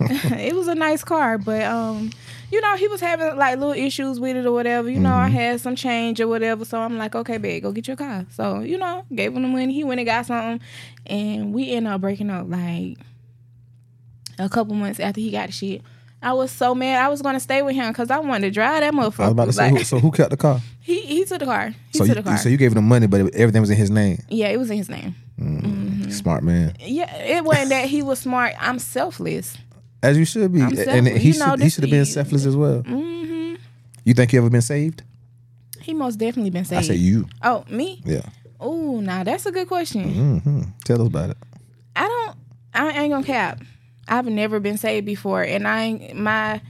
it 0.00 0.54
was 0.54 0.68
a 0.68 0.74
nice 0.74 1.02
car, 1.02 1.38
but 1.38 1.62
um, 1.62 2.10
you 2.50 2.60
know, 2.60 2.76
he 2.76 2.88
was 2.88 3.00
having 3.00 3.36
like 3.36 3.58
little 3.58 3.72
issues 3.72 4.20
with 4.20 4.36
it 4.36 4.46
or 4.46 4.52
whatever. 4.52 4.88
You 4.88 5.00
know, 5.00 5.14
I 5.14 5.28
had 5.28 5.60
some 5.60 5.76
change 5.76 6.20
or 6.20 6.28
whatever, 6.28 6.64
so 6.64 6.78
I'm 6.78 6.98
like, 6.98 7.14
okay, 7.14 7.36
babe, 7.38 7.62
go 7.62 7.72
get 7.72 7.88
your 7.88 7.96
car. 7.96 8.26
So 8.30 8.60
you 8.60 8.78
know, 8.78 9.04
gave 9.14 9.34
him 9.34 9.42
the 9.42 9.48
money. 9.48 9.72
He 9.72 9.84
went 9.84 10.00
and 10.00 10.06
got 10.06 10.26
something, 10.26 10.64
and 11.06 11.52
we 11.52 11.72
ended 11.72 11.92
up 11.92 12.00
breaking 12.00 12.30
up 12.30 12.48
like 12.48 12.98
a 14.38 14.48
couple 14.48 14.74
months 14.74 15.00
after 15.00 15.20
he 15.20 15.30
got 15.30 15.46
the 15.46 15.52
shit. 15.52 15.82
I 16.20 16.32
was 16.32 16.50
so 16.50 16.74
mad. 16.74 17.04
I 17.04 17.08
was 17.08 17.22
gonna 17.22 17.38
stay 17.40 17.62
with 17.62 17.74
him 17.76 17.88
because 17.92 18.10
I 18.10 18.18
wanted 18.18 18.48
to 18.48 18.50
drive 18.50 18.80
that 18.80 18.92
motherfucker. 18.92 19.20
I 19.20 19.24
was 19.26 19.32
about 19.32 19.44
to 19.46 19.52
say, 19.52 19.62
Like, 19.70 19.78
who, 19.78 19.84
so 19.84 19.98
who 20.00 20.10
kept 20.10 20.30
the 20.30 20.36
car? 20.36 20.60
he 20.80 21.00
he 21.02 21.24
took 21.24 21.38
the 21.40 21.44
car. 21.46 21.74
He 21.90 21.98
So 21.98 22.04
took 22.04 22.08
you, 22.08 22.14
the 22.14 22.22
car. 22.22 22.36
so 22.38 22.48
you 22.48 22.56
gave 22.56 22.72
him 22.72 22.76
the 22.76 22.82
money, 22.82 23.06
but 23.06 23.20
everything 23.34 23.60
was 23.60 23.70
in 23.70 23.76
his 23.76 23.90
name. 23.90 24.18
yeah, 24.28 24.48
it 24.48 24.58
was 24.58 24.70
in 24.70 24.76
his 24.78 24.88
name. 24.88 25.14
Smart 26.10 26.42
man, 26.42 26.74
Yeah, 26.80 27.14
it 27.16 27.44
wasn't 27.44 27.70
that 27.70 27.84
he 27.88 28.02
was 28.02 28.18
smart. 28.18 28.54
I'm 28.58 28.78
selfless. 28.78 29.56
as 30.02 30.18
you 30.18 30.24
should 30.24 30.52
be, 30.52 30.60
and 30.60 31.06
he 31.06 31.30
You 31.32 31.38
know, 31.38 31.50
should 31.50 31.60
he 31.62 31.68
should 31.68 31.84
have 31.84 31.90
been 31.90 32.04
selfless 32.06 32.44
as 32.46 32.56
well. 32.56 32.80
hmm 32.82 33.54
You 34.04 34.14
think 34.14 34.32
you 34.32 34.40
ever 34.40 34.50
been 34.50 34.62
saved? 34.62 35.02
He 35.80 35.94
most 35.94 36.16
definitely 36.16 36.50
been 36.50 36.64
saved. 36.64 36.78
I 36.78 36.82
say 36.82 36.94
you. 36.96 37.26
Oh, 37.42 37.64
me? 37.70 38.02
Yeah. 38.04 38.22
Oh, 38.58 38.98
now 39.00 39.22
that's 39.22 39.46
a 39.46 39.52
good 39.52 39.68
question. 39.68 40.38
hmm 40.38 40.62
Tell 40.84 41.00
us 41.00 41.06
about 41.06 41.30
it. 41.30 41.36
I 41.94 42.02
don't. 42.08 42.36
I 42.74 43.02
ain't 43.02 43.12
gonna 43.12 43.24
cap. 43.24 43.60
I've 44.08 44.26
never 44.26 44.60
been 44.60 44.78
saved 44.78 45.06
before, 45.06 45.42
and 45.42 45.66
I 45.66 46.12
my 46.14 46.60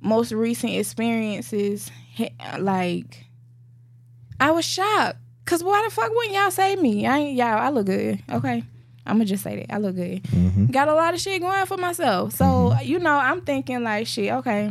most 0.00 0.32
recent 0.32 0.72
experiences, 0.74 1.90
like, 2.58 3.24
I 4.40 4.50
was 4.50 4.64
shocked. 4.64 5.18
Cause 5.44 5.64
why 5.64 5.82
the 5.84 5.94
fuck 5.94 6.10
wouldn't 6.10 6.34
y'all 6.34 6.50
save 6.50 6.80
me? 6.80 7.06
I 7.06 7.18
ain't 7.18 7.36
y'all. 7.36 7.58
I 7.58 7.68
look 7.70 7.86
good. 7.86 8.22
Okay, 8.30 8.62
I'm 9.04 9.16
gonna 9.16 9.24
just 9.24 9.42
say 9.42 9.56
that 9.56 9.74
I 9.74 9.78
look 9.78 9.96
good. 9.96 10.22
Mm-hmm. 10.22 10.66
Got 10.66 10.88
a 10.88 10.94
lot 10.94 11.14
of 11.14 11.20
shit 11.20 11.40
going 11.40 11.66
for 11.66 11.76
myself. 11.76 12.32
So 12.34 12.76
you 12.80 13.00
know, 13.00 13.16
I'm 13.16 13.40
thinking 13.40 13.82
like, 13.82 14.06
shit. 14.06 14.32
Okay, 14.32 14.70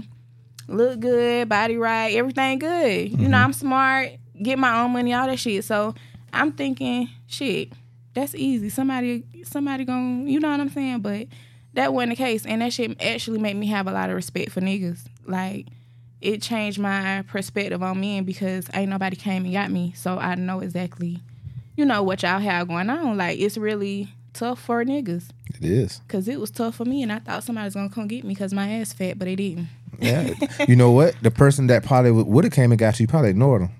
look 0.68 1.00
good, 1.00 1.50
body 1.50 1.78
right, 1.78 2.16
everything 2.16 2.60
good. 2.60 3.12
You 3.12 3.28
know, 3.28 3.38
I'm 3.38 3.54
smart, 3.54 4.12
get 4.42 4.58
my 4.58 4.82
own 4.82 4.92
money, 4.92 5.14
all 5.14 5.28
that 5.28 5.40
shit. 5.40 5.64
So 5.66 5.94
I'm 6.34 6.54
thinking, 6.54 7.10
shit, 7.28 7.74
that's 8.14 8.36
easy. 8.36 8.70
Somebody, 8.70 9.24
somebody 9.44 9.86
gonna, 9.86 10.30
you 10.30 10.40
know 10.40 10.50
what 10.50 10.60
I'm 10.60 10.70
saying? 10.70 11.00
But 11.02 11.28
that 11.74 11.94
wasn't 11.94 12.12
the 12.12 12.16
case, 12.16 12.46
and 12.46 12.62
that 12.62 12.74
shit 12.74 13.02
actually 13.02 13.40
made 13.40 13.56
me 13.56 13.68
have 13.68 13.88
a 13.88 13.92
lot 13.92 14.10
of 14.10 14.16
respect 14.16 14.52
for 14.52 14.62
niggas. 14.62 15.00
Like, 15.26 15.68
it 16.20 16.42
changed 16.42 16.80
my 16.80 17.24
perspective 17.28 17.82
on 17.82 18.00
men 18.00 18.24
because 18.24 18.68
ain't 18.74 18.90
nobody 18.90 19.16
came 19.16 19.46
and 19.46 19.54
got 19.54 19.72
me, 19.72 19.94
so 19.96 20.18
I 20.18 20.36
know 20.36 20.60
exactly, 20.60 21.20
you 21.76 21.86
know, 21.86 22.04
what 22.04 22.24
y'all 22.24 22.40
have 22.40 22.68
going 22.68 22.90
on. 22.90 23.18
Like, 23.18 23.40
it's 23.40 23.58
really 23.58 24.10
tough 24.34 24.62
for 24.62 24.84
niggas. 24.84 25.30
It 25.56 25.66
is. 25.66 26.02
Cause 26.08 26.28
it 26.28 26.40
was 26.40 26.52
tough 26.52 26.76
for 26.76 26.86
me, 26.86 27.04
and 27.04 27.12
I 27.12 27.20
thought 27.20 27.44
somebody 27.44 27.66
was 27.66 27.76
gonna 27.76 27.90
come 27.90 28.08
get 28.08 28.24
me 28.24 28.34
because 28.34 28.54
my 28.54 28.70
ass 28.70 28.94
fat, 28.94 29.18
but 29.18 29.26
they 29.26 29.36
didn't. 29.36 29.68
Yeah. 30.00 30.34
you 30.68 30.76
know 30.76 30.92
what? 30.92 31.16
The 31.22 31.32
person 31.32 31.68
that 31.68 31.84
probably 31.84 32.12
would 32.12 32.44
have 32.44 32.54
came 32.54 32.72
and 32.72 32.80
got 32.80 33.00
you, 33.00 33.04
you 33.04 33.08
probably 33.08 33.30
ignored 33.30 33.62
them. 33.62 33.72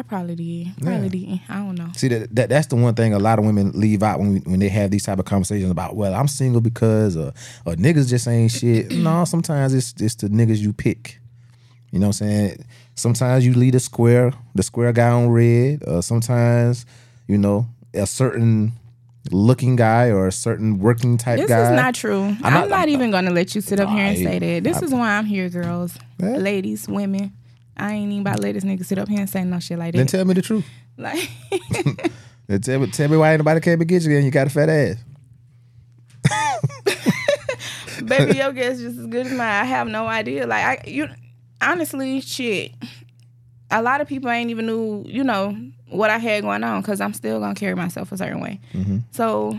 I 0.00 0.02
probably 0.02 0.34
did. 0.34 0.68
Probably 0.82 1.08
didn't. 1.10 1.40
I 1.50 1.56
don't 1.56 1.74
know. 1.74 1.90
See 1.94 2.08
that, 2.08 2.34
that 2.34 2.48
that's 2.48 2.68
the 2.68 2.76
one 2.76 2.94
thing 2.94 3.12
a 3.12 3.18
lot 3.18 3.38
of 3.38 3.44
women 3.44 3.70
leave 3.74 4.02
out 4.02 4.18
when 4.18 4.32
we, 4.32 4.38
when 4.40 4.58
they 4.58 4.70
have 4.70 4.90
these 4.90 5.04
type 5.04 5.18
of 5.18 5.26
conversations 5.26 5.70
about. 5.70 5.94
Well, 5.94 6.14
I'm 6.14 6.26
single 6.26 6.62
because 6.62 7.18
or, 7.18 7.34
or 7.66 7.74
niggas 7.74 8.08
just 8.08 8.26
ain't 8.26 8.50
shit. 8.50 8.90
no, 8.92 9.26
sometimes 9.26 9.74
it's 9.74 9.92
it's 10.00 10.14
the 10.14 10.28
niggas 10.28 10.56
you 10.58 10.72
pick. 10.72 11.20
You 11.90 11.98
know 11.98 12.06
what 12.06 12.22
I'm 12.22 12.28
saying? 12.28 12.64
Sometimes 12.94 13.44
you 13.44 13.52
lead 13.52 13.74
a 13.74 13.80
square, 13.80 14.32
the 14.54 14.62
square 14.62 14.92
guy 14.94 15.10
on 15.10 15.28
red. 15.28 15.82
Or 15.86 16.02
sometimes, 16.02 16.86
you 17.26 17.36
know, 17.36 17.66
a 17.92 18.06
certain 18.06 18.72
looking 19.30 19.76
guy 19.76 20.06
or 20.08 20.28
a 20.28 20.32
certain 20.32 20.78
working 20.78 21.18
type 21.18 21.40
This 21.40 21.48
guy. 21.48 21.62
is 21.64 21.76
not 21.76 21.94
true. 21.94 22.22
I'm 22.42 22.54
not- 22.54 22.70
not, 22.70 22.88
even 22.88 23.10
gonna 23.10 23.32
let 23.32 23.54
you 23.54 23.60
sit 23.60 23.78
up 23.78 23.90
here 23.90 23.98
and 24.06 24.16
I- 24.18 24.22
say 24.24 24.38
that. 24.38 24.64
This 24.64 24.80
is 24.80 24.92
why 24.92 25.18
I'm 25.18 25.26
here, 25.26 25.50
girls, 25.50 25.94
Yeah. 26.18 26.36
ladies, 26.38 26.88
women. 26.88 27.32
I 27.80 27.92
ain't 27.92 28.12
even 28.12 28.22
about 28.22 28.36
to 28.36 28.42
let 28.42 28.54
this 28.54 28.64
nigga 28.64 28.84
sit 28.84 28.98
up 28.98 29.08
here 29.08 29.20
and 29.20 29.30
say 29.30 29.44
no 29.44 29.58
shit 29.60 29.78
like 29.78 29.92
that. 29.92 29.98
Then 29.98 30.06
tell 30.06 30.24
me 30.24 30.34
the 30.34 30.42
truth. 30.42 30.66
like, 30.96 31.30
Then 32.50 32.60
tell 32.60 32.80
me, 32.80 32.86
tell 32.88 33.08
me 33.08 33.16
why 33.16 33.30
ain't 33.30 33.38
nobody 33.38 33.60
came 33.60 33.78
to 33.78 33.84
get 33.84 34.02
you 34.02 34.16
and 34.16 34.24
you 34.24 34.32
got 34.32 34.48
a 34.48 34.50
fat 34.50 34.68
ass. 34.68 34.96
baby, 38.04 38.38
your 38.38 38.52
guess 38.52 38.78
is 38.78 38.82
just 38.82 38.98
as 38.98 39.06
good 39.06 39.26
as 39.26 39.32
mine. 39.32 39.40
I 39.40 39.64
have 39.64 39.86
no 39.86 40.08
idea. 40.08 40.48
Like, 40.48 40.64
I 40.64 40.88
you 40.88 41.08
honestly, 41.60 42.20
shit. 42.20 42.72
A 43.70 43.80
lot 43.80 44.00
of 44.00 44.08
people 44.08 44.28
ain't 44.30 44.50
even 44.50 44.66
knew, 44.66 45.04
you 45.06 45.22
know, 45.22 45.56
what 45.90 46.10
I 46.10 46.18
had 46.18 46.42
going 46.42 46.64
on 46.64 46.80
because 46.80 47.00
I'm 47.00 47.14
still 47.14 47.38
gonna 47.38 47.54
carry 47.54 47.76
myself 47.76 48.10
a 48.10 48.16
certain 48.16 48.40
way. 48.40 48.58
Mm-hmm. 48.72 48.98
So, 49.12 49.56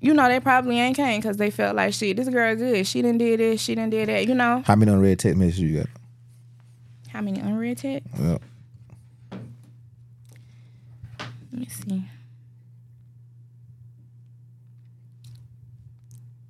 you 0.00 0.12
know, 0.12 0.26
they 0.26 0.40
probably 0.40 0.80
ain't 0.80 0.96
came 0.96 1.20
because 1.20 1.36
they 1.36 1.52
felt 1.52 1.76
like 1.76 1.94
shit. 1.94 2.16
This 2.16 2.28
girl 2.28 2.56
good. 2.56 2.84
She 2.84 3.00
didn't 3.02 3.18
did 3.18 3.38
this. 3.38 3.60
She 3.60 3.76
didn't 3.76 3.90
did 3.90 4.08
that. 4.08 4.26
You 4.26 4.34
know, 4.34 4.64
How 4.66 4.74
many 4.74 4.90
unread 4.90 5.20
text 5.20 5.38
messages 5.38 5.60
you 5.60 5.78
got? 5.78 5.86
How 7.12 7.20
many 7.20 7.40
unread 7.40 7.78
texts? 7.78 8.10
Yeah. 8.18 8.38
Let 11.52 11.60
me 11.60 11.66
see. 11.68 12.04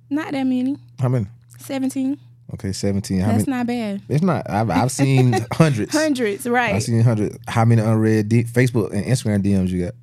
Not 0.09 0.31
that 0.31 0.43
many. 0.43 0.77
How 0.99 1.09
many? 1.09 1.25
17. 1.59 2.17
Okay, 2.53 2.71
17. 2.71 3.19
How 3.19 3.31
That's 3.31 3.47
many? 3.47 3.57
not 3.57 3.67
bad. 3.67 4.01
It's 4.09 4.23
not. 4.23 4.49
I've, 4.49 4.69
I've 4.69 4.91
seen 4.91 5.33
hundreds. 5.53 5.91
Hundreds, 5.91 6.47
right. 6.47 6.75
I've 6.75 6.83
seen 6.83 7.01
hundreds. 7.01 7.37
How 7.47 7.65
many 7.65 7.81
unread 7.81 8.29
D- 8.29 8.43
Facebook 8.43 8.93
and 8.93 9.03
Instagram 9.05 9.43
DMs 9.43 9.69
you 9.69 9.85
got? 9.85 9.93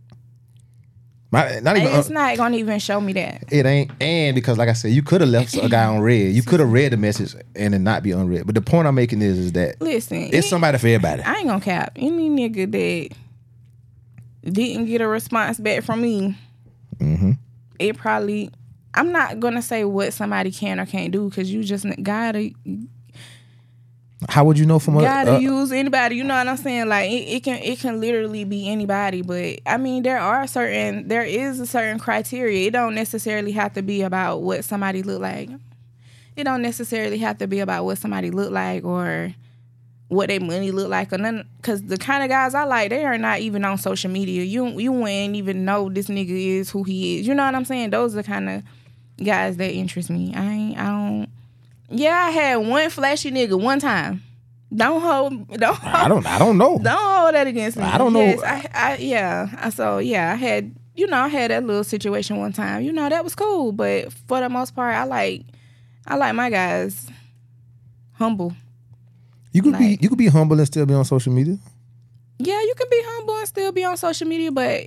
My, 1.33 1.61
not 1.61 1.77
even. 1.77 1.95
it's 1.95 2.09
un- 2.09 2.15
not 2.15 2.37
gonna 2.37 2.57
even 2.57 2.79
show 2.81 3.01
me 3.01 3.13
that. 3.13 3.45
it 3.53 3.65
ain't. 3.65 3.93
And 4.01 4.35
because, 4.35 4.59
like 4.59 4.69
I 4.69 4.73
said, 4.73 4.91
you 4.91 5.03
could 5.03 5.21
have 5.21 5.31
left 5.31 5.55
a 5.57 5.69
guy 5.69 5.85
on 5.85 6.01
red. 6.01 6.33
You 6.33 6.43
could 6.43 6.59
have 6.59 6.73
read 6.73 6.93
the 6.93 6.97
message 6.97 7.37
and 7.55 7.73
it 7.75 7.79
not 7.79 8.03
be 8.03 8.11
unread. 8.11 8.47
But 8.47 8.57
the 8.57 8.61
point 8.61 8.89
I'm 8.89 8.97
making 8.97 9.23
is, 9.23 9.39
is 9.39 9.53
that 9.53 9.81
Listen, 9.81 10.29
it's 10.33 10.49
somebody 10.49 10.77
for 10.79 10.89
everybody. 10.89 11.23
I 11.23 11.35
ain't 11.37 11.47
gonna 11.47 11.61
cap. 11.61 11.93
Any 11.95 12.29
nigga 12.31 12.71
that 12.73 13.17
didn't 14.53 14.87
get 14.87 15.01
a 15.01 15.07
response 15.09 15.59
back 15.61 15.83
from 15.85 16.01
me, 16.03 16.37
Mm-hmm. 16.99 17.33
it 17.79 17.97
probably 17.97 18.51
I'm 18.93 19.13
not 19.13 19.39
gonna 19.41 19.63
say 19.63 19.85
what 19.85 20.13
somebody 20.13 20.51
can 20.51 20.79
or 20.81 20.85
can't 20.87 21.13
do 21.13 21.29
because 21.31 21.51
you 21.53 21.63
just 21.65 21.87
gotta 22.03 22.51
How 24.29 24.45
would 24.45 24.59
you 24.59 24.67
know 24.67 24.79
from 24.79 24.99
a? 24.99 25.01
gotta 25.01 25.37
uh, 25.37 25.39
use 25.39 25.73
anybody. 25.73 26.17
You 26.17 26.25
know 26.25 26.35
what 26.35 26.47
I'm 26.47 26.57
saying? 26.57 26.89
Like 26.89 27.11
it, 27.11 27.29
it 27.29 27.45
can 27.45 27.63
it 27.63 27.79
can 27.79 28.01
literally 28.01 28.45
be 28.45 28.69
anybody. 28.69 29.23
But 29.23 29.61
I 29.67 29.79
mean, 29.79 30.03
there 30.03 30.19
are 30.19 30.47
certain 30.47 31.09
there 31.09 31.25
is 31.25 31.59
a 31.59 31.67
certain 31.67 31.99
criteria. 31.99 32.69
It 32.69 32.73
don't 32.73 32.95
necessarily 32.95 33.53
have 33.53 33.73
to 33.75 33.83
be 33.83 34.03
about 34.03 34.43
what 34.43 34.65
somebody 34.65 35.03
look 35.03 35.21
like. 35.23 35.49
It 36.37 36.45
don't 36.45 36.63
necessarily 36.63 37.19
have 37.19 37.39
to 37.39 37.47
be 37.47 37.61
about 37.61 37.85
what 37.85 37.99
somebody 37.99 38.31
look 38.31 38.51
like 38.51 38.85
or 38.85 39.35
what 40.09 40.29
their 40.29 40.41
money 40.41 40.71
look 40.71 40.89
like 40.89 41.13
or 41.13 41.19
none. 41.19 41.49
Cause 41.63 41.83
the 41.83 41.97
kind 41.97 42.23
of 42.23 42.29
guys 42.29 42.55
I 42.55 42.65
like, 42.65 42.91
they 42.91 43.05
are 43.05 43.17
not 43.17 43.41
even 43.41 43.65
on 43.65 43.79
social 43.79 44.11
media. 44.11 44.43
You 44.43 44.67
you 44.79 44.93
wouldn't 44.93 45.37
even 45.37 45.65
know 45.65 45.89
this 45.89 46.09
nigga 46.09 46.31
is 46.31 46.71
who 46.71 46.83
he 46.83 47.21
is. 47.21 47.27
You 47.27 47.35
know 47.35 47.45
what 47.45 47.55
I'm 47.55 47.65
saying? 47.65 47.91
Those 47.91 48.15
are 48.15 48.23
the 48.23 48.25
kind 48.25 48.51
of 48.51 48.63
guys 49.25 49.57
that 49.57 49.73
interest 49.73 50.11
me. 50.11 50.35
I 50.35 50.45
ain't 50.45 50.79
I 50.79 50.85
don't. 50.85 51.29
Yeah, 51.91 52.17
I 52.17 52.31
had 52.31 52.57
one 52.57 52.89
flashy 52.91 53.31
nigga 53.31 53.61
one 53.61 53.81
time. 53.81 54.23
Don't 54.73 55.01
hold, 55.01 55.49
don't 55.49 55.75
hold, 55.75 55.95
I 55.95 56.09
don't. 56.09 56.27
I 56.27 56.39
don't 56.39 56.57
know. 56.57 56.79
don't 56.81 56.97
hold 56.97 57.35
that 57.35 57.47
against 57.49 57.77
me. 57.77 57.83
I 57.83 57.99
don't 57.99 58.13
know. 58.13 58.21
Yes, 58.21 58.41
I, 58.43 58.69
I, 58.73 58.97
yeah. 58.99 59.69
So 59.71 59.99
yeah, 59.99 60.33
I 60.33 60.37
had, 60.37 60.75
you 60.95 61.09
know, 61.09 61.19
I 61.19 61.29
had 61.29 61.51
that 61.51 61.65
little 61.65 61.83
situation 61.83 62.37
one 62.37 62.53
time. 62.53 62.83
You 62.85 62.93
know, 62.93 63.09
that 63.09 63.25
was 63.25 63.35
cool, 63.35 63.73
but 63.73 64.13
for 64.29 64.41
the 64.41 64.49
most 64.49 64.77
part, 64.77 64.95
I 64.95 65.05
like, 65.05 65.45
I 66.07 66.15
like 66.15 66.35
my 66.37 66.51
guys 66.51 67.09
humble. 68.13 68.55
You 69.53 69.63
could 69.63 69.77
be. 69.77 69.99
You 70.01 70.09
could 70.09 70.19
be 70.19 70.29
humble 70.29 70.57
and 70.59 70.67
still 70.67 70.87
be 70.87 70.95
on 70.95 71.05
social 71.05 71.33
media. 71.33 71.59
Yeah, 72.39 72.61
you 72.61 72.75
can 72.77 72.87
be 72.89 73.03
humble 73.05 73.37
and 73.37 73.49
still 73.49 73.73
be 73.73 73.85
on 73.85 73.97
social 73.97 74.29
media, 74.29 74.53
but 74.53 74.87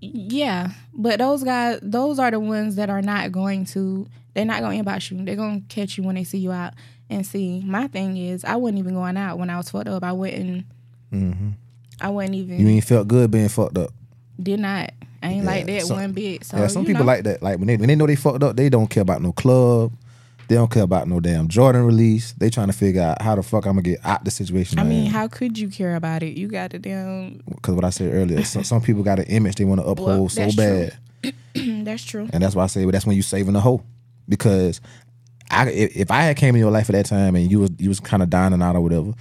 yeah, 0.00 0.70
but 0.94 1.18
those 1.18 1.44
guys, 1.44 1.78
those 1.82 2.18
are 2.18 2.30
the 2.30 2.40
ones 2.40 2.76
that 2.76 2.90
are 2.90 3.02
not 3.02 3.32
going 3.32 3.64
to. 3.66 4.06
They're 4.34 4.44
not 4.44 4.60
going 4.60 4.82
to 4.82 4.88
inbox 4.90 5.10
you. 5.10 5.24
They're 5.24 5.34
going 5.36 5.62
to 5.62 5.66
catch 5.74 5.98
you 5.98 6.04
when 6.04 6.14
they 6.14 6.24
see 6.24 6.38
you 6.38 6.52
out. 6.52 6.74
And 7.10 7.26
see, 7.26 7.62
my 7.66 7.88
thing 7.88 8.16
is, 8.16 8.44
I 8.44 8.54
wasn't 8.56 8.78
even 8.78 8.94
going 8.94 9.16
out 9.16 9.38
when 9.38 9.50
I 9.50 9.56
was 9.56 9.68
fucked 9.70 9.88
up. 9.88 10.04
I 10.04 10.12
wouldn't. 10.12 10.64
I 12.00 12.08
wasn't 12.08 12.34
even. 12.36 12.56
Mm-hmm. 12.56 12.66
You 12.66 12.68
ain't 12.68 12.84
felt 12.84 13.08
good 13.08 13.30
being 13.30 13.48
fucked 13.48 13.76
up. 13.78 13.90
Did 14.40 14.60
not. 14.60 14.92
I 15.22 15.28
ain't 15.28 15.44
Yeah, 15.44 15.50
like 15.50 15.66
that 15.66 15.82
some- 15.82 15.96
one 15.98 16.12
bit. 16.12 16.44
So 16.44 16.56
yeah, 16.56 16.66
some 16.68 16.86
people 16.86 17.00
know. 17.02 17.06
like 17.12 17.24
that. 17.24 17.42
Like 17.42 17.58
when 17.58 17.66
they 17.66 17.76
when 17.76 17.88
they 17.88 17.96
know 17.96 18.06
they 18.06 18.16
fucked 18.16 18.42
up, 18.42 18.56
they 18.56 18.68
don't 18.68 18.88
care 18.88 19.02
about 19.02 19.20
no 19.20 19.32
club. 19.32 19.92
They 20.50 20.56
don't 20.56 20.68
care 20.68 20.82
about 20.82 21.06
no 21.06 21.20
damn 21.20 21.46
Jordan 21.46 21.86
release. 21.86 22.32
They 22.32 22.50
trying 22.50 22.66
to 22.66 22.72
figure 22.72 23.02
out 23.02 23.22
how 23.22 23.36
the 23.36 23.42
fuck 23.44 23.66
I'm 23.66 23.74
gonna 23.74 23.82
get 23.82 24.00
out 24.04 24.24
the 24.24 24.32
situation. 24.32 24.80
I 24.80 24.82
mean, 24.82 25.08
how 25.08 25.28
could 25.28 25.56
you 25.56 25.68
care 25.68 25.94
about 25.94 26.24
it? 26.24 26.36
You 26.36 26.48
got 26.48 26.72
to 26.72 26.80
damn. 26.80 27.40
because 27.46 27.76
what 27.76 27.84
I 27.84 27.90
said 27.90 28.12
earlier, 28.12 28.42
some, 28.42 28.64
some 28.70 28.82
people 28.82 29.04
got 29.04 29.20
an 29.20 29.26
image 29.26 29.54
they 29.54 29.64
want 29.64 29.80
to 29.80 29.86
uphold 29.86 30.08
Well, 30.08 30.28
so 30.28 30.50
bad, 30.56 30.98
true. 31.22 31.32
That's 31.84 32.02
true. 32.02 32.28
and 32.32 32.42
that's 32.42 32.56
why 32.56 32.64
I 32.64 32.66
say, 32.66 32.84
well, 32.84 32.90
that's 32.90 33.06
when 33.06 33.14
you 33.14 33.22
saving 33.22 33.52
the 33.52 33.60
hoe. 33.60 33.84
Because 34.28 34.80
I, 35.52 35.68
if, 35.70 35.96
if 35.96 36.10
I 36.10 36.22
had 36.22 36.36
came 36.36 36.56
in 36.56 36.60
your 36.60 36.72
life 36.72 36.90
at 36.90 36.94
that 36.94 37.06
time 37.06 37.36
and 37.36 37.48
you 37.48 37.60
was 37.60 37.70
you 37.78 37.88
was 37.88 38.00
kind 38.00 38.20
of 38.20 38.28
dying 38.28 38.60
out 38.60 38.74
or 38.74 38.80
whatever, 38.80 39.12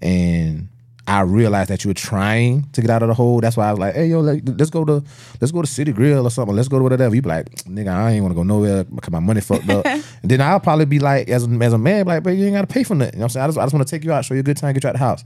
and 0.00 0.66
I 1.06 1.22
realized 1.22 1.70
that 1.70 1.82
you 1.82 1.90
were 1.90 1.94
trying 1.94 2.68
to 2.72 2.80
get 2.80 2.88
out 2.88 3.02
of 3.02 3.08
the 3.08 3.14
hole. 3.14 3.40
That's 3.40 3.56
why 3.56 3.68
I 3.68 3.70
was 3.72 3.80
like, 3.80 3.94
hey 3.94 4.06
yo, 4.06 4.20
let's 4.20 4.70
go 4.70 4.84
to 4.84 5.02
let's 5.40 5.50
go 5.50 5.60
to 5.60 5.66
City 5.66 5.92
Grill 5.92 6.26
or 6.26 6.30
something. 6.30 6.54
Let's 6.54 6.68
go 6.68 6.78
to 6.78 6.84
whatever. 6.84 7.14
You 7.14 7.22
be 7.22 7.28
like, 7.28 7.50
nigga, 7.64 7.88
I 7.88 8.12
ain't 8.12 8.22
want 8.22 8.32
to 8.32 8.36
go 8.36 8.44
nowhere 8.44 8.84
because 8.84 9.10
my 9.10 9.18
money 9.18 9.40
fucked 9.40 9.68
up. 9.68 9.84
and 9.86 10.04
then 10.22 10.40
I'll 10.40 10.60
probably 10.60 10.84
be 10.84 11.00
like, 11.00 11.28
as 11.28 11.44
a, 11.44 11.50
as 11.50 11.72
a 11.72 11.78
man, 11.78 12.06
like, 12.06 12.22
but 12.22 12.30
you 12.30 12.44
ain't 12.44 12.54
got 12.54 12.60
to 12.68 12.72
pay 12.72 12.84
for 12.84 12.94
nothing. 12.94 13.14
You 13.14 13.18
know 13.18 13.24
what 13.24 13.24
I'm 13.24 13.28
saying? 13.30 13.44
I 13.44 13.48
just, 13.48 13.58
I 13.58 13.64
just 13.64 13.74
want 13.74 13.86
to 13.86 13.90
take 13.90 14.04
you 14.04 14.12
out, 14.12 14.24
show 14.24 14.34
you 14.34 14.40
a 14.40 14.44
good 14.44 14.56
time, 14.56 14.74
get 14.74 14.84
you 14.84 14.88
out 14.90 14.92
the 14.92 14.98
house. 15.00 15.24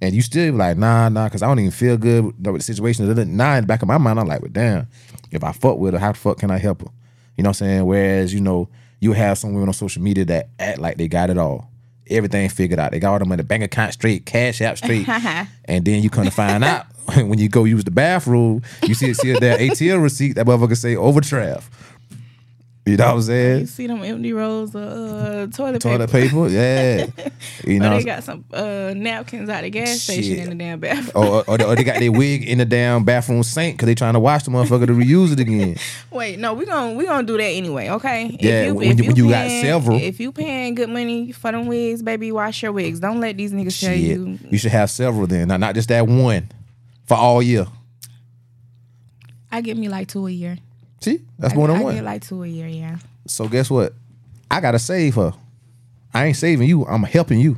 And 0.00 0.14
you 0.14 0.22
still 0.22 0.52
be 0.52 0.56
like, 0.56 0.78
nah, 0.78 1.08
nah, 1.08 1.24
because 1.24 1.42
I 1.42 1.48
don't 1.48 1.58
even 1.58 1.72
feel 1.72 1.98
good 1.98 2.24
with 2.24 2.46
with 2.46 2.60
the 2.60 2.62
situation. 2.62 3.06
Nah, 3.36 3.56
in 3.56 3.62
the 3.62 3.66
back 3.66 3.82
of 3.82 3.88
my 3.88 3.98
mind, 3.98 4.18
I'm 4.18 4.28
like, 4.28 4.40
well, 4.40 4.50
damn, 4.50 4.86
if 5.30 5.44
I 5.44 5.52
fuck 5.52 5.76
with 5.76 5.92
her, 5.92 5.98
how 6.00 6.12
the 6.12 6.18
fuck 6.18 6.38
can 6.38 6.50
I 6.50 6.58
help 6.58 6.82
her? 6.82 6.88
You 7.36 7.42
know 7.42 7.50
what 7.50 7.60
I'm 7.60 7.66
saying? 7.66 7.86
Whereas, 7.86 8.32
you 8.32 8.40
know, 8.40 8.68
you 9.00 9.12
have 9.12 9.38
some 9.38 9.52
women 9.52 9.68
on 9.68 9.74
social 9.74 10.02
media 10.02 10.24
that 10.26 10.48
act 10.58 10.78
like 10.78 10.96
they 10.96 11.08
got 11.08 11.30
it 11.30 11.38
all. 11.38 11.70
Everything 12.10 12.48
figured 12.48 12.78
out. 12.78 12.92
They 12.92 13.00
got 13.00 13.12
all 13.12 13.18
them 13.18 13.32
in 13.32 13.38
the 13.38 13.44
bank 13.44 13.62
account 13.62 13.92
straight, 13.92 14.26
cash 14.26 14.60
app 14.60 14.78
straight. 14.78 15.08
and 15.64 15.84
then 15.84 16.02
you 16.02 16.10
come 16.10 16.24
to 16.24 16.30
find 16.30 16.64
out 16.64 16.86
when 17.14 17.38
you 17.38 17.48
go 17.48 17.64
use 17.64 17.84
the 17.84 17.90
bathroom, 17.90 18.62
you 18.86 18.94
see, 18.94 19.14
see 19.14 19.32
that 19.32 19.60
ATM 19.60 20.02
receipt, 20.02 20.32
that 20.34 20.46
motherfucker 20.46 20.76
say 20.76 20.96
overdraft. 20.96 21.72
You 22.88 22.96
know 22.96 23.06
what 23.06 23.14
I'm 23.16 23.22
saying? 23.22 23.60
You 23.60 23.66
see 23.66 23.86
them 23.86 24.02
empty 24.02 24.32
rolls 24.32 24.74
of 24.74 24.82
uh, 24.82 25.46
toilet, 25.48 25.80
Toilet 25.82 26.10
paper. 26.10 26.28
paper, 26.30 26.48
yeah. 26.48 27.06
You 27.66 27.76
Or 27.76 27.80
know, 27.80 27.98
they 27.98 28.04
got 28.04 28.24
some 28.24 28.44
uh, 28.52 28.94
napkins 28.96 29.50
out 29.50 29.62
the 29.62 29.70
gas 29.70 30.00
station 30.00 30.38
in 30.38 30.48
the 30.50 30.54
damn 30.54 30.80
bathroom. 30.80 31.10
or, 31.14 31.44
or, 31.46 31.58
they, 31.58 31.64
or 31.64 31.76
they 31.76 31.84
got 31.84 31.98
their 31.98 32.10
wig 32.22 32.44
in 32.48 32.58
the 32.58 32.64
damn 32.64 33.04
bathroom 33.04 33.42
sink 33.42 33.76
because 33.76 33.86
they 33.86 33.94
trying 33.94 34.14
to 34.14 34.20
wash 34.20 34.44
the 34.44 34.50
motherfucker 34.50 34.86
to 34.86 34.92
reuse 34.94 35.32
it 35.32 35.40
again. 35.40 35.76
Wait, 36.10 36.38
no, 36.38 36.54
we 36.54 36.64
gonna 36.64 36.94
we 36.96 37.04
gonna 37.04 37.26
do 37.26 37.36
that 37.36 37.42
anyway, 37.42 37.88
okay? 37.90 38.36
Yeah, 38.40 38.70
when 38.72 38.96
you- 38.96 39.04
when 39.04 39.16
you 39.16 39.28
got 39.28 39.46
paying- 39.48 39.64
several. 39.64 39.98
If 40.00 40.18
you 40.20 40.32
paying 40.32 40.74
good 40.74 40.88
money 40.88 41.32
for 41.32 41.52
them 41.52 41.66
wigs, 41.66 42.02
baby, 42.02 42.32
wash 42.32 42.62
your 42.62 42.72
wigs. 42.72 43.00
Don't 43.00 43.20
let 43.20 43.36
these 43.36 43.52
niggas 43.52 43.78
tell 43.80 43.94
you. 43.94 44.38
You 44.50 44.56
should 44.58 44.72
have 44.72 44.90
several 44.90 45.26
then, 45.26 45.48
not, 45.48 45.60
not 45.60 45.74
just 45.74 45.88
that 45.90 46.06
one 46.06 46.50
for 47.06 47.16
all 47.18 47.42
year. 47.42 47.66
I 49.50 49.60
get 49.62 49.76
me 49.76 49.88
like 49.88 50.08
two 50.08 50.26
a 50.26 50.30
year. 50.30 50.58
See, 51.00 51.20
that's 51.38 51.54
I, 51.54 51.56
more 51.56 51.68
than 51.68 51.76
I 51.76 51.82
one. 51.82 51.94
get 51.94 52.04
like 52.04 52.22
two 52.22 52.42
a 52.42 52.46
year, 52.46 52.66
yeah. 52.66 52.98
So 53.26 53.48
guess 53.48 53.70
what? 53.70 53.92
I 54.50 54.60
gotta 54.60 54.78
save 54.78 55.14
her. 55.16 55.32
I 56.12 56.26
ain't 56.26 56.36
saving 56.36 56.68
you. 56.68 56.84
I'm 56.86 57.02
helping 57.02 57.38
you 57.40 57.56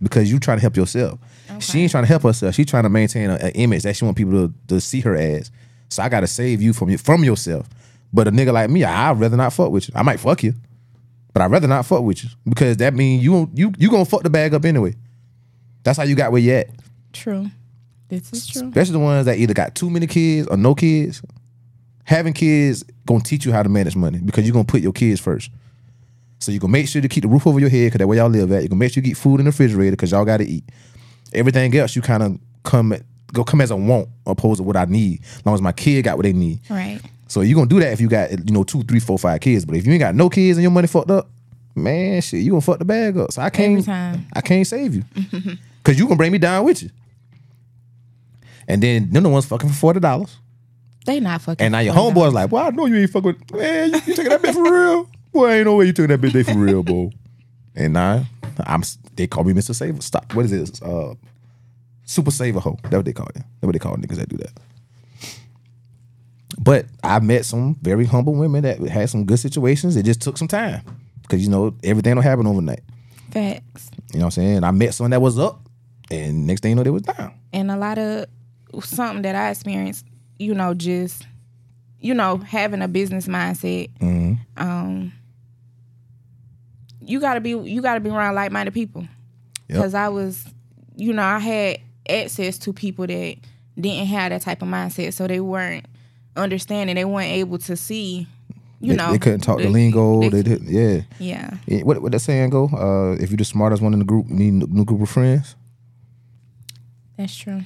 because 0.00 0.30
you 0.30 0.38
trying 0.38 0.58
to 0.58 0.62
help 0.62 0.76
yourself. 0.76 1.18
She 1.58 1.80
ain't 1.82 1.90
trying 1.90 2.04
to 2.04 2.08
help 2.08 2.22
herself. 2.22 2.54
She 2.54 2.64
trying 2.64 2.84
to 2.84 2.88
maintain 2.88 3.28
an 3.28 3.50
image 3.52 3.82
that 3.82 3.96
she 3.96 4.04
want 4.04 4.16
people 4.16 4.32
to, 4.48 4.54
to 4.68 4.80
see 4.80 5.00
her 5.00 5.14
as. 5.14 5.50
So 5.90 6.02
I 6.02 6.08
gotta 6.08 6.26
save 6.26 6.62
you 6.62 6.72
from 6.72 6.96
from 6.96 7.24
yourself. 7.24 7.68
But 8.12 8.28
a 8.28 8.32
nigga 8.32 8.52
like 8.52 8.70
me, 8.70 8.84
I'd 8.84 9.18
rather 9.20 9.36
not 9.36 9.52
fuck 9.52 9.70
with 9.70 9.88
you. 9.88 9.94
I 9.96 10.02
might 10.02 10.20
fuck 10.20 10.42
you, 10.42 10.54
but 11.32 11.42
I'd 11.42 11.50
rather 11.50 11.68
not 11.68 11.84
fuck 11.86 12.02
with 12.02 12.24
you 12.24 12.30
because 12.48 12.76
that 12.78 12.94
means 12.94 13.22
you 13.22 13.50
you 13.54 13.72
you 13.76 13.90
gonna 13.90 14.04
fuck 14.04 14.22
the 14.22 14.30
bag 14.30 14.54
up 14.54 14.64
anyway. 14.64 14.94
That's 15.82 15.98
how 15.98 16.04
you 16.04 16.14
got 16.14 16.32
where 16.32 16.40
you 16.40 16.52
at. 16.52 16.68
True. 17.12 17.50
This 18.08 18.32
is 18.32 18.46
true. 18.46 18.68
Especially 18.68 18.92
the 18.92 18.98
ones 18.98 19.26
that 19.26 19.38
either 19.38 19.54
got 19.54 19.74
too 19.74 19.90
many 19.90 20.06
kids 20.06 20.48
or 20.48 20.56
no 20.56 20.74
kids. 20.74 21.22
Having 22.04 22.32
kids 22.32 22.84
gonna 23.06 23.20
teach 23.20 23.44
you 23.44 23.52
how 23.52 23.62
to 23.62 23.68
manage 23.68 23.96
money 23.96 24.18
because 24.18 24.44
you're 24.44 24.52
gonna 24.52 24.64
put 24.64 24.80
your 24.80 24.92
kids 24.92 25.20
first. 25.20 25.50
So 26.38 26.50
you're 26.52 26.60
gonna 26.60 26.72
make 26.72 26.88
sure 26.88 27.02
to 27.02 27.08
keep 27.08 27.22
the 27.22 27.28
roof 27.28 27.46
over 27.46 27.60
your 27.60 27.68
head 27.68 27.86
because 27.86 27.98
that 27.98 28.06
where 28.08 28.18
y'all 28.18 28.28
live 28.28 28.50
at. 28.52 28.62
You're 28.62 28.68
gonna 28.68 28.78
make 28.78 28.92
sure 28.92 29.02
you 29.02 29.10
get 29.10 29.16
food 29.16 29.40
in 29.40 29.44
the 29.44 29.50
refrigerator 29.50 29.92
because 29.92 30.10
y'all 30.10 30.24
gotta 30.24 30.44
eat. 30.44 30.64
Everything 31.32 31.74
else 31.76 31.94
you 31.94 32.02
kind 32.02 32.22
of 32.22 32.38
come 32.64 32.92
at, 32.92 33.02
go 33.32 33.44
come 33.44 33.60
as 33.60 33.70
a 33.70 33.76
want 33.76 34.08
opposed 34.26 34.58
to 34.58 34.62
what 34.62 34.76
I 34.76 34.86
need. 34.86 35.20
As 35.22 35.46
long 35.46 35.54
as 35.54 35.62
my 35.62 35.72
kid 35.72 36.02
got 36.02 36.16
what 36.16 36.24
they 36.24 36.32
need. 36.32 36.60
Right. 36.70 37.00
So 37.28 37.42
you're 37.42 37.54
gonna 37.54 37.68
do 37.68 37.78
that 37.80 37.92
if 37.92 38.00
you 38.00 38.08
got 38.08 38.30
you 38.30 38.52
know 38.52 38.64
two, 38.64 38.82
three, 38.82 39.00
four, 39.00 39.18
five 39.18 39.40
kids. 39.40 39.64
But 39.64 39.76
if 39.76 39.86
you 39.86 39.92
ain't 39.92 40.00
got 40.00 40.14
no 40.14 40.28
kids 40.30 40.56
and 40.58 40.62
your 40.62 40.72
money 40.72 40.88
fucked 40.88 41.10
up, 41.10 41.28
man, 41.76 42.20
shit, 42.22 42.40
you 42.40 42.50
gonna 42.50 42.60
fuck 42.60 42.78
the 42.78 42.84
bag 42.84 43.16
up. 43.18 43.32
So 43.32 43.42
I 43.42 43.50
can't, 43.50 43.86
I 44.32 44.40
can't 44.40 44.66
save 44.66 44.94
you 44.94 45.04
because 45.82 45.98
you 45.98 46.06
gonna 46.06 46.16
bring 46.16 46.32
me 46.32 46.38
down 46.38 46.64
with 46.64 46.82
you. 46.82 46.90
And 48.66 48.82
then 48.82 49.10
them 49.10 49.22
the 49.24 49.28
ones 49.28 49.46
fucking 49.46 49.68
for 49.68 49.74
forty 49.74 50.00
dollars. 50.00 50.36
They 51.06 51.20
not 51.20 51.40
fucking. 51.42 51.64
And 51.64 51.72
now 51.72 51.78
your 51.80 51.94
$40. 51.94 52.12
homeboy's 52.12 52.34
like, 52.34 52.52
well, 52.52 52.66
I 52.66 52.70
know 52.70 52.86
you 52.86 52.96
ain't 52.96 53.10
fucking 53.10 53.36
with 53.50 53.54
man, 53.54 53.90
you, 53.90 54.00
you 54.06 54.14
taking 54.14 54.28
that 54.28 54.42
bitch 54.42 54.54
for 54.54 54.62
real? 54.72 55.08
Boy, 55.32 55.50
ain't 55.52 55.66
no 55.66 55.76
way 55.76 55.86
you 55.86 55.92
took 55.92 56.08
that 56.08 56.20
bitch 56.20 56.32
they 56.32 56.42
for 56.42 56.58
real, 56.58 56.82
boy. 56.82 57.10
And 57.74 57.92
now 57.94 58.24
I'm 58.66 58.82
they 59.16 59.26
call 59.26 59.44
me 59.44 59.52
Mr. 59.52 59.74
Saver. 59.74 60.00
Stop. 60.02 60.34
What 60.34 60.44
is 60.46 60.50
this? 60.50 60.82
Uh 60.82 61.14
Super 62.04 62.30
Saver 62.30 62.60
Ho. 62.60 62.76
That's 62.82 62.94
what 62.94 63.04
they 63.04 63.12
call 63.12 63.28
it. 63.28 63.34
That's 63.36 63.46
what 63.62 63.72
they 63.72 63.78
call 63.78 63.96
niggas 63.96 64.16
that 64.16 64.28
do 64.28 64.36
that. 64.38 64.52
But 66.58 66.86
I 67.02 67.20
met 67.20 67.44
some 67.44 67.76
very 67.80 68.04
humble 68.04 68.34
women 68.34 68.62
that 68.64 68.80
had 68.80 69.08
some 69.08 69.24
good 69.24 69.38
situations. 69.38 69.96
It 69.96 70.04
just 70.04 70.20
took 70.20 70.36
some 70.36 70.48
time. 70.48 70.82
Cause 71.28 71.40
you 71.40 71.48
know, 71.48 71.74
everything 71.84 72.14
don't 72.14 72.24
happen 72.24 72.46
overnight. 72.46 72.80
Facts. 73.30 73.90
You 74.12 74.18
know 74.18 74.24
what 74.24 74.36
I'm 74.36 74.42
saying? 74.42 74.64
I 74.64 74.72
met 74.72 74.92
someone 74.94 75.12
that 75.12 75.22
was 75.22 75.38
up 75.38 75.60
and 76.10 76.46
next 76.46 76.62
thing 76.62 76.70
you 76.70 76.74
know 76.74 76.82
they 76.82 76.90
was 76.90 77.02
down. 77.02 77.32
and 77.52 77.70
a 77.70 77.76
lot 77.76 77.98
of 77.98 78.26
something 78.82 79.22
that 79.22 79.36
I 79.36 79.50
experienced, 79.50 80.04
you 80.40 80.54
know, 80.54 80.72
just 80.74 81.26
you 82.00 82.14
know, 82.14 82.38
having 82.38 82.80
a 82.80 82.88
business 82.88 83.26
mindset. 83.26 83.90
Mm-hmm. 83.98 84.34
Um, 84.56 85.12
you 87.02 87.20
gotta 87.20 87.40
be 87.40 87.50
you 87.50 87.82
gotta 87.82 88.00
be 88.00 88.10
around 88.10 88.34
like 88.34 88.50
minded 88.50 88.72
people. 88.72 89.02
Yep. 89.02 89.78
Because 89.78 89.94
I 89.94 90.08
was, 90.08 90.44
you 90.96 91.12
know, 91.12 91.22
I 91.22 91.38
had 91.38 91.78
access 92.08 92.58
to 92.60 92.72
people 92.72 93.06
that 93.06 93.36
didn't 93.78 94.06
have 94.06 94.30
that 94.30 94.42
type 94.42 94.62
of 94.62 94.68
mindset, 94.68 95.12
so 95.12 95.26
they 95.26 95.40
weren't 95.40 95.86
understanding. 96.36 96.96
They 96.96 97.04
weren't 97.04 97.30
able 97.32 97.58
to 97.58 97.76
see, 97.76 98.26
you 98.80 98.90
they, 98.90 98.96
know, 98.96 99.12
they 99.12 99.18
couldn't 99.18 99.40
talk 99.40 99.58
the 99.58 99.64
they- 99.64 99.68
lingo. 99.70 100.20
they- 100.22 100.28
They, 100.30 100.42
did, 100.42 100.62
yeah. 100.62 101.02
yeah, 101.18 101.50
Yeah, 101.66 101.82
What 101.82 102.00
what 102.02 102.12
that 102.12 102.20
saying 102.20 102.50
go? 102.50 102.64
Uh, 102.68 103.22
if 103.22 103.30
you're 103.30 103.36
the 103.36 103.44
smartest 103.44 103.82
one 103.82 103.92
in 103.92 103.98
the 104.00 104.04
group, 104.04 104.26
you 104.28 104.34
need 104.36 104.62
a 104.62 104.66
new 104.66 104.84
group 104.84 105.02
of 105.02 105.10
friends. 105.10 105.54
that's 107.16 107.36
true. 107.36 107.62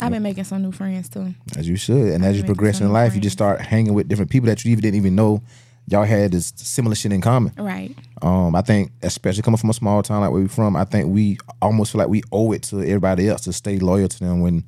I've 0.00 0.12
been 0.12 0.22
making 0.22 0.44
some 0.44 0.62
new 0.62 0.72
friends 0.72 1.08
too. 1.08 1.34
As 1.56 1.68
you 1.68 1.76
should, 1.76 2.08
and 2.12 2.24
as 2.24 2.36
you 2.36 2.44
progress 2.44 2.80
in 2.80 2.92
life, 2.92 3.14
you 3.14 3.20
just 3.20 3.36
start 3.36 3.60
hanging 3.60 3.94
with 3.94 4.08
different 4.08 4.30
people 4.30 4.46
that 4.48 4.64
you 4.64 4.72
even 4.72 4.82
didn't 4.82 4.96
even 4.96 5.14
know 5.14 5.42
y'all 5.90 6.04
had 6.04 6.32
this 6.32 6.52
similar 6.56 6.94
shit 6.94 7.12
in 7.12 7.20
common. 7.20 7.52
Right. 7.56 7.96
Um, 8.22 8.54
I 8.54 8.62
think, 8.62 8.92
especially 9.02 9.42
coming 9.42 9.58
from 9.58 9.70
a 9.70 9.74
small 9.74 10.02
town 10.02 10.20
like 10.20 10.30
where 10.30 10.42
we 10.42 10.48
from, 10.48 10.76
I 10.76 10.84
think 10.84 11.12
we 11.12 11.38
almost 11.62 11.92
feel 11.92 12.00
like 12.00 12.08
we 12.08 12.22
owe 12.30 12.52
it 12.52 12.62
to 12.64 12.80
everybody 12.80 13.28
else 13.28 13.42
to 13.42 13.52
stay 13.52 13.78
loyal 13.78 14.08
to 14.08 14.18
them 14.18 14.40
when 14.40 14.64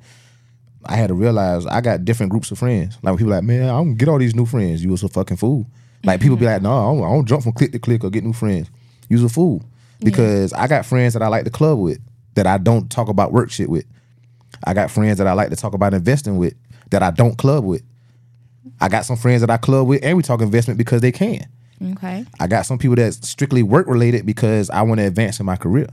I 0.85 0.95
had 0.95 1.07
to 1.09 1.13
realize 1.13 1.65
I 1.65 1.81
got 1.81 2.05
different 2.05 2.31
groups 2.31 2.49
of 2.51 2.57
friends. 2.57 2.97
Like 3.03 3.17
people 3.17 3.31
like, 3.31 3.43
man, 3.43 3.63
I 3.63 3.73
don't 3.73 3.95
get 3.95 4.09
all 4.09 4.17
these 4.17 4.35
new 4.35 4.45
friends. 4.45 4.83
You 4.83 4.89
was 4.89 5.03
a 5.03 5.09
fucking 5.09 5.37
fool. 5.37 5.67
Like 6.03 6.21
people 6.21 6.37
be 6.37 6.45
like, 6.47 6.61
no, 6.61 6.71
I 6.71 6.95
don't, 6.95 7.03
I 7.03 7.13
don't 7.13 7.27
jump 7.27 7.43
from 7.43 7.53
click 7.53 7.71
to 7.73 7.79
click 7.79 8.03
or 8.03 8.09
get 8.09 8.23
new 8.23 8.33
friends. 8.33 8.69
You 9.07 9.15
was 9.15 9.23
a 9.23 9.29
fool 9.29 9.63
because 10.03 10.53
I 10.53 10.67
got 10.67 10.85
friends 10.85 11.13
that 11.13 11.21
I 11.21 11.27
like 11.27 11.43
to 11.43 11.51
club 11.51 11.77
with 11.77 11.99
that 12.33 12.47
I 12.47 12.57
don't 12.57 12.89
talk 12.89 13.09
about 13.09 13.31
work 13.31 13.51
shit 13.51 13.69
with. 13.69 13.85
I 14.65 14.73
got 14.73 14.91
friends 14.91 15.17
that 15.17 15.27
I 15.27 15.33
like 15.33 15.49
to 15.49 15.55
talk 15.55 15.73
about 15.73 15.93
investing 15.93 16.37
with 16.37 16.53
that 16.91 17.03
I 17.03 17.11
don't 17.11 17.37
club 17.37 17.63
with. 17.63 17.83
I 18.79 18.89
got 18.89 19.05
some 19.05 19.17
friends 19.17 19.41
that 19.41 19.49
I 19.49 19.57
club 19.57 19.87
with 19.87 20.03
and 20.03 20.17
we 20.17 20.23
talk 20.23 20.41
investment 20.41 20.77
because 20.77 21.01
they 21.01 21.11
can. 21.11 21.47
Okay. 21.93 22.25
I 22.39 22.47
got 22.47 22.65
some 22.65 22.77
people 22.77 22.95
that's 22.95 23.27
strictly 23.27 23.63
work 23.63 23.87
related 23.87 24.25
because 24.25 24.69
I 24.69 24.83
want 24.83 24.99
to 24.99 25.07
advance 25.07 25.39
in 25.39 25.45
my 25.45 25.55
career. 25.55 25.87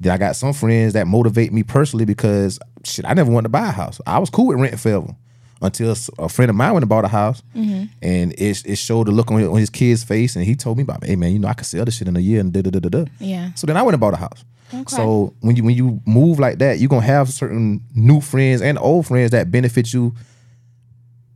Then 0.00 0.12
I 0.12 0.16
got 0.16 0.36
some 0.36 0.52
friends 0.52 0.92
that 0.92 1.06
motivate 1.06 1.52
me 1.52 1.62
personally 1.62 2.04
because 2.04 2.58
shit, 2.84 3.04
I 3.04 3.14
never 3.14 3.30
wanted 3.30 3.46
to 3.46 3.50
buy 3.50 3.68
a 3.68 3.72
house. 3.72 4.00
I 4.06 4.18
was 4.18 4.30
cool 4.30 4.46
with 4.46 4.60
rent 4.60 4.78
forever 4.78 5.14
until 5.60 5.94
a 6.18 6.28
friend 6.28 6.50
of 6.50 6.56
mine 6.56 6.72
went 6.72 6.84
and 6.84 6.88
bought 6.88 7.04
a 7.04 7.08
house, 7.08 7.42
mm-hmm. 7.54 7.86
and 8.00 8.32
it 8.34 8.64
it 8.64 8.76
showed 8.76 9.08
the 9.08 9.12
look 9.12 9.30
on 9.32 9.40
his, 9.40 9.48
on 9.48 9.56
his 9.58 9.70
kid's 9.70 10.04
face, 10.04 10.36
and 10.36 10.44
he 10.44 10.54
told 10.54 10.76
me 10.76 10.84
about, 10.84 11.04
hey 11.04 11.16
man, 11.16 11.32
you 11.32 11.40
know 11.40 11.48
I 11.48 11.54
could 11.54 11.66
sell 11.66 11.84
this 11.84 11.96
shit 11.96 12.06
in 12.06 12.16
a 12.16 12.20
year 12.20 12.40
and 12.40 12.52
da 12.52 12.62
da 12.62 12.70
da 12.70 12.78
da 12.78 12.88
da. 12.88 13.04
Yeah. 13.18 13.52
So 13.54 13.66
then 13.66 13.76
I 13.76 13.82
went 13.82 13.94
and 13.94 14.00
bought 14.00 14.14
a 14.14 14.18
house. 14.18 14.44
Okay. 14.72 14.96
So 14.96 15.34
when 15.40 15.56
you 15.56 15.64
when 15.64 15.74
you 15.74 16.00
move 16.06 16.38
like 16.38 16.58
that, 16.58 16.78
you're 16.78 16.88
gonna 16.88 17.06
have 17.06 17.30
certain 17.30 17.82
new 17.94 18.20
friends 18.20 18.60
and 18.60 18.78
old 18.78 19.06
friends 19.06 19.30
that 19.30 19.50
benefit 19.50 19.92
you 19.92 20.14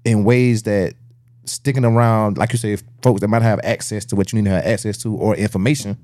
in 0.05 0.25
ways 0.25 0.65
that 0.65 0.95
sticking 1.45 1.85
around, 1.85 2.39
like 2.39 2.53
you 2.53 2.59
say, 2.59 2.77
folks 3.03 3.21
that 3.21 3.29
might 3.29 3.43
have 3.43 3.61
access 3.65 4.05
to 4.07 4.17
what 4.17 4.33
you 4.33 4.41
need 4.41 4.49
to 4.49 4.55
have 4.55 4.65
access 4.65 4.99
to 4.99 5.15
or 5.15 5.35
information, 5.37 5.97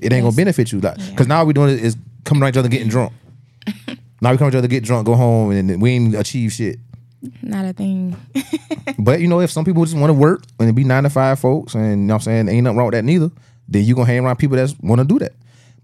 it 0.00 0.12
ain't 0.12 0.24
gonna 0.24 0.36
benefit 0.36 0.72
you. 0.72 0.80
Like, 0.80 0.96
cause 1.16 1.26
now 1.26 1.38
all 1.40 1.46
we 1.46 1.52
doing 1.52 1.70
is, 1.70 1.82
is 1.82 1.96
coming 2.24 2.42
around 2.42 2.50
each 2.52 2.58
other 2.58 2.68
getting 2.68 2.88
drunk. 2.88 3.12
now 4.20 4.32
we 4.32 4.38
come 4.38 4.48
each 4.48 4.54
other 4.54 4.68
get 4.68 4.84
drunk, 4.84 5.06
go 5.06 5.14
home, 5.14 5.50
and 5.50 5.82
we 5.82 5.90
ain't 5.90 6.14
achieve 6.14 6.52
shit. 6.52 6.78
Not 7.42 7.64
a 7.64 7.72
thing. 7.72 8.16
But 8.98 9.20
you 9.20 9.28
know, 9.28 9.40
if 9.40 9.50
some 9.50 9.64
people 9.64 9.84
just 9.84 9.96
want 9.96 10.10
to 10.10 10.14
work 10.14 10.44
and 10.58 10.74
be 10.74 10.84
nine 10.84 11.02
to 11.02 11.10
five 11.10 11.38
folks, 11.38 11.74
and 11.74 11.90
you 11.90 11.96
know 11.96 12.14
what 12.14 12.18
I'm 12.18 12.24
saying, 12.24 12.48
ain't 12.48 12.64
nothing 12.64 12.76
wrong 12.76 12.86
with 12.86 12.94
that 12.94 13.04
neither, 13.04 13.30
then 13.68 13.84
you 13.84 13.94
gonna 13.94 14.06
hang 14.06 14.24
around 14.24 14.36
people 14.36 14.56
that 14.56 14.74
want 14.80 15.00
to 15.00 15.06
do 15.06 15.18
that. 15.18 15.32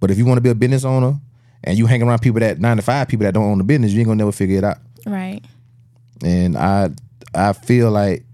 But 0.01 0.11
if 0.11 0.19
you 0.19 0.25
want 0.25 0.39
to 0.39 0.43
be 0.43 0.49
a 0.49 0.55
business 0.55 0.85
owner 0.85 1.21
and 1.63 1.79
you 1.79 1.87
hang 1.87 2.03
around 2.03 2.21
people 2.21 2.41
that 2.41 2.59
nine 2.59 2.77
to 2.79 2.83
five 2.83 3.07
people 3.09 3.25
that 3.25 3.35
don't 3.35 3.45
own 3.45 3.59
the 3.59 3.65
business, 3.65 3.93
you 3.93 4.01
ain't 4.01 4.07
gonna 4.09 4.17
never 4.17 4.33
figure 4.33 4.59
it 4.59 4.65
out. 4.65 4.79
right. 5.07 5.43
And 6.25 6.57
I 6.57 6.91
I 7.35 7.53
feel 7.53 7.91
like 7.91 8.25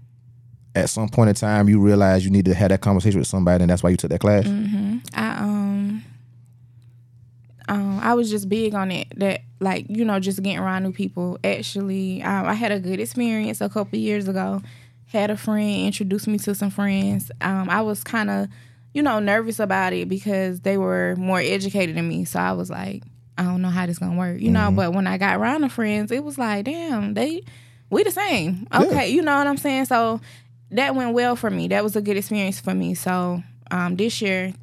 at 0.75 0.89
some 0.89 1.09
point 1.09 1.29
in 1.29 1.35
time 1.35 1.67
you 1.69 1.79
realize 1.79 2.23
you 2.23 2.31
need 2.31 2.45
to 2.45 2.53
have 2.53 2.69
that 2.69 2.81
conversation 2.81 3.19
with 3.19 3.27
somebody, 3.27 3.63
and 3.63 3.69
that's 3.69 3.83
why 3.83 3.89
you 3.89 3.97
took 3.97 4.11
that 4.11 4.19
class. 4.19 4.45
I 4.45 5.37
um 5.37 6.03
um 7.69 7.99
I 8.01 8.13
was 8.13 8.29
just 8.29 8.47
big 8.49 8.73
on 8.73 8.91
it 8.91 9.07
that 9.17 9.41
like 9.59 9.85
you 9.89 10.05
know 10.05 10.19
just 10.19 10.41
getting 10.41 10.59
around 10.59 10.83
new 10.83 10.91
people. 10.91 11.37
Actually, 11.43 12.21
um, 12.23 12.45
I 12.45 12.53
had 12.53 12.71
a 12.71 12.79
good 12.79 12.99
experience 12.99 13.61
a 13.61 13.69
couple 13.69 13.99
years 13.99 14.27
ago. 14.27 14.61
Had 15.07 15.31
a 15.31 15.37
friend 15.37 15.85
introduce 15.85 16.27
me 16.27 16.37
to 16.39 16.53
some 16.53 16.69
friends. 16.69 17.31
Um, 17.41 17.69
I 17.69 17.81
was 17.81 18.03
kind 18.03 18.29
of 18.29 18.47
you 18.97 19.03
know 19.03 19.19
nervous 19.19 19.59
about 19.59 19.93
it 19.93 20.09
because 20.09 20.61
they 20.61 20.75
were 20.75 21.13
more 21.19 21.39
educated 21.39 21.95
than 21.95 22.09
me. 22.09 22.25
So 22.25 22.39
I 22.39 22.53
was 22.53 22.71
like, 22.71 23.03
I 23.37 23.43
don't 23.43 23.61
know 23.61 23.69
how 23.69 23.85
this 23.85 23.99
gonna 23.99 24.17
work, 24.17 24.41
you 24.41 24.49
know. 24.49 24.71
But 24.71 24.93
when 24.93 25.05
I 25.05 25.19
got 25.19 25.37
around 25.37 25.61
the 25.61 25.69
friends, 25.69 26.11
it 26.11 26.23
was 26.23 26.39
like, 26.39 26.65
damn, 26.65 27.13
they 27.13 27.43
we 27.91 28.01
the 28.01 28.09
same. 28.09 28.67
Okay, 28.73 29.09
you 29.09 29.21
know 29.21 29.37
what 29.37 29.45
I'm 29.45 29.57
saying. 29.57 29.85
So 29.85 30.19
that 30.71 30.95
went 30.95 31.13
well 31.13 31.35
for 31.35 31.51
me. 31.51 31.67
That 31.67 31.83
was 31.83 31.95
a 31.95 32.01
good 32.01 32.17
experience 32.17 32.59
for 32.59 32.73
me. 32.73 32.95
So 32.95 33.43
um, 33.69 33.95
this 33.97 34.19
year 34.19 34.53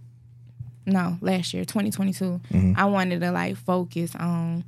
no, 0.87 1.17
last 1.21 1.55
year, 1.55 1.65
2022, 1.65 2.41
I 2.77 2.85
wanted 2.87 3.21
to 3.21 3.31
like 3.31 3.57
focus 3.57 4.15
on 4.17 4.65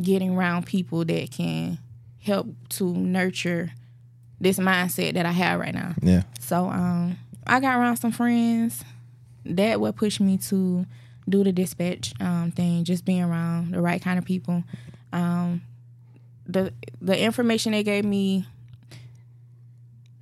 getting 0.00 0.34
around 0.36 0.64
people 0.66 1.04
that 1.04 1.30
can 1.30 1.78
help 2.20 2.48
to 2.70 2.92
nurture 2.94 3.70
this 4.40 4.58
mindset 4.58 5.14
that 5.14 5.26
I 5.26 5.30
have 5.30 5.60
right 5.60 5.74
now. 5.74 5.94
Yeah, 6.02 6.22
So 6.40 6.64
um, 6.64 7.16
I 7.46 7.60
got 7.60 7.78
around 7.78 7.98
some 7.98 8.10
friends. 8.10 8.82
That 9.44 9.80
what 9.80 9.96
pushed 9.96 10.20
me 10.20 10.38
to 10.38 10.86
do 11.28 11.44
the 11.44 11.52
dispatch 11.52 12.12
um, 12.20 12.50
thing, 12.52 12.84
just 12.84 13.04
being 13.04 13.22
around 13.22 13.72
the 13.72 13.80
right 13.80 14.00
kind 14.02 14.18
of 14.18 14.24
people. 14.24 14.64
Um, 15.12 15.62
the 16.46 16.72
the 17.00 17.18
information 17.18 17.72
they 17.72 17.82
gave 17.82 18.04
me 18.04 18.46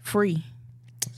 free. 0.02 0.42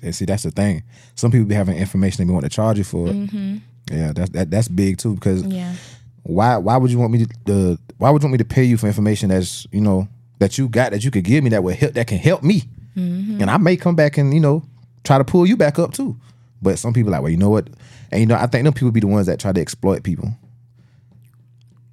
and 0.02 0.14
see 0.14 0.24
that's 0.24 0.42
the 0.42 0.50
thing. 0.50 0.82
Some 1.14 1.30
people 1.30 1.46
be 1.46 1.54
having 1.54 1.76
information 1.76 2.26
they 2.26 2.32
want 2.32 2.44
to 2.44 2.50
charge 2.50 2.78
you 2.78 2.84
for 2.84 3.08
it. 3.08 3.60
Yeah, 3.90 4.12
that's 4.12 4.30
that, 4.30 4.50
that's 4.50 4.68
big 4.68 4.98
too 4.98 5.14
because 5.14 5.42
Yeah. 5.44 5.74
why 6.22 6.56
why 6.56 6.76
would 6.76 6.90
you 6.90 6.98
want 6.98 7.12
me 7.12 7.26
to 7.26 7.72
uh, 7.72 7.76
why 7.98 8.10
would 8.10 8.22
you 8.22 8.26
want 8.28 8.32
me 8.32 8.38
to 8.38 8.44
pay 8.44 8.64
you 8.64 8.76
for 8.76 8.86
information 8.86 9.28
that's 9.30 9.66
you 9.72 9.80
know 9.80 10.08
that 10.38 10.56
you 10.58 10.68
got 10.68 10.92
that 10.92 11.04
you 11.04 11.10
could 11.10 11.24
give 11.24 11.42
me 11.44 11.50
that 11.50 11.62
would 11.64 11.74
help 11.76 11.92
that 11.94 12.06
can 12.06 12.18
help 12.18 12.42
me 12.42 12.62
and 12.94 13.50
I 13.50 13.56
may 13.56 13.76
come 13.76 13.96
back 13.96 14.18
and 14.18 14.32
you 14.34 14.40
know 14.40 14.62
try 15.02 15.18
to 15.18 15.24
pull 15.24 15.46
you 15.46 15.56
back 15.56 15.78
up 15.78 15.92
too 15.94 16.16
but 16.60 16.78
some 16.78 16.92
people 16.92 17.10
like 17.10 17.22
well 17.22 17.30
you 17.30 17.36
know 17.36 17.50
what 17.50 17.68
and 18.12 18.20
you 18.20 18.26
know 18.26 18.36
I 18.36 18.46
think 18.46 18.64
them 18.64 18.72
people 18.72 18.90
be 18.92 19.00
the 19.00 19.06
ones 19.08 19.26
that 19.26 19.40
try 19.40 19.52
to 19.52 19.60
exploit 19.60 20.02
people 20.04 20.28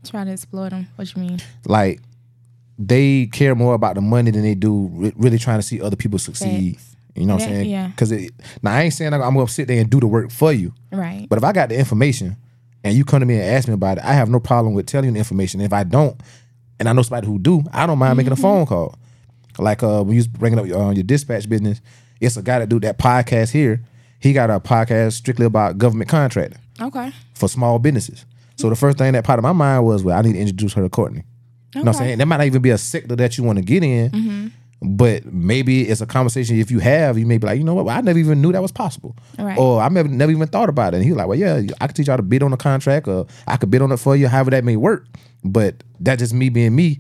Try 0.05 0.23
to 0.23 0.31
exploit 0.31 0.69
them. 0.69 0.87
What 0.95 1.13
you 1.15 1.21
mean? 1.21 1.39
like 1.65 2.01
they 2.77 3.25
care 3.27 3.55
more 3.55 3.73
about 3.73 3.95
the 3.95 4.01
money 4.01 4.31
than 4.31 4.41
they 4.41 4.55
do 4.55 4.89
re- 4.93 5.13
really 5.17 5.37
trying 5.37 5.59
to 5.59 5.63
see 5.63 5.81
other 5.81 5.97
people 5.97 6.17
succeed 6.17 6.75
Facts. 6.75 6.95
you 7.15 7.25
know 7.25 7.33
what 7.35 7.43
I'm 7.43 7.49
saying 7.49 7.69
yeah. 7.69 7.87
because 7.87 8.11
now 8.63 8.71
I 8.71 8.83
ain't 8.83 8.93
saying 8.93 9.13
I'm 9.13 9.19
gonna 9.19 9.47
sit 9.49 9.67
there 9.67 9.79
and 9.81 9.89
do 9.89 9.99
the 9.99 10.07
work 10.07 10.31
for 10.31 10.53
you 10.53 10.73
Right. 10.91 11.27
But 11.29 11.37
if 11.37 11.43
I 11.43 11.51
got 11.51 11.69
the 11.69 11.77
information 11.77 12.37
and 12.83 12.95
you 12.95 13.03
come 13.05 13.19
to 13.19 13.25
me 13.25 13.35
and 13.35 13.43
ask 13.43 13.67
me 13.67 13.73
about 13.73 13.97
it, 13.97 14.03
I 14.05 14.13
have 14.13 14.29
no 14.29 14.39
problem 14.39 14.73
with 14.73 14.87
telling 14.87 15.07
you 15.09 15.11
the 15.13 15.19
information. 15.19 15.61
If 15.61 15.73
I 15.73 15.83
don't, 15.83 16.19
and 16.79 16.87
I 16.87 16.93
know 16.93 17.01
somebody 17.01 17.27
who 17.27 17.37
do, 17.37 17.61
I 17.73 17.85
don't 17.85 17.99
mind 17.99 18.15
making 18.17 18.31
a 18.31 18.37
phone 18.37 18.65
call. 18.65 18.95
Like 19.59 19.83
uh, 19.83 20.01
when 20.01 20.13
you 20.13 20.19
was 20.19 20.27
bringing 20.27 20.57
up 20.57 20.65
your, 20.65 20.81
uh, 20.81 20.91
your 20.91 21.03
dispatch 21.03 21.47
business, 21.49 21.81
it's 22.21 22.37
a 22.37 22.41
guy 22.41 22.59
that 22.59 22.69
do 22.69 22.79
that 22.79 22.97
podcast 22.97 23.51
here. 23.51 23.81
He 24.19 24.33
got 24.33 24.49
a 24.49 24.59
podcast 24.59 25.13
strictly 25.13 25.45
about 25.45 25.77
government 25.77 26.09
contracting 26.09 26.59
okay. 26.81 27.11
for 27.35 27.47
small 27.47 27.79
businesses. 27.79 28.25
So 28.57 28.69
the 28.69 28.75
first 28.75 28.97
thing 28.97 29.13
that 29.13 29.23
popped 29.23 29.39
in 29.39 29.43
my 29.43 29.53
mind 29.53 29.85
was, 29.85 30.03
well, 30.03 30.17
I 30.17 30.21
need 30.21 30.33
to 30.33 30.39
introduce 30.39 30.73
her 30.73 30.81
to 30.81 30.89
Courtney. 30.89 31.23
You 31.73 31.81
know 31.81 31.91
what 31.91 31.95
I'm 31.95 32.05
saying? 32.05 32.17
That 32.17 32.25
might 32.25 32.37
not 32.37 32.47
even 32.47 32.61
be 32.61 32.71
a 32.71 32.77
sector 32.77 33.15
that 33.15 33.37
you 33.37 33.43
want 33.43 33.57
to 33.57 33.63
get 33.63 33.83
in, 33.83 34.09
mm-hmm. 34.11 34.47
but 34.81 35.25
maybe 35.31 35.87
it's 35.87 36.01
a 36.01 36.05
conversation. 36.05 36.59
If 36.59 36.71
you 36.71 36.79
have, 36.79 37.17
you 37.17 37.25
may 37.25 37.37
be 37.37 37.45
like, 37.47 37.57
you 37.57 37.63
know 37.63 37.75
what? 37.75 37.85
Well, 37.85 37.95
I 37.95 38.01
never 38.01 38.17
even 38.19 38.41
knew 38.41 38.51
that 38.51 38.61
was 38.61 38.71
possible, 38.71 39.15
Right. 39.37 39.57
or 39.57 39.79
I 39.79 39.87
never 39.89 40.09
never 40.09 40.31
even 40.31 40.47
thought 40.47 40.67
about 40.67 40.93
it. 40.93 40.97
And 40.97 41.05
he 41.05 41.11
was 41.11 41.17
like, 41.19 41.27
well, 41.27 41.37
yeah, 41.37 41.61
I 41.79 41.87
could 41.87 41.95
teach 41.95 42.07
you 42.07 42.11
how 42.11 42.17
to 42.17 42.23
bid 42.23 42.43
on 42.43 42.51
a 42.51 42.57
contract, 42.57 43.07
or 43.07 43.27
I 43.47 43.55
could 43.57 43.69
bid 43.69 43.81
on 43.81 43.91
it 43.91 43.97
for 43.97 44.15
you, 44.15 44.27
however 44.27 44.49
that 44.51 44.63
may 44.63 44.75
work. 44.75 45.05
But 45.43 45.83
that's 45.99 46.19
just 46.19 46.33
me 46.33 46.49
being 46.49 46.75
me. 46.75 46.99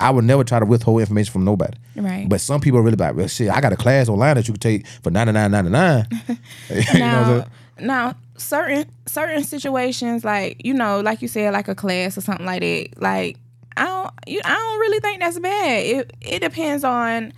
I 0.00 0.10
would 0.10 0.24
never 0.24 0.44
try 0.44 0.60
to 0.60 0.66
withhold 0.66 1.00
information 1.00 1.32
from 1.32 1.44
nobody. 1.44 1.76
Right. 1.96 2.28
But 2.28 2.40
some 2.40 2.60
people 2.60 2.78
are 2.78 2.82
really 2.82 2.96
like, 2.96 3.16
well, 3.16 3.26
shit, 3.26 3.50
I 3.50 3.60
got 3.60 3.72
a 3.72 3.76
class 3.76 4.08
online 4.08 4.36
that 4.36 4.46
you 4.46 4.54
can 4.54 4.60
take 4.60 4.86
for 4.86 5.10
ninety 5.10 5.32
nine 5.32 5.50
ninety 5.50 5.70
nine. 5.70 6.06
you 6.70 7.00
know 7.00 7.22
what 7.22 7.48
I'm 7.78 7.86
now, 7.86 8.10
now 8.10 8.16
certain 8.36 8.86
certain 9.06 9.42
situations 9.42 10.24
like 10.24 10.64
you 10.64 10.72
know 10.72 11.00
like 11.00 11.20
you 11.20 11.28
said 11.28 11.52
like 11.52 11.68
a 11.68 11.74
class 11.74 12.16
or 12.16 12.20
something 12.20 12.46
like 12.46 12.60
that 12.60 12.88
like 13.02 13.36
i 13.76 13.84
don't 13.84 14.14
you, 14.26 14.40
i 14.44 14.54
don't 14.54 14.78
really 14.78 15.00
think 15.00 15.20
that's 15.20 15.38
bad 15.38 15.84
it 15.84 16.12
it 16.20 16.38
depends 16.40 16.84
on 16.84 17.32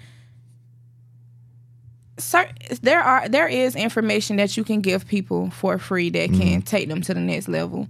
certain 2.19 2.55
there 2.83 3.01
are 3.01 3.29
there 3.29 3.49
is 3.49 3.75
information 3.75 4.37
that 4.37 4.57
you 4.57 4.65
can 4.65 4.81
give 4.81 5.07
people 5.07 5.51
for 5.51 5.79
free 5.79 6.11
that 6.11 6.29
can 6.29 6.39
mm-hmm. 6.39 6.61
take 6.61 6.89
them 6.89 7.01
to 7.01 7.15
the 7.15 7.21
next 7.21 7.49
level 7.49 7.89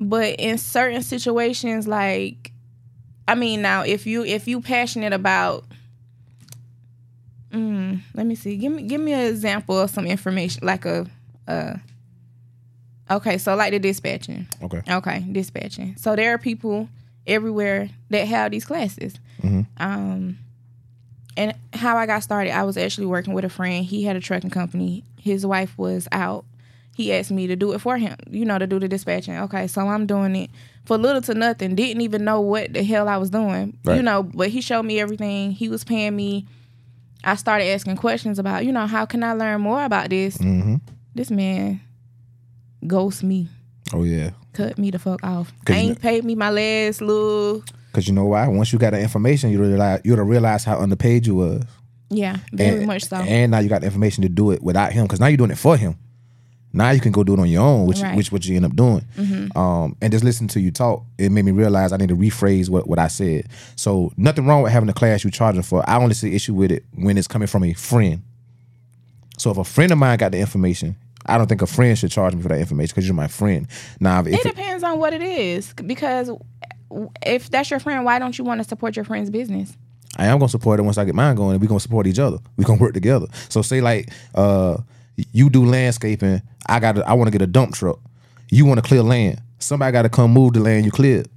but 0.00 0.34
in 0.40 0.58
certain 0.58 1.02
situations 1.02 1.86
like 1.86 2.50
i 3.28 3.34
mean 3.34 3.62
now 3.62 3.82
if 3.82 4.06
you 4.06 4.24
if 4.24 4.46
you 4.48 4.60
passionate 4.60 5.12
about 5.12 5.64
mm, 7.54 8.00
let 8.14 8.26
me 8.26 8.34
see. 8.34 8.56
Give 8.56 8.72
me 8.72 8.82
give 8.82 9.00
me 9.00 9.12
an 9.12 9.20
example 9.20 9.78
of 9.78 9.90
some 9.90 10.06
information 10.06 10.66
like 10.66 10.84
a 10.84 11.06
uh 11.46 11.74
okay 13.10 13.38
so 13.38 13.54
like 13.54 13.72
the 13.72 13.78
dispatching. 13.78 14.46
Okay. 14.62 14.82
okay 14.88 15.24
dispatching. 15.30 15.96
So 15.96 16.16
there 16.16 16.34
are 16.34 16.38
people 16.38 16.88
everywhere 17.26 17.90
that 18.10 18.26
have 18.28 18.50
these 18.50 18.64
classes. 18.64 19.14
Um 19.76 20.38
and 21.36 21.54
how 21.72 21.96
i 21.96 22.06
got 22.06 22.22
started 22.22 22.52
i 22.52 22.62
was 22.62 22.76
actually 22.76 23.06
working 23.06 23.34
with 23.34 23.44
a 23.44 23.48
friend. 23.48 23.84
He 23.84 24.04
had 24.04 24.16
a 24.16 24.20
trucking 24.20 24.50
company. 24.50 25.04
His 25.20 25.44
wife 25.46 25.76
was 25.78 26.06
out 26.12 26.44
he 26.94 27.12
asked 27.12 27.30
me 27.30 27.46
to 27.46 27.56
do 27.56 27.72
it 27.72 27.80
for 27.80 27.96
him 27.98 28.14
you 28.30 28.44
know 28.44 28.58
to 28.58 28.66
do 28.66 28.78
the 28.78 28.88
dispatching 28.88 29.36
okay 29.36 29.66
so 29.66 29.88
i'm 29.88 30.06
doing 30.06 30.34
it 30.36 30.50
for 30.84 30.96
little 30.96 31.20
to 31.22 31.34
nothing 31.34 31.74
didn't 31.74 32.00
even 32.02 32.24
know 32.24 32.40
what 32.40 32.72
the 32.72 32.82
hell 32.84 33.08
i 33.08 33.16
was 33.16 33.30
doing 33.30 33.76
you 33.86 34.02
know 34.02 34.22
but 34.22 34.48
he 34.48 34.60
showed 34.60 34.84
me 34.84 35.00
everything 35.00 35.50
he 35.50 35.68
was 35.68 35.82
paying 35.84 36.14
me 36.14 36.46
i 37.24 37.34
started 37.34 37.64
asking 37.66 37.96
questions 37.96 38.38
about 38.38 38.64
you 38.64 38.72
know 38.72 38.86
how 38.86 39.04
can 39.04 39.22
i 39.24 39.32
learn 39.32 39.60
more 39.60 39.84
about 39.84 40.10
this 40.10 40.36
Mm-hmm. 40.38 40.76
this 41.14 41.30
man 41.30 41.80
ghost 42.86 43.22
me 43.22 43.48
Oh 43.92 44.02
yeah. 44.02 44.30
cut 44.52 44.78
me 44.78 44.90
the 44.90 44.98
fuck 44.98 45.22
off 45.24 45.52
'Cause 45.64 45.76
you 45.76 45.90
ain't 45.90 46.00
paid 46.00 46.24
me 46.24 46.34
my 46.34 46.50
last 46.50 47.00
little 47.00 47.62
Cause 47.92 48.08
you 48.08 48.12
know 48.12 48.24
why? 48.24 48.48
Once 48.48 48.72
you 48.72 48.78
got 48.80 48.90
the 48.90 49.00
information, 49.00 49.50
you 49.52 49.60
realize 49.62 50.00
you'll 50.04 50.16
realize 50.24 50.64
how 50.64 50.80
underpaid 50.80 51.26
you 51.28 51.36
was. 51.36 51.62
yeah 52.10 52.38
very 52.52 52.78
and, 52.78 52.86
much 52.88 53.04
so 53.04 53.16
And 53.16 53.52
now 53.52 53.60
you 53.60 53.68
got 53.68 53.82
the 53.82 53.86
information 53.86 54.22
to 54.22 54.28
do 54.28 54.50
it 54.50 54.62
without 54.62 54.92
him. 54.92 55.06
Cause 55.06 55.20
now 55.20 55.26
you're 55.28 55.36
doing 55.36 55.52
it 55.52 55.58
for 55.58 55.76
him. 55.76 55.96
Now 56.74 56.90
you 56.90 57.00
can 57.00 57.12
go 57.12 57.22
do 57.24 57.34
it 57.34 57.38
on 57.40 57.48
your 57.48 57.62
own, 57.62 57.86
which 57.86 58.00
Right. 58.00 58.16
which 58.16 58.32
what 58.32 58.44
you 58.44 58.56
end 58.56 58.64
up 58.64 58.74
doing. 58.74 59.04
Mm-hmm. 59.16 59.56
Um, 59.56 59.96
and 60.02 60.12
just 60.12 60.24
listen 60.24 60.48
to 60.48 60.60
you 60.60 60.70
talk, 60.70 61.04
it 61.18 61.30
made 61.30 61.44
me 61.44 61.52
realize 61.52 61.92
I 61.92 61.96
need 61.96 62.08
to 62.08 62.16
rephrase 62.16 62.68
what, 62.68 62.88
what 62.88 62.98
I 62.98 63.08
said. 63.08 63.46
So 63.76 64.12
nothing 64.16 64.46
wrong 64.46 64.62
with 64.62 64.72
having 64.72 64.88
a 64.88 64.92
class 64.92 65.22
you 65.24 65.30
charging 65.30 65.62
for. 65.62 65.88
I 65.88 65.96
only 65.96 66.14
see 66.14 66.34
issue 66.34 66.52
with 66.54 66.72
it 66.72 66.84
when 66.94 67.16
it's 67.16 67.28
coming 67.28 67.46
from 67.48 67.62
a 67.64 67.72
friend. 67.74 68.22
So 69.38 69.50
if 69.50 69.58
a 69.58 69.64
friend 69.64 69.92
of 69.92 69.98
mine 69.98 70.18
got 70.18 70.32
the 70.32 70.38
information, 70.38 70.96
I 71.26 71.38
don't 71.38 71.46
think 71.46 71.62
a 71.62 71.66
friend 71.66 71.96
should 71.98 72.10
charge 72.10 72.34
me 72.34 72.42
for 72.42 72.48
that 72.48 72.58
information 72.60 72.92
because 72.92 73.06
you're 73.06 73.14
my 73.14 73.28
friend. 73.28 73.66
Now 74.00 74.20
It 74.20 74.34
if 74.34 74.44
it, 74.46 74.48
depends 74.56 74.84
on 74.84 74.98
what 74.98 75.12
it 75.12 75.22
is 75.22 75.72
because 75.74 76.30
if 77.24 77.50
that's 77.50 77.70
your 77.70 77.80
friend, 77.80 78.04
why 78.04 78.18
don't 78.18 78.36
you 78.36 78.44
want 78.44 78.60
to 78.62 78.68
support 78.68 78.96
your 78.96 79.04
friend's 79.04 79.30
business? 79.30 79.76
I 80.16 80.26
am 80.26 80.38
gonna 80.38 80.48
support 80.48 80.78
it 80.78 80.82
once 80.84 80.96
I 80.98 81.04
get 81.04 81.14
mine 81.16 81.34
going, 81.34 81.52
and 81.54 81.60
we're 81.60 81.66
gonna 81.66 81.80
support 81.80 82.06
each 82.06 82.20
other. 82.20 82.38
We're 82.56 82.64
gonna 82.66 82.80
work 82.80 82.94
together. 82.94 83.26
So 83.48 83.62
say 83.62 83.80
like 83.80 84.10
uh 84.34 84.76
you 85.32 85.50
do 85.50 85.64
landscaping, 85.64 86.42
I 86.66 86.80
got 86.80 86.98
I 87.06 87.12
want 87.14 87.28
to 87.28 87.32
get 87.32 87.42
a 87.42 87.46
dump 87.46 87.74
truck. 87.74 87.98
You 88.50 88.66
want 88.66 88.78
to 88.82 88.86
clear 88.86 89.02
land. 89.02 89.40
Somebody 89.58 89.92
got 89.92 90.02
to 90.02 90.08
come 90.08 90.32
move 90.32 90.52
the 90.54 90.60
land 90.60 90.84
you 90.84 90.90
cleared. 90.90 91.28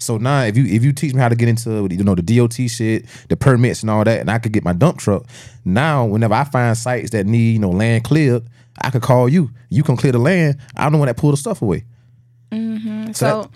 So 0.00 0.16
now 0.16 0.42
if 0.44 0.56
you 0.56 0.64
if 0.64 0.84
you 0.84 0.92
teach 0.92 1.12
me 1.12 1.20
how 1.20 1.28
to 1.28 1.34
get 1.34 1.48
into 1.48 1.88
you 1.90 2.04
know 2.04 2.14
the 2.14 2.22
DOT 2.22 2.54
shit, 2.70 3.06
the 3.28 3.36
permits 3.36 3.82
and 3.82 3.90
all 3.90 4.04
that, 4.04 4.20
and 4.20 4.30
I 4.30 4.38
could 4.38 4.52
get 4.52 4.64
my 4.64 4.72
dump 4.72 4.98
truck. 4.98 5.24
Now 5.64 6.04
whenever 6.04 6.34
I 6.34 6.44
find 6.44 6.76
sites 6.76 7.10
that 7.10 7.26
need 7.26 7.52
you 7.52 7.58
know 7.58 7.70
land 7.70 8.04
cleared, 8.04 8.44
I 8.80 8.90
could 8.90 9.02
call 9.02 9.28
you. 9.28 9.50
You 9.70 9.82
can 9.82 9.96
clear 9.96 10.12
the 10.12 10.18
land. 10.18 10.58
I'm 10.76 10.92
the 10.92 10.98
one 10.98 11.06
that 11.08 11.16
pull 11.16 11.32
the 11.32 11.36
stuff 11.36 11.62
away. 11.62 11.84
Mm-hmm. 12.52 13.12
So, 13.12 13.50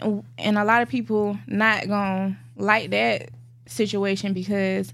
and- 0.00 0.24
and 0.36 0.58
a 0.58 0.64
lot 0.64 0.82
of 0.82 0.88
people 0.88 1.38
not 1.46 1.86
gonna 1.88 2.36
like 2.56 2.90
that 2.90 3.30
situation 3.66 4.32
because 4.32 4.92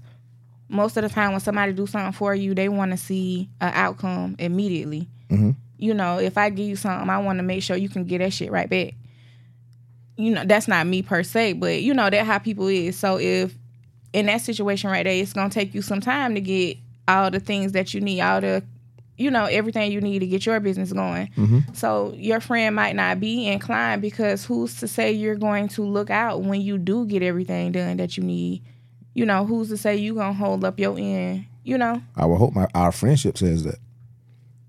most 0.69 0.95
of 0.97 1.03
the 1.03 1.09
time 1.09 1.31
when 1.31 1.41
somebody 1.41 1.73
do 1.73 1.87
something 1.87 2.13
for 2.13 2.33
you, 2.33 2.53
they 2.53 2.69
want 2.69 2.91
to 2.91 2.97
see 2.97 3.49
an 3.59 3.71
outcome 3.73 4.35
immediately. 4.39 5.09
Mm-hmm. 5.29 5.51
You 5.77 5.93
know, 5.93 6.19
if 6.19 6.37
I 6.37 6.49
give 6.49 6.67
you 6.67 6.75
something, 6.75 7.09
I 7.09 7.17
want 7.17 7.39
to 7.39 7.43
make 7.43 7.63
sure 7.63 7.75
you 7.75 7.89
can 7.89 8.05
get 8.05 8.19
that 8.19 8.33
shit 8.33 8.51
right 8.51 8.69
back. 8.69 8.93
You 10.15 10.31
know, 10.35 10.43
that's 10.45 10.67
not 10.67 10.85
me 10.85 11.01
per 11.01 11.23
se, 11.23 11.53
but 11.53 11.81
you 11.81 11.93
know 11.93 12.09
that 12.09 12.25
how 12.25 12.37
people 12.37 12.67
is. 12.67 12.97
So 12.97 13.17
if 13.17 13.55
in 14.13 14.27
that 14.27 14.41
situation 14.41 14.89
right 14.89 15.03
there, 15.03 15.13
it's 15.13 15.33
gonna 15.33 15.49
take 15.49 15.73
you 15.73 15.81
some 15.81 16.01
time 16.01 16.35
to 16.35 16.41
get 16.41 16.77
all 17.07 17.31
the 17.31 17.39
things 17.39 17.71
that 17.71 17.93
you 17.93 18.01
need, 18.01 18.21
all 18.21 18.41
the 18.41 18.63
you 19.17 19.31
know 19.31 19.45
everything 19.45 19.91
you 19.91 20.01
need 20.01 20.19
to 20.19 20.27
get 20.27 20.45
your 20.45 20.59
business 20.59 20.91
going. 20.91 21.27
Mm-hmm. 21.37 21.73
So 21.73 22.13
your 22.17 22.41
friend 22.41 22.75
might 22.75 22.95
not 22.95 23.19
be 23.19 23.47
inclined 23.47 24.01
because 24.01 24.43
who's 24.45 24.79
to 24.81 24.87
say 24.87 25.11
you're 25.13 25.35
going 25.35 25.69
to 25.69 25.83
look 25.83 26.09
out 26.09 26.41
when 26.41 26.61
you 26.61 26.77
do 26.77 27.05
get 27.05 27.23
everything 27.23 27.71
done 27.71 27.97
that 27.97 28.17
you 28.17 28.23
need? 28.23 28.61
You 29.13 29.25
know, 29.25 29.45
who's 29.45 29.69
to 29.69 29.77
say 29.77 29.97
you 29.97 30.15
gonna 30.15 30.33
hold 30.33 30.63
up 30.63 30.79
your 30.79 30.97
end? 30.97 31.45
You 31.63 31.77
know, 31.77 32.01
I 32.15 32.25
would 32.25 32.37
hope 32.37 32.53
my 32.53 32.67
our 32.73 32.91
friendship 32.91 33.37
says 33.37 33.63
that. 33.63 33.79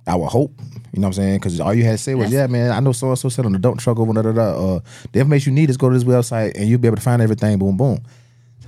I 0.06 0.16
would 0.16 0.28
hope. 0.28 0.52
You 0.92 1.00
know 1.00 1.06
what 1.06 1.06
I'm 1.08 1.12
saying? 1.12 1.36
Because 1.36 1.60
all 1.60 1.72
you 1.72 1.84
had 1.84 1.92
to 1.92 1.98
say 1.98 2.14
was, 2.14 2.32
"Yeah, 2.32 2.46
man, 2.46 2.72
I 2.72 2.80
know 2.80 2.92
so 2.92 3.08
and 3.08 3.18
so 3.18 3.28
said 3.28 3.46
on 3.46 3.52
the 3.52 3.58
dump 3.58 3.78
truck 3.78 3.98
over 3.98 4.12
da 4.12 4.22
da 4.22 4.32
da." 4.32 4.76
Uh, 4.76 4.80
the 5.12 5.20
information 5.20 5.54
you 5.54 5.60
need 5.60 5.70
is 5.70 5.76
go 5.76 5.88
to 5.88 5.94
this 5.94 6.04
website 6.04 6.52
and 6.56 6.68
you'll 6.68 6.80
be 6.80 6.88
able 6.88 6.96
to 6.96 7.02
find 7.02 7.22
everything. 7.22 7.58
Boom, 7.58 7.76
boom. 7.76 8.00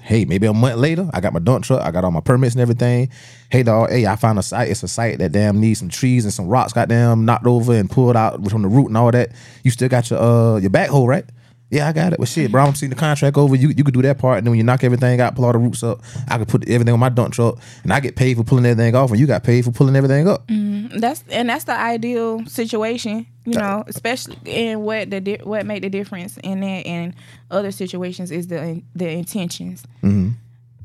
Hey, 0.02 0.24
maybe 0.24 0.46
a 0.48 0.52
month 0.52 0.78
later, 0.78 1.08
I 1.14 1.20
got 1.20 1.32
my 1.32 1.38
dump 1.38 1.64
truck. 1.64 1.80
I 1.80 1.92
got 1.92 2.04
all 2.04 2.10
my 2.10 2.20
permits 2.20 2.54
and 2.54 2.60
everything. 2.60 3.08
Hey, 3.50 3.62
dog. 3.62 3.90
Hey, 3.90 4.04
I 4.04 4.16
found 4.16 4.38
a 4.38 4.42
site. 4.42 4.68
It's 4.68 4.82
a 4.82 4.88
site 4.88 5.18
that 5.18 5.30
damn 5.30 5.60
needs 5.60 5.78
some 5.78 5.88
trees 5.88 6.24
and 6.24 6.34
some 6.34 6.48
rocks, 6.48 6.72
Got 6.72 6.88
goddamn 6.88 7.24
knocked 7.24 7.46
over 7.46 7.72
and 7.72 7.88
pulled 7.88 8.16
out 8.16 8.48
from 8.50 8.62
the 8.62 8.68
root 8.68 8.88
and 8.88 8.96
all 8.96 9.12
that. 9.12 9.30
You 9.62 9.70
still 9.70 9.88
got 9.88 10.10
your 10.10 10.20
uh 10.20 10.56
your 10.58 10.70
backhoe, 10.70 11.06
right? 11.06 11.24
Yeah, 11.72 11.88
I 11.88 11.92
got 11.92 12.12
it. 12.12 12.18
Well, 12.18 12.26
shit, 12.26 12.52
bro, 12.52 12.62
I'm 12.64 12.74
seeing 12.74 12.90
the 12.90 12.96
contract 12.96 13.38
over. 13.38 13.56
You 13.56 13.68
you 13.70 13.82
could 13.82 13.94
do 13.94 14.02
that 14.02 14.18
part, 14.18 14.36
and 14.38 14.46
then 14.46 14.50
when 14.50 14.58
you 14.58 14.62
knock 14.64 14.84
everything 14.84 15.20
out, 15.22 15.34
pull 15.34 15.46
all 15.46 15.52
the 15.52 15.58
roots 15.58 15.82
up, 15.82 16.02
I 16.28 16.36
could 16.36 16.46
put 16.48 16.68
everything 16.68 16.92
on 16.92 17.00
my 17.00 17.08
dump 17.08 17.32
truck, 17.32 17.58
and 17.82 17.92
I 17.92 18.00
get 18.00 18.14
paid 18.14 18.36
for 18.36 18.44
pulling 18.44 18.66
everything 18.66 18.94
off, 18.94 19.10
and 19.10 19.18
you 19.18 19.26
got 19.26 19.42
paid 19.42 19.64
for 19.64 19.70
pulling 19.72 19.96
everything 19.96 20.28
up. 20.28 20.46
that's 20.48 21.24
and 21.30 21.48
that's 21.48 21.64
the 21.64 21.72
ideal 21.72 22.44
situation. 22.46 23.26
You 23.46 23.54
know, 23.54 23.84
especially 23.86 24.36
in 24.44 24.82
what 24.82 25.10
the 25.10 25.20
di- 25.20 25.40
what 25.42 25.64
make 25.66 25.80
the 25.82 25.88
difference 25.88 26.36
in 26.44 26.60
that 26.60 26.86
and 26.86 27.14
other 27.50 27.72
situations 27.72 28.30
is 28.30 28.48
the 28.48 28.82
the 28.94 29.08
intentions. 29.08 29.82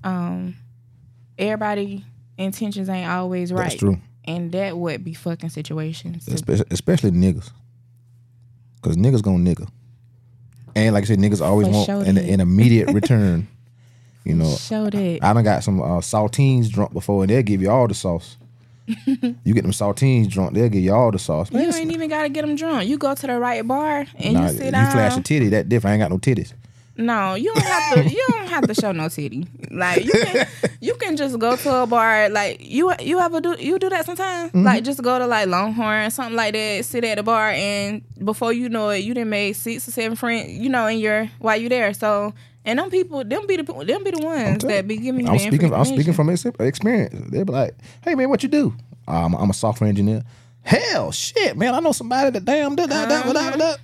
Um, 0.06 0.56
everybody 1.38 2.06
intentions 2.38 2.88
ain't 2.88 3.10
always 3.10 3.52
right. 3.52 3.64
That's 3.64 3.76
true. 3.76 3.98
and 4.26 4.52
that 4.54 4.78
would 4.78 5.04
be 5.04 5.14
fucking 5.14 5.50
situations. 5.50 6.28
especially, 6.30 6.66
especially 6.72 7.12
niggas, 7.12 7.52
because 8.76 8.96
niggas 8.98 9.22
gonna 9.22 9.44
nigga, 9.44 9.68
and 10.78 10.94
like 10.94 11.04
I 11.04 11.08
said, 11.08 11.20
niggas 11.20 11.42
always 11.42 11.68
For 11.68 11.74
want 11.74 11.86
sure 11.86 12.02
an, 12.04 12.18
an 12.18 12.40
immediate 12.40 12.94
return. 12.94 13.48
You 14.24 14.36
know, 14.36 14.56
Show 14.56 14.90
that. 14.90 15.20
I 15.24 15.34
done 15.34 15.44
got 15.44 15.64
some 15.64 15.82
uh, 15.82 16.02
saltines 16.02 16.70
drunk 16.70 16.92
before, 16.92 17.24
and 17.24 17.30
they'll 17.30 17.42
give 17.42 17.62
you 17.62 17.70
all 17.70 17.88
the 17.88 17.94
sauce. 17.94 18.36
you 19.06 19.54
get 19.54 19.64
them 19.64 19.72
saltines 19.72 20.30
drunk, 20.30 20.54
they'll 20.54 20.70
give 20.70 20.84
you 20.84 20.94
all 20.94 21.12
the 21.12 21.20
sauce. 21.20 21.52
You 21.52 21.60
ain't 21.60 21.92
even 21.92 22.10
gotta 22.10 22.30
get 22.30 22.46
them 22.46 22.56
drunk. 22.56 22.88
You 22.88 22.98
go 22.98 23.16
to 23.16 23.28
the 23.28 23.40
right 23.40 23.66
bar 23.66 24.06
and 24.16 24.34
nah, 24.34 24.44
you 24.44 24.58
sit 24.58 24.72
down. 24.72 24.86
You 24.86 24.92
flash 24.92 25.18
a 25.18 25.22
titty, 25.22 25.50
that 25.50 25.68
different. 25.68 25.92
I 25.92 25.96
ain't 25.96 26.02
got 26.02 26.12
no 26.12 26.18
titties. 26.20 26.54
No, 26.96 27.36
you 27.36 27.54
don't 27.54 27.64
have 27.64 27.94
to. 27.96 28.10
you 28.10 28.28
don't 28.48 28.56
have 28.56 28.68
to 28.68 28.74
show 28.74 28.92
no 28.92 29.10
titty. 29.10 29.48
Like 29.72 30.06
you 30.06 30.12
can, 30.12 30.48
you 30.82 30.96
can 30.96 31.18
just 31.18 31.38
go 31.40 31.56
to 31.56 31.84
a 31.84 31.88
bar. 31.88 32.30
Like 32.30 32.58
you, 32.62 32.94
you 33.00 33.20
ever 33.20 33.42
do 33.42 33.56
you 33.60 33.80
do 33.80 33.90
that 33.90 34.06
sometimes? 34.06 34.52
Mm-hmm. 34.52 34.64
Like 34.64 34.84
just 34.84 35.02
go 35.02 35.20
to 35.20 35.28
like 35.28 35.48
Longhorn, 35.48 36.12
something 36.12 36.36
like 36.36 36.54
that. 36.54 36.86
Sit 36.86 37.04
at 37.04 37.18
the 37.18 37.24
bar, 37.24 37.50
and 37.50 38.02
before 38.24 38.54
you 38.54 38.70
know 38.70 38.90
it, 38.90 39.00
you 39.00 39.14
done 39.14 39.30
make 39.30 39.56
six 39.56 39.88
or 39.88 39.92
seven 39.92 40.16
friends. 40.16 40.52
You 40.52 40.70
know, 40.70 40.88
in 40.88 41.00
your 41.00 41.26
while 41.40 41.58
you 41.58 41.70
there. 41.70 41.94
So 41.94 42.34
and 42.66 42.80
them 42.80 42.90
people, 42.90 43.24
them 43.24 43.48
be 43.48 43.58
the 43.58 43.64
them 43.64 44.04
be 44.04 44.12
the 44.12 44.26
ones 44.26 44.64
that 44.64 44.88
be 44.88 44.98
giving 44.98 45.26
you. 45.26 45.32
I'm 45.32 45.40
speaking. 45.40 45.74
I'm 45.74 45.86
speaking 45.86 46.14
from 46.14 46.30
experience. 46.30 47.30
They'll 47.30 47.46
be 47.46 47.54
like, 47.54 47.76
"Hey 48.02 48.16
man, 48.16 48.30
what 48.30 48.44
you 48.44 48.50
do? 48.50 48.76
Um, 49.08 49.36
I'm 49.36 49.50
a 49.50 49.54
software 49.54 49.88
engineer. 49.88 50.24
Hell, 50.64 51.14
shit, 51.14 51.56
man, 51.56 51.74
I 51.74 51.80
know 51.80 51.94
somebody 51.94 52.30
that 52.30 52.44
damn 52.44 52.76
did 52.76 52.90
that, 52.90 53.08
that, 53.08 53.34
that, 53.34 53.58
that. 53.58 53.80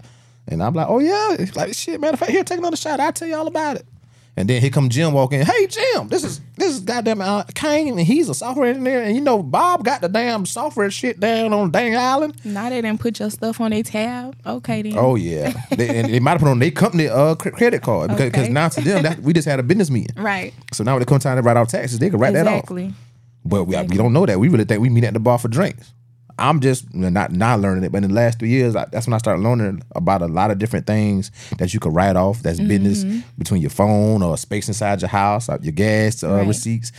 And 0.50 0.62
I'm 0.62 0.74
like, 0.74 0.88
oh 0.90 1.00
yeah, 1.00 1.38
it's 1.40 1.56
like 1.56 1.74
shit, 1.74 2.02
man. 2.02 2.14
If 2.14 2.24
I 2.24 2.26
here, 2.26 2.44
take 2.44 2.60
another 2.60 2.76
shot, 2.76 3.00
I'll 3.00 3.14
tell 3.14 3.30
you 3.30 3.38
all 3.38 3.48
about 3.48 3.78
it. 3.78 3.86
And 4.36 4.50
then 4.50 4.62
here 4.62 4.72
come 4.72 4.90
Jim 4.90 5.14
walking. 5.14 5.42
Hey 5.42 5.68
Jim, 5.68 6.08
this 6.08 6.24
is 6.24 6.42
this 6.58 6.74
is 6.74 6.80
goddamn 6.80 7.22
uh, 7.22 7.44
Cain, 7.54 7.90
and 7.90 8.00
he's 8.00 8.30
a 8.30 8.34
software 8.34 8.68
engineer. 8.70 9.04
And 9.04 9.16
you 9.16 9.22
know 9.22 9.44
Bob 9.44 9.84
got 9.86 10.02
the 10.02 10.10
damn 10.10 10.48
software 10.48 10.90
shit 10.90 11.20
down 11.20 11.54
on 11.54 11.70
dang 11.70 11.96
island. 11.96 12.42
Now 12.44 12.70
they 12.70 12.82
didn't 12.82 13.00
put 13.00 13.20
your 13.20 13.30
stuff 13.30 13.62
on 13.62 13.70
their 13.70 13.84
tab. 13.84 14.36
Okay 14.44 14.82
then. 14.82 14.96
Oh 14.98 15.14
yeah, 15.16 15.54
they, 15.78 16.00
and 16.00 16.12
they 16.12 16.20
might 16.20 16.32
have 16.32 16.42
put 16.42 16.50
on 16.50 16.58
their 16.58 16.72
company 16.72 17.08
uh 17.08 17.36
credit 17.36 17.84
card 17.84 18.10
because 18.10 18.26
Okay. 18.46 18.50
now 18.50 18.70
to 18.70 18.82
them 18.82 19.04
that 19.04 19.20
we 19.20 19.34
just 19.34 19.48
had 19.48 19.60
a 19.60 19.64
business 19.64 19.92
meeting. 19.92 20.16
Right. 20.18 20.52
So 20.74 20.84
now 20.84 20.94
when 20.96 21.04
it 21.04 21.08
comes 21.08 21.22
time 21.24 21.38
to 21.38 21.44
write 21.44 21.58
our 21.58 21.68
taxes, 21.68 22.00
they 22.00 22.10
can 22.10 22.18
write 22.20 22.34
that 22.34 22.48
off. 22.48 22.54
Exactly. 22.56 22.94
But 23.46 23.66
we, 23.66 23.76
we 23.84 23.98
don't 23.98 24.14
know 24.14 24.26
that. 24.26 24.40
We 24.40 24.48
really 24.48 24.64
think 24.66 24.82
we 24.82 24.90
meet 24.90 25.04
at 25.04 25.14
the 25.14 25.20
bar 25.20 25.38
for 25.38 25.48
drinks. 25.48 25.92
I'm 26.40 26.60
just 26.60 26.94
not 26.94 27.32
not 27.32 27.60
learning 27.60 27.84
it, 27.84 27.92
but 27.92 28.04
in 28.04 28.10
the 28.10 28.16
last 28.16 28.40
three 28.40 28.50
years, 28.50 28.76
I, 28.76 28.86
that's 28.92 29.06
when 29.08 29.14
I 29.14 29.18
started 29.20 29.42
learning 29.42 29.84
about 29.96 30.22
a 30.22 30.28
lot 30.28 30.50
of 30.52 30.58
different 30.58 30.88
things 30.88 31.32
that 31.60 31.74
you 31.74 31.80
could 31.80 31.94
write 31.94 32.16
off. 32.16 32.42
That's 32.42 32.60
business 32.60 33.04
between 33.38 33.62
your 33.62 33.70
phone 33.70 34.24
or 34.24 34.36
space 34.38 34.68
inside 34.68 35.02
your 35.02 35.10
house, 35.10 35.48
uh, 35.50 35.58
your 35.62 35.74
gas 35.74 36.24
uh, 36.24 36.30
Right. 36.34 36.48
receipts. 36.48 36.92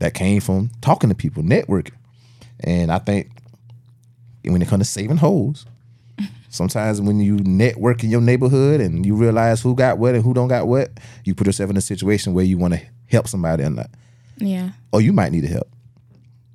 That 0.00 0.14
came 0.14 0.40
from 0.40 0.70
talking 0.80 1.10
to 1.10 1.14
people, 1.14 1.44
networking, 1.44 1.92
and 2.60 2.90
I 2.90 2.98
think 2.98 3.30
when 4.44 4.60
it 4.60 4.66
comes 4.66 4.84
to 4.88 4.92
saving 4.92 5.18
holes, 5.18 5.64
sometimes 6.48 7.00
when 7.00 7.20
you 7.20 7.36
network 7.38 8.02
in 8.02 8.10
your 8.10 8.20
neighborhood 8.20 8.80
and 8.80 9.06
you 9.06 9.14
realize 9.14 9.60
who 9.62 9.76
got 9.76 9.98
what 9.98 10.16
and 10.16 10.24
who 10.24 10.34
don't 10.34 10.48
got 10.48 10.66
what, 10.66 10.90
you 11.24 11.36
put 11.36 11.46
yourself 11.46 11.70
in 11.70 11.76
a 11.76 11.80
situation 11.80 12.34
where 12.34 12.44
you 12.44 12.58
want 12.58 12.74
to 12.74 12.80
help 13.06 13.28
somebody 13.28 13.62
or 13.62 13.70
not 13.70 13.90
Yeah. 14.38 14.70
or 14.90 15.00
you 15.00 15.12
might 15.12 15.30
need 15.30 15.42
to 15.42 15.48
help. 15.48 15.68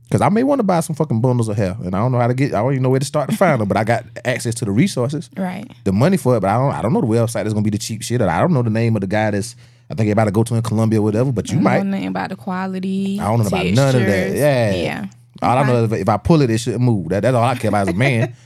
Cause 0.10 0.22
I 0.22 0.30
may 0.30 0.44
want 0.44 0.60
to 0.60 0.64
buy 0.64 0.80
some 0.80 0.96
fucking 0.96 1.20
bundles 1.20 1.50
of 1.50 1.58
hair, 1.58 1.76
and 1.84 1.94
I 1.94 2.00
don't 2.00 2.14
know 2.14 2.18
how 2.20 2.28
to 2.28 2.34
get. 2.34 2.54
I 2.54 2.62
don't 2.62 2.72
even 2.72 2.84
know 2.84 2.90
where 2.90 3.00
to 3.00 3.06
start 3.06 3.30
to 3.30 3.36
find 3.36 3.60
them. 3.60 3.68
But 3.68 3.76
I 3.78 3.84
got 3.84 4.06
access 4.24 4.56
to 4.56 4.66
the 4.66 4.72
resources, 4.72 5.30
Right. 5.36 5.70
the 5.84 5.92
money 5.92 6.16
for 6.16 6.38
it. 6.38 6.40
But 6.40 6.50
I 6.50 6.58
don't. 6.58 6.72
I 6.74 6.82
don't 6.82 6.94
know 6.94 7.02
the 7.02 7.08
website 7.08 7.44
that's 7.44 7.54
gonna 7.54 7.64
be 7.64 7.70
the 7.72 7.78
cheap 7.78 8.02
shit. 8.04 8.22
I 8.22 8.40
don't 8.40 8.54
know 8.54 8.62
the 8.64 8.70
name 8.70 8.96
of 8.96 9.02
the 9.02 9.08
guy 9.08 9.32
that's. 9.32 9.56
I 9.90 9.96
think 9.96 10.10
about 10.12 10.26
to 10.26 10.32
go 10.32 10.44
to 10.44 10.56
in 10.56 10.62
Colombia 10.62 11.00
or 11.00 11.04
whatever. 11.04 11.32
But 11.34 11.50
you 11.52 11.60
I 11.60 11.62
might. 11.62 11.78
don't 11.78 11.90
know 11.92 11.98
nothing 11.98 12.08
about 12.10 12.30
the 12.30 12.36
quality. 12.38 13.20
I 13.20 13.26
don't 13.26 13.40
know 13.40 13.48
about 13.48 13.66
none 13.66 13.96
of 13.96 14.02
that. 14.06 14.36
Yeah. 14.36 14.72
Yeah. 14.76 15.06
All 15.42 15.58
I 15.58 15.68
know 15.68 15.84
is 15.84 15.92
if, 15.92 16.00
if 16.02 16.10
I 16.10 16.18
pull 16.18 16.42
it, 16.42 16.50
it 16.50 16.58
shouldn't 16.58 16.84
move. 16.84 17.10
That, 17.10 17.22
that's 17.22 17.36
all 17.36 17.44
I 17.44 17.56
care 17.56 17.70
about 17.70 17.88
as 17.88 17.94
a 17.94 17.98
man. 17.98 18.34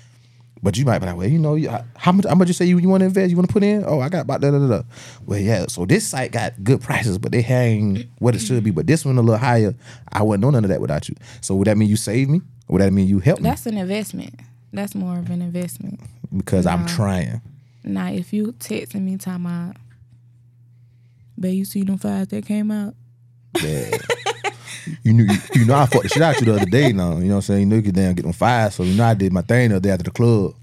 but 0.64 0.78
you 0.78 0.86
might 0.86 1.00
be 1.00 1.08
like, 1.08 1.18
well, 1.18 1.28
you 1.28 1.40
know, 1.40 1.58
how 1.96 2.12
much? 2.12 2.26
How 2.26 2.36
much 2.36 2.48
you 2.48 2.54
say 2.54 2.66
you, 2.66 2.78
you 2.78 2.88
want 2.88 3.02
to 3.02 3.06
invest? 3.06 3.32
You 3.32 3.36
want 3.36 3.50
to 3.50 3.54
put 3.54 3.64
in? 3.64 3.84
Oh, 3.86 4.00
I 4.00 4.10
got 4.10 4.22
about 4.22 4.42
da 4.42 4.52
da 4.52 4.68
da. 4.68 4.84
Well, 5.26 5.40
yeah. 5.40 5.66
So 5.68 5.86
this 5.86 6.08
site 6.08 6.32
got 6.32 6.64
good 6.64 6.82
prices, 6.82 7.18
but 7.18 7.32
they 7.32 7.42
hang 7.42 8.10
what 8.20 8.36
it 8.36 8.40
should 8.40 8.64
be. 8.64 8.72
But 8.72 8.86
this 8.86 9.04
one 9.04 9.18
a 9.18 9.22
little 9.22 9.38
higher. 9.38 9.74
I 10.12 10.22
wouldn't 10.22 10.42
know 10.42 10.52
none 10.52 10.64
of 10.64 10.70
that 10.70 10.80
without 10.82 11.10
you. 11.10 11.16
So 11.42 11.56
would 11.56 11.68
that 11.68 11.78
mean 11.78 11.90
you 11.90 11.98
save 11.98 12.30
me? 12.30 12.42
Or 12.68 12.74
would 12.74 12.82
that 12.82 12.94
mean 12.94 13.08
you 13.08 13.20
help 13.20 13.40
me? 13.40 13.50
That's 13.50 13.66
an 13.66 13.78
investment. 13.78 14.40
That's 14.72 14.94
more 14.94 15.18
of 15.18 15.30
an 15.30 15.42
investment. 15.42 16.00
Because 16.36 16.66
I'm 16.66 16.86
trying. 16.86 17.42
Now, 17.84 18.12
if 18.12 18.32
you 18.32 18.54
texting 18.54 19.02
me 19.02 19.18
time 19.18 19.46
about, 19.46 19.76
babe, 21.40 21.56
you 21.56 21.66
see 21.66 21.84
them 21.84 21.98
files 21.98 22.28
that 22.28 22.46
came 22.46 22.70
out? 22.72 22.94
Yeah. 23.62 23.98
You 25.04 25.14
knew, 25.14 25.24
you, 25.26 25.40
you 25.54 25.66
know, 25.66 25.76
I 25.76 25.86
fucked 25.86 26.04
the 26.04 26.10
shit 26.10 26.24
out 26.24 26.40
you 26.40 26.46
the 26.46 26.56
other 26.56 26.66
day. 26.66 26.92
Now, 26.92 27.18
you 27.18 27.26
know 27.26 27.30
what 27.30 27.36
I'm 27.36 27.42
saying? 27.42 27.60
You 27.62 27.66
know, 27.68 27.76
you 27.78 27.82
could 27.82 27.96
damn 27.96 28.14
get 28.14 28.24
them 28.24 28.34
five. 28.34 28.74
So 28.74 28.84
you 28.84 28.96
know, 28.96 29.06
I 29.06 29.14
did 29.14 29.32
my 29.34 29.42
thing 29.42 29.70
the 29.70 29.76
other 29.76 29.84
day 29.84 29.92
after 29.92 30.04
the 30.04 30.12
club. 30.12 30.56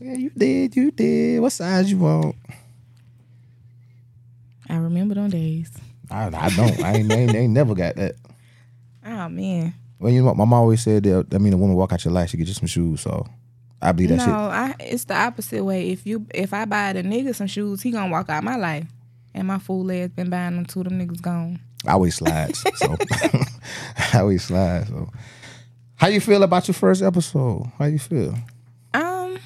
Yeah, 0.00 0.14
you 0.14 0.30
did, 0.30 0.76
you 0.76 0.90
did. 0.90 1.40
What 1.40 1.50
size 1.50 1.90
you 1.90 1.98
want? 1.98 2.36
I 4.68 4.76
remember 4.76 5.14
them 5.14 5.28
days. 5.30 5.70
I, 6.10 6.26
I 6.26 6.50
don't. 6.50 6.82
I 6.82 6.94
ain't, 6.94 7.10
I 7.10 7.16
ain't, 7.16 7.34
ain't 7.34 7.52
never 7.52 7.74
got 7.74 7.96
that. 7.96 8.14
Oh 9.04 9.28
man, 9.28 9.74
Well, 9.98 10.12
you 10.12 10.20
know 10.20 10.26
what? 10.26 10.36
My 10.36 10.44
mom 10.44 10.60
always 10.60 10.82
said 10.82 11.02
that. 11.04 11.34
I 11.34 11.38
mean, 11.38 11.52
a 11.52 11.56
woman 11.56 11.74
walk 11.74 11.92
out 11.92 12.04
your 12.04 12.14
life, 12.14 12.30
she 12.30 12.36
get 12.36 12.46
you 12.46 12.54
some 12.54 12.68
shoes. 12.68 13.00
So 13.00 13.26
I 13.80 13.92
believe 13.92 14.10
that 14.10 14.16
no, 14.18 14.24
shit. 14.24 14.34
I 14.34 14.74
it's 14.78 15.04
the 15.04 15.16
opposite 15.16 15.64
way. 15.64 15.90
If 15.90 16.06
you 16.06 16.26
if 16.32 16.54
I 16.54 16.64
buy 16.64 16.92
the 16.92 17.02
nigga 17.02 17.34
some 17.34 17.48
shoes, 17.48 17.82
he 17.82 17.90
gonna 17.90 18.10
walk 18.10 18.28
out 18.28 18.44
my 18.44 18.56
life. 18.56 18.86
And 19.34 19.48
my 19.48 19.58
fool 19.58 19.90
ass 19.90 20.10
been 20.10 20.30
buying 20.30 20.54
them 20.56 20.66
too, 20.66 20.84
them 20.84 21.00
niggas 21.00 21.22
gone. 21.22 21.58
I 21.86 21.92
always 21.92 22.14
slides. 22.14 22.64
so 22.76 22.96
I 24.12 24.20
always 24.20 24.44
slide. 24.44 24.88
So 24.88 25.10
how 25.96 26.08
you 26.08 26.20
feel 26.20 26.42
about 26.42 26.66
your 26.68 26.74
first 26.74 27.02
episode? 27.02 27.70
How 27.78 27.86
you 27.86 27.98
feel? 27.98 28.34
Um, 28.94 29.38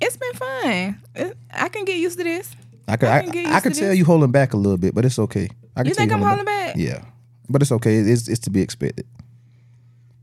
it's 0.00 0.16
been 0.16 0.32
fun. 0.34 1.02
It, 1.14 1.36
I 1.52 1.68
can 1.68 1.84
get 1.84 1.96
used 1.98 2.18
to 2.18 2.24
this. 2.24 2.54
I 2.86 2.96
could 2.96 3.08
I 3.08 3.18
I, 3.18 3.22
can 3.22 3.30
get 3.32 3.46
I, 3.46 3.60
could 3.60 3.74
to 3.74 3.80
tell 3.80 3.88
this. 3.90 3.98
you 3.98 4.04
holding 4.04 4.30
back 4.30 4.52
a 4.52 4.56
little 4.56 4.78
bit, 4.78 4.94
but 4.94 5.04
it's 5.04 5.18
okay. 5.18 5.48
I 5.76 5.80
can 5.80 5.88
You 5.88 5.94
think 5.94 6.12
I'm 6.12 6.20
holding 6.20 6.44
back? 6.44 6.76
Yeah. 6.76 7.02
But 7.48 7.62
it's 7.62 7.72
okay. 7.72 7.96
It's 7.98 8.28
it's 8.28 8.40
to 8.40 8.50
be 8.50 8.60
expected. 8.60 9.06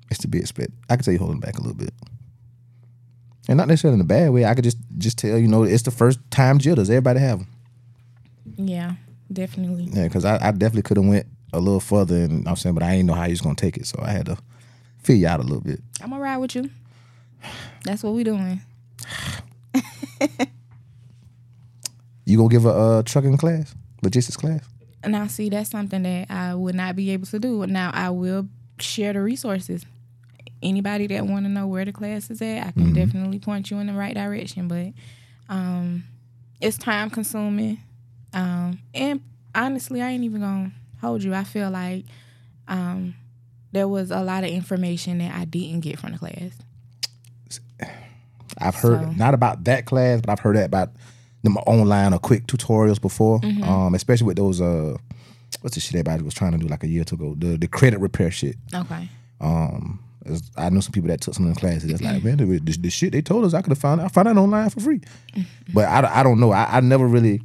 It's 0.09 0.19
to 0.21 0.27
be 0.27 0.39
expected. 0.39 0.73
I 0.89 0.95
can 0.95 1.05
tell 1.05 1.13
you 1.13 1.19
holding 1.19 1.39
back 1.39 1.57
a 1.57 1.61
little 1.61 1.77
bit. 1.77 1.93
And 3.47 3.57
not 3.57 3.67
necessarily 3.67 3.95
in 3.95 4.01
a 4.01 4.05
bad 4.05 4.29
way. 4.31 4.45
I 4.45 4.53
could 4.53 4.63
just 4.63 4.77
just 4.97 5.17
tell 5.17 5.37
you 5.37 5.47
know 5.47 5.63
it's 5.63 5.83
the 5.83 5.91
first 5.91 6.19
time 6.31 6.59
jitters. 6.59 6.89
Everybody 6.89 7.19
have 7.19 7.39
them. 7.39 7.47
Yeah, 8.55 8.93
definitely. 9.31 9.85
Yeah, 9.91 10.03
because 10.07 10.25
I, 10.25 10.35
I 10.35 10.51
definitely 10.51 10.83
could 10.83 10.97
have 10.97 11.05
went 11.05 11.27
a 11.53 11.59
little 11.59 11.79
further, 11.79 12.15
and 12.15 12.47
I'm 12.47 12.55
saying, 12.55 12.75
but 12.75 12.83
I 12.83 12.93
ain't 12.93 13.05
know 13.05 13.13
how 13.13 13.25
you 13.25 13.31
was 13.31 13.41
gonna 13.41 13.55
take 13.55 13.77
it, 13.77 13.87
so 13.87 13.99
I 14.01 14.11
had 14.11 14.27
to 14.27 14.37
feel 15.03 15.15
you 15.17 15.27
out 15.27 15.39
a 15.39 15.43
little 15.43 15.61
bit. 15.61 15.81
I'm 16.01 16.09
gonna 16.09 16.21
ride 16.21 16.37
with 16.37 16.55
you. 16.55 16.69
That's 17.83 18.03
what 18.03 18.13
we 18.13 18.23
doing. 18.23 18.61
You 22.25 22.37
gonna 22.37 22.49
give 22.49 22.65
a 22.65 22.69
uh, 22.69 23.03
trucking 23.03 23.35
class, 23.37 23.75
logistics 24.03 24.37
class? 24.37 24.61
Now, 25.05 25.27
see, 25.27 25.49
that's 25.49 25.69
something 25.69 26.03
that 26.03 26.29
I 26.29 26.55
would 26.55 26.75
not 26.75 26.95
be 26.95 27.09
able 27.11 27.25
to 27.25 27.39
do. 27.39 27.65
Now, 27.67 27.91
I 27.93 28.09
will 28.11 28.47
share 28.79 29.11
the 29.11 29.21
resources. 29.21 29.85
Anybody 30.63 31.07
that 31.07 31.25
want 31.25 31.45
to 31.45 31.49
know 31.49 31.67
where 31.67 31.83
the 31.83 31.91
class 31.91 32.29
is 32.29 32.41
at, 32.41 32.67
I 32.67 32.71
can 32.71 32.93
definitely 32.93 33.39
point 33.39 33.71
you 33.71 33.79
in 33.79 33.87
the 33.87 33.93
right 33.93 34.13
direction. 34.13 34.67
But 34.67 34.93
um, 35.49 36.03
it's 36.61 36.77
time 36.77 37.09
consuming, 37.09 37.79
um, 38.33 38.79
and 38.93 39.21
honestly, 39.55 40.01
I 40.01 40.11
ain't 40.11 40.23
even 40.23 40.41
gonna 40.41 40.71
hold 41.01 41.23
you. 41.23 41.33
I 41.33 41.43
feel 41.43 41.69
like 41.69 42.05
um, 42.67 43.15
there 43.71 43.87
was 43.87 44.11
a 44.11 44.23
lot 44.23 44.43
of 44.43 44.49
information 44.49 45.17
that 45.17 45.33
I 45.35 45.45
didn't 45.45 45.81
get 45.81 45.99
from 45.99 46.13
the 46.13 46.17
class. 46.19 46.51
I've 48.57 48.75
heard 48.75 49.01
So- 49.01 49.11
not 49.11 49.33
about 49.33 49.63
that 49.65 49.85
class, 49.85 50.21
but 50.21 50.29
I've 50.29 50.39
heard 50.39 50.55
that 50.55 50.65
about 50.65 50.91
them 51.43 51.57
online 51.57 52.13
or 52.13 52.19
quick 52.19 52.45
tutorials 52.47 53.01
before. 53.01 53.39
Mm-hmm. 53.39 53.63
Um, 53.63 53.95
especially 53.95 54.27
with 54.27 54.37
those 54.37 54.61
uh, 54.61 54.95
what's 55.61 55.75
the 55.75 55.81
shit 55.81 55.95
everybody 55.95 56.23
was 56.23 56.33
trying 56.33 56.51
to 56.51 56.57
do 56.57 56.67
like 56.67 56.83
a 56.83 56.87
year 56.87 57.01
or 57.01 57.05
two 57.05 57.15
ago, 57.15 57.35
the 57.37 57.57
the 57.57 57.67
credit 57.67 57.99
repair 57.99 58.29
shit. 58.29 58.55
Okay. 58.73 59.09
Um, 59.39 59.99
I 60.55 60.69
know 60.69 60.81
some 60.81 60.91
people 60.91 61.07
that 61.07 61.21
took 61.21 61.33
some 61.33 61.47
of 61.47 61.55
the 61.55 61.59
classes. 61.59 61.89
That's 61.89 62.01
like, 62.01 62.23
man, 62.23 62.37
the, 62.37 62.45
the, 62.59 62.77
the 62.77 62.89
shit 62.91 63.11
they 63.11 63.23
told 63.23 63.43
us, 63.43 63.55
I 63.55 63.61
could 63.63 63.71
have 63.71 63.79
found. 63.79 64.01
I 64.01 64.07
found 64.07 64.27
out 64.27 64.37
online 64.37 64.69
for 64.69 64.79
free. 64.79 65.01
But 65.73 65.85
I, 65.85 66.19
I 66.19 66.23
don't 66.23 66.39
know. 66.39 66.51
I, 66.51 66.77
I 66.77 66.79
never 66.81 67.07
really. 67.07 67.41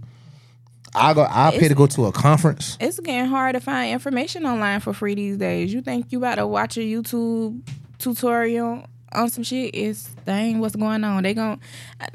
I 0.96 1.14
go. 1.14 1.26
I 1.28 1.50
pay 1.50 1.68
to 1.68 1.74
go 1.74 1.86
to 1.86 2.06
a 2.06 2.12
conference. 2.12 2.76
It's 2.80 2.98
getting 3.00 3.26
hard 3.26 3.54
to 3.54 3.60
find 3.60 3.92
information 3.92 4.46
online 4.46 4.80
for 4.80 4.92
free 4.92 5.14
these 5.14 5.36
days. 5.36 5.72
You 5.72 5.82
think 5.82 6.10
you 6.10 6.18
about 6.18 6.36
to 6.36 6.46
watch 6.46 6.76
a 6.76 6.80
YouTube 6.80 7.60
tutorial 7.98 8.86
on 9.12 9.30
some 9.30 9.44
shit? 9.44 9.74
It's 9.74 10.10
ain't 10.26 10.60
what's 10.60 10.76
going 10.76 11.04
on. 11.04 11.22
They 11.22 11.34
gon' 11.34 11.60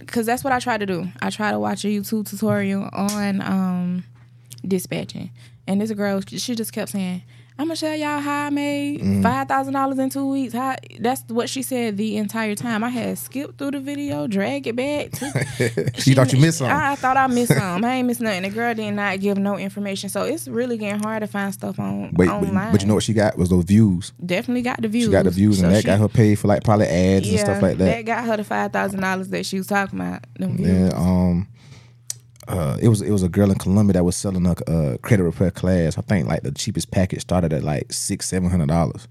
cause 0.08 0.26
that's 0.26 0.44
what 0.44 0.52
I 0.52 0.60
try 0.60 0.78
to 0.78 0.86
do. 0.86 1.08
I 1.22 1.30
try 1.30 1.52
to 1.52 1.60
watch 1.60 1.86
a 1.86 1.88
YouTube 1.88 2.30
tutorial 2.30 2.90
on 2.92 3.42
um 3.42 4.04
dispatching, 4.68 5.32
and 5.68 5.80
this 5.80 5.92
girl 5.92 6.22
she 6.28 6.56
just 6.56 6.74
kept 6.74 6.92
saying. 6.92 7.24
I'm 7.62 7.68
gonna 7.68 7.76
show 7.76 7.94
y'all 7.94 8.20
how 8.20 8.48
I 8.48 8.50
made 8.50 9.22
five 9.22 9.48
thousand 9.48 9.74
dollars 9.74 10.00
in 10.00 10.10
two 10.10 10.28
weeks. 10.28 10.52
How 10.52 10.78
that's 11.00 11.22
what 11.28 11.48
she 11.48 11.62
said 11.62 11.96
the 11.96 12.18
entire 12.18 12.56
time. 12.56 12.84
I 12.84 12.90
had 12.90 13.20
skipped 13.20 13.60
through 13.60 13.72
the 13.72 13.80
video, 13.80 14.26
drag 14.26 14.66
it 14.66 14.76
back. 14.76 15.12
She 16.02 16.16
thought 16.16 16.34
you 16.34 16.40
missed 16.40 16.58
something. 16.58 16.76
I, 16.76 16.94
I 16.94 16.96
thought 16.96 17.18
I 17.18 17.28
missed 17.28 17.54
something. 17.56 17.84
I 17.88 17.98
ain't 17.98 18.08
missed 18.08 18.20
nothing. 18.20 18.42
The 18.42 18.50
girl 18.50 18.74
did 18.74 18.92
not 18.94 19.20
give 19.20 19.38
no 19.38 19.58
information, 19.58 20.10
so 20.10 20.24
it's 20.24 20.48
really 20.48 20.76
getting 20.80 21.00
hard 21.04 21.22
to 21.22 21.28
find 21.28 21.54
stuff 21.54 21.80
on 21.80 22.10
But, 22.14 22.28
online. 22.30 22.72
but 22.72 22.82
you 22.82 22.88
know 22.88 22.96
what 22.96 23.04
she 23.04 23.14
got 23.14 23.38
was 23.38 23.50
those 23.50 23.66
views. 23.66 24.12
definitely 24.26 24.64
got 24.64 24.82
the 24.82 24.88
views. 24.88 25.06
She 25.06 25.12
got 25.12 25.26
the 25.26 25.30
views, 25.32 25.60
So 25.60 25.66
and 25.66 25.76
that 25.76 25.82
she- 25.82 25.86
got 25.86 26.00
her 26.00 26.08
paid 26.08 26.40
for 26.40 26.48
like 26.48 26.64
probably 26.64 26.88
ads 26.88 27.30
and 27.30 27.40
stuff 27.40 27.62
like 27.62 27.78
that. 27.78 27.86
That 27.86 28.02
got 28.06 28.26
her 28.26 28.38
the 28.38 28.44
five 28.44 28.74
thousand 28.74 29.02
dollars 29.02 29.28
that 29.30 29.46
she 29.46 29.58
was 29.60 29.68
talking 29.68 30.00
about. 30.00 30.26
Yeah, 30.40 30.90
um, 30.96 31.48
uh, 32.52 32.78
it 32.82 32.90
was 32.90 33.02
it 33.02 33.12
was 33.12 33.24
a 33.24 33.30
girl 33.30 33.52
in 33.52 33.58
Columbia 33.58 33.94
that 33.94 34.04
was 34.04 34.16
selling 34.16 34.46
a 34.46 34.52
uh, 34.70 34.98
credit 34.98 35.24
repair 35.24 35.52
class. 35.52 35.98
I 35.98 36.02
think 36.02 36.28
like 36.28 36.44
the 36.44 36.52
cheapest 36.52 36.92
package 36.92 37.22
started 37.22 37.54
at 37.54 37.64
like 37.64 37.92
six 37.94 38.28
seven 38.28 38.50
hundred 38.50 38.68
dollars, 38.68 39.08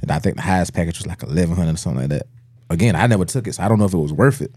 and 0.00 0.10
I 0.10 0.18
think 0.18 0.36
the 0.36 0.42
highest 0.42 0.74
package 0.74 0.98
was 0.98 1.06
like 1.06 1.22
eleven 1.22 1.56
hundred 1.56 1.74
or 1.74 1.78
something 1.78 2.02
like 2.02 2.10
that. 2.10 2.26
Again, 2.70 2.96
I 2.96 3.06
never 3.06 3.24
took 3.24 3.46
it, 3.46 3.54
so 3.54 3.62
I 3.62 3.68
don't 3.68 3.78
know 3.78 3.84
if 3.84 3.94
it 3.94 3.98
was 3.98 4.12
worth 4.12 4.40
it. 4.40 4.52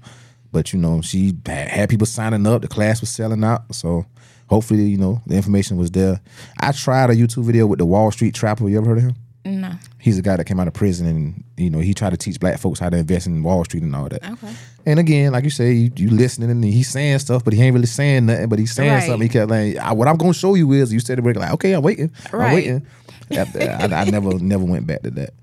But 0.52 0.72
you 0.72 0.80
know, 0.80 1.02
she 1.02 1.36
had, 1.46 1.68
had 1.68 1.90
people 1.90 2.08
signing 2.08 2.46
up. 2.48 2.62
The 2.62 2.68
class 2.68 3.02
was 3.02 3.10
selling 3.10 3.44
out, 3.44 3.74
so 3.76 4.06
hopefully, 4.48 4.84
you 4.84 4.98
know, 4.98 5.22
the 5.26 5.36
information 5.36 5.78
was 5.78 5.92
there. 5.92 6.22
I 6.60 6.72
tried 6.72 7.10
a 7.10 7.16
YouTube 7.16 7.44
video 7.44 7.68
with 7.68 7.80
the 7.80 7.86
Wall 7.86 8.12
Street 8.12 8.34
Trapper. 8.34 8.68
You 8.70 8.78
ever 8.78 8.88
heard 8.88 8.98
of 9.00 9.04
him? 9.04 9.16
No. 9.46 9.72
He's 10.00 10.20
a 10.20 10.22
guy 10.22 10.38
that 10.38 10.46
came 10.46 10.60
out 10.60 10.68
of 10.68 10.74
prison, 10.76 11.08
and 11.08 11.44
you 11.58 11.70
know, 11.72 11.80
he 11.80 11.94
tried 11.94 12.12
to 12.12 12.18
teach 12.18 12.40
black 12.40 12.60
folks 12.60 12.80
how 12.80 12.90
to 12.90 12.98
invest 12.98 13.26
in 13.26 13.42
Wall 13.42 13.64
Street 13.66 13.82
and 13.84 13.96
all 13.96 14.08
that. 14.10 14.24
Okay. 14.24 14.54
And 14.86 15.00
again, 15.00 15.32
like 15.32 15.44
you 15.44 15.50
say, 15.50 15.74
you, 15.74 15.92
you 15.96 16.10
listening 16.12 16.52
and 16.52 16.64
he's 16.64 16.90
saying 16.90 17.18
stuff, 17.20 17.44
but 17.44 17.54
he 17.54 17.62
ain't 17.64 17.74
really 17.74 17.88
saying 17.88 18.28
nothing. 18.28 18.48
But 18.48 18.60
he's 18.60 18.74
saying 18.74 18.92
Right. 18.92 19.04
something. 19.04 19.24
He 19.24 19.30
kept 19.30 19.50
like, 19.50 19.76
I, 19.78 19.92
"What 19.94 20.08
I'm 20.08 20.18
gonna 20.18 20.34
show 20.34 20.54
you 20.54 20.72
is," 20.74 20.94
you 20.94 21.00
said 21.00 21.18
it 21.20 21.26
like, 21.26 21.52
"Okay, 21.54 21.74
I'm 21.74 21.82
waiting, 21.82 22.12
I'm 22.32 22.54
waiting." 22.54 22.86
After- 23.32 23.60
I, 23.62 23.84
I 24.02 24.04
never 24.10 24.38
never 24.40 24.64
went 24.64 24.86
back 24.88 25.02
to 25.02 25.12
that. 25.12 25.34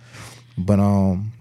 But 0.56 0.78
um, 0.78 1.32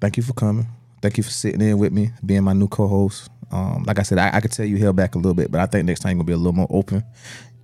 thank 0.00 0.16
you 0.16 0.22
for 0.22 0.32
coming. 0.32 0.66
Thank 1.02 1.16
you 1.18 1.22
for 1.22 1.30
sitting 1.30 1.60
in 1.60 1.78
with 1.78 1.92
me, 1.92 2.10
being 2.24 2.42
my 2.42 2.54
new 2.54 2.68
co-host. 2.68 3.28
Um, 3.50 3.84
like 3.84 3.98
I 3.98 4.02
said, 4.02 4.18
I, 4.18 4.30
I 4.36 4.40
could 4.40 4.52
tell 4.52 4.66
you 4.66 4.76
held 4.78 4.96
back 4.96 5.14
a 5.14 5.18
little 5.18 5.34
bit, 5.34 5.50
but 5.50 5.60
I 5.60 5.66
think 5.66 5.86
next 5.86 6.00
time 6.00 6.10
you're 6.10 6.16
gonna 6.16 6.26
be 6.26 6.32
a 6.32 6.36
little 6.36 6.52
more 6.52 6.66
open. 6.70 7.04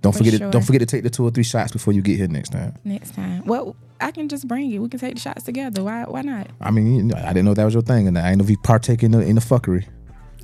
Don't 0.05 0.13
For 0.13 0.19
forget 0.19 0.33
to, 0.39 0.51
don't 0.51 0.61
forget 0.61 0.81
to 0.81 0.85
take 0.85 1.01
the 1.01 1.09
two 1.09 1.23
or 1.23 1.31
three 1.31 1.43
shots 1.43 1.71
before 1.71 1.91
you 1.91 2.03
get 2.03 2.17
here 2.17 2.27
next 2.27 2.49
time. 2.49 2.75
Next 2.83 3.15
time. 3.15 3.43
Well, 3.43 3.75
I 3.99 4.11
can 4.11 4.29
just 4.29 4.47
bring 4.47 4.71
it. 4.71 4.77
We 4.77 4.87
can 4.87 4.99
take 4.99 5.15
the 5.15 5.19
shots 5.19 5.41
together. 5.41 5.83
Why? 5.83 6.03
Why 6.03 6.21
not? 6.21 6.51
I 6.61 6.69
mean, 6.69 6.95
you 6.95 7.03
know, 7.05 7.15
I 7.17 7.29
didn't 7.29 7.45
know 7.45 7.55
that 7.55 7.65
was 7.65 7.73
your 7.73 7.81
thing, 7.81 8.07
and 8.07 8.15
I 8.15 8.29
didn't 8.29 8.37
know 8.37 8.43
if 8.43 8.51
you 8.51 8.57
partake 8.59 9.01
in 9.01 9.09
the 9.09 9.21
in 9.21 9.33
the 9.33 9.41
fuckery. 9.41 9.87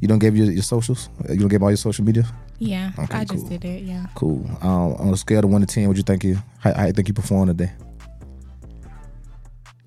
you 0.00 0.08
don't 0.08 0.18
give 0.18 0.36
your, 0.36 0.50
your 0.50 0.62
socials. 0.62 1.08
You 1.28 1.36
don't 1.38 1.48
give 1.48 1.62
all 1.62 1.70
your 1.70 1.76
social 1.78 2.04
media. 2.04 2.24
yeah, 2.58 2.92
Okay, 2.98 3.18
I 3.18 3.24
just 3.24 3.48
did 3.48 3.64
it. 3.64 3.84
Yeah. 3.84 4.06
Cool. 4.14 4.44
Um, 4.60 4.94
on 4.94 5.08
a 5.14 5.16
scale 5.16 5.44
of 5.44 5.50
one 5.50 5.60
to 5.62 5.66
ten, 5.66 5.88
what 5.88 5.96
you 5.96 6.02
think 6.02 6.24
you? 6.24 6.36
How, 6.58 6.74
how 6.74 6.86
you 6.86 6.92
think 6.92 7.08
you 7.08 7.14
performed 7.14 7.56
today? 7.56 7.72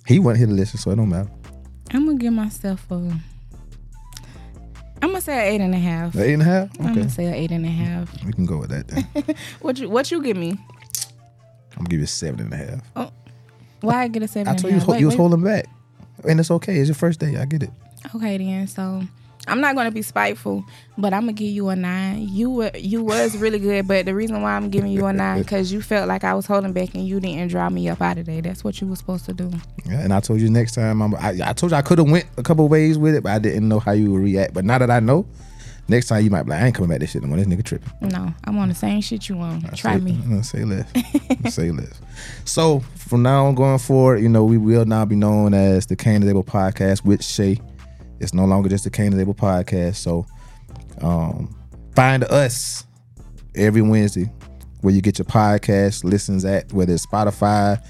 He 0.07 0.19
wasn't 0.19 0.39
here 0.39 0.47
to 0.47 0.53
listen, 0.53 0.79
so 0.79 0.91
it 0.91 0.95
don't 0.95 1.09
matter. 1.09 1.29
I'm 1.91 2.05
gonna 2.05 2.17
give 2.17 2.33
myself 2.33 2.89
a. 2.91 2.95
I'm 5.01 5.09
gonna 5.09 5.21
say 5.21 5.33
an 5.49 5.53
eight 5.53 5.61
and 5.63 5.75
a 5.75 5.77
half. 5.77 6.15
Eight 6.15 6.33
and 6.33 6.41
a 6.41 6.45
half. 6.45 6.69
I'm 6.79 6.93
gonna 6.95 7.09
say 7.09 7.25
an 7.25 7.33
eight 7.35 7.51
and 7.51 7.65
a 7.65 7.69
half. 7.69 8.23
we 8.25 8.33
can 8.33 8.45
go 8.45 8.57
with 8.57 8.69
that. 8.69 8.87
Then. 8.87 9.35
What 9.61 9.77
you 9.79 9.89
What 9.89 10.11
you 10.11 10.21
give 10.23 10.37
me? 10.37 10.57
Gonna 11.77 11.89
give 11.89 11.99
you 11.99 12.05
a 12.05 12.07
seven 12.07 12.39
and 12.41 12.53
a 12.53 12.57
half. 12.57 12.81
Oh, 12.95 13.11
why 13.81 14.03
I 14.03 14.07
get 14.07 14.23
a 14.23 14.27
seven? 14.27 14.47
I 14.47 14.51
and 14.51 14.59
told 14.59 14.73
you, 14.73 14.79
half? 14.79 14.87
you, 14.87 14.91
Wait, 14.93 14.99
you 15.01 15.05
was 15.07 15.15
holding 15.15 15.43
back, 15.43 15.65
and 16.27 16.39
it's 16.39 16.51
okay. 16.51 16.77
It's 16.77 16.87
your 16.87 16.95
first 16.95 17.19
day. 17.19 17.37
I 17.37 17.45
get 17.45 17.63
it. 17.63 17.71
Okay 18.15 18.37
then. 18.37 18.67
So 18.67 19.01
I'm 19.47 19.59
not 19.59 19.75
gonna 19.75 19.91
be 19.91 20.01
spiteful, 20.01 20.63
but 20.97 21.13
I'm 21.13 21.21
gonna 21.21 21.33
give 21.33 21.49
you 21.49 21.67
a 21.69 21.75
nine. 21.75 22.27
You 22.29 22.49
were 22.49 22.71
you 22.75 23.03
was 23.03 23.35
really 23.35 23.59
good, 23.59 23.87
but 23.87 24.05
the 24.05 24.15
reason 24.15 24.41
why 24.41 24.53
I'm 24.55 24.69
giving 24.69 24.91
you 24.91 25.05
a 25.05 25.11
nine 25.11 25.41
because 25.41 25.73
you 25.73 25.81
felt 25.81 26.07
like 26.07 26.23
I 26.23 26.33
was 26.33 26.45
holding 26.45 26.71
back 26.71 26.93
and 26.93 27.05
you 27.05 27.19
didn't 27.19 27.49
draw 27.49 27.69
me 27.69 27.89
up 27.89 28.01
out 28.01 28.17
of 28.17 28.25
there. 28.25 28.41
That's 28.41 28.63
what 28.63 28.79
you 28.79 28.87
were 28.87 28.95
supposed 28.95 29.25
to 29.25 29.33
do. 29.33 29.51
Yeah, 29.85 29.99
and 29.99 30.13
I 30.13 30.21
told 30.21 30.39
you 30.39 30.49
next 30.49 30.75
time. 30.75 31.01
I'm, 31.01 31.15
I, 31.15 31.39
I 31.43 31.53
told 31.53 31.73
you 31.73 31.77
I 31.77 31.81
could 31.81 31.97
have 31.97 32.09
went 32.09 32.25
a 32.37 32.43
couple 32.43 32.67
ways 32.69 32.97
with 32.97 33.15
it, 33.15 33.23
but 33.23 33.33
I 33.33 33.39
didn't 33.39 33.67
know 33.67 33.79
how 33.79 33.91
you 33.91 34.11
would 34.11 34.21
react. 34.21 34.53
But 34.53 34.63
now 34.63 34.77
that 34.77 34.89
I 34.89 35.01
know, 35.01 35.25
Next 35.87 36.07
time 36.07 36.23
you 36.23 36.29
might 36.29 36.43
be 36.43 36.51
like, 36.51 36.61
I 36.61 36.65
ain't 36.67 36.75
coming 36.75 36.89
back 36.89 36.99
this 36.99 37.11
shit 37.11 37.21
no 37.21 37.27
more. 37.27 37.37
This 37.37 37.47
nigga 37.47 37.63
tripping. 37.63 37.91
No, 38.01 38.33
I'm 38.45 38.57
on 38.57 38.69
the 38.69 38.75
same 38.75 39.01
shit 39.01 39.27
you 39.27 39.37
on. 39.39 39.61
Try 39.73 39.95
say, 39.95 39.99
me. 39.99 40.41
Say 40.43 40.63
less. 40.63 40.89
say 41.53 41.71
less. 41.71 41.99
So 42.45 42.79
from 42.95 43.21
now 43.21 43.47
on 43.47 43.55
going 43.55 43.79
forward, 43.79 44.21
you 44.21 44.29
know, 44.29 44.45
we 44.45 44.57
will 44.57 44.85
now 44.85 45.03
be 45.03 45.15
known 45.15 45.53
as 45.53 45.85
the 45.85 45.95
is 45.95 46.29
Able 46.29 46.43
Podcast 46.43 47.03
with 47.03 47.21
Shae. 47.21 47.59
It's 48.19 48.33
no 48.33 48.45
longer 48.45 48.69
just 48.69 48.89
the 48.89 49.03
is 49.03 49.19
Able 49.19 49.33
Podcast. 49.33 49.95
So 49.95 50.25
um 51.01 51.53
find 51.95 52.23
us 52.23 52.85
every 53.55 53.81
Wednesday 53.81 54.31
where 54.81 54.93
you 54.93 55.01
get 55.01 55.17
your 55.17 55.25
podcast 55.25 56.03
listens 56.03 56.43
at, 56.43 56.71
whether 56.73 56.93
it's 56.93 57.05
Spotify, 57.05 57.81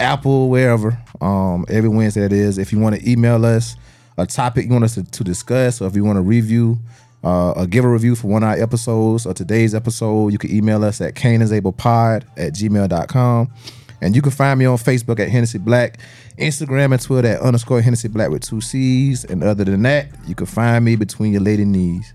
Apple, 0.00 0.50
wherever. 0.50 0.98
Um, 1.20 1.64
every 1.68 1.88
Wednesday 1.88 2.24
it 2.24 2.32
is. 2.32 2.58
If 2.58 2.72
you 2.72 2.78
want 2.78 2.96
to 2.96 3.10
email 3.10 3.46
us 3.46 3.74
a 4.18 4.26
topic 4.26 4.66
you 4.66 4.72
want 4.72 4.84
us 4.84 4.94
to, 4.94 5.04
to 5.04 5.24
discuss, 5.24 5.80
or 5.80 5.86
if 5.86 5.96
you 5.96 6.04
want 6.04 6.16
to 6.16 6.22
review 6.22 6.78
uh, 7.24 7.52
or 7.52 7.66
give 7.66 7.84
a 7.84 7.88
review 7.88 8.14
for 8.14 8.28
one 8.28 8.42
of 8.42 8.48
our 8.48 8.60
episodes 8.60 9.26
or 9.26 9.34
today's 9.34 9.74
episode, 9.74 10.32
you 10.32 10.38
can 10.38 10.54
email 10.54 10.84
us 10.84 11.00
at 11.00 11.14
cainisablepod 11.14 12.24
at 12.36 12.52
gmail.com. 12.52 13.52
And 14.00 14.16
you 14.16 14.22
can 14.22 14.32
find 14.32 14.58
me 14.58 14.64
on 14.64 14.78
Facebook 14.78 15.20
at 15.20 15.28
Hennessy 15.28 15.58
Black, 15.58 15.98
Instagram 16.36 16.92
and 16.92 17.00
Twitter 17.00 17.28
at 17.28 17.40
underscore 17.40 17.80
Hennessy 17.80 18.08
Black 18.08 18.30
with 18.30 18.42
two 18.42 18.60
C's. 18.60 19.24
And 19.24 19.44
other 19.44 19.64
than 19.64 19.82
that, 19.82 20.08
you 20.26 20.34
can 20.34 20.46
find 20.46 20.84
me 20.84 20.96
between 20.96 21.32
your 21.32 21.42
lady 21.42 21.64
knees. 21.64 22.12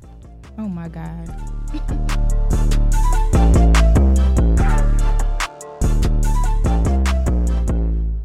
Oh 0.57 0.67
my 0.67 0.89
God. 0.89 2.43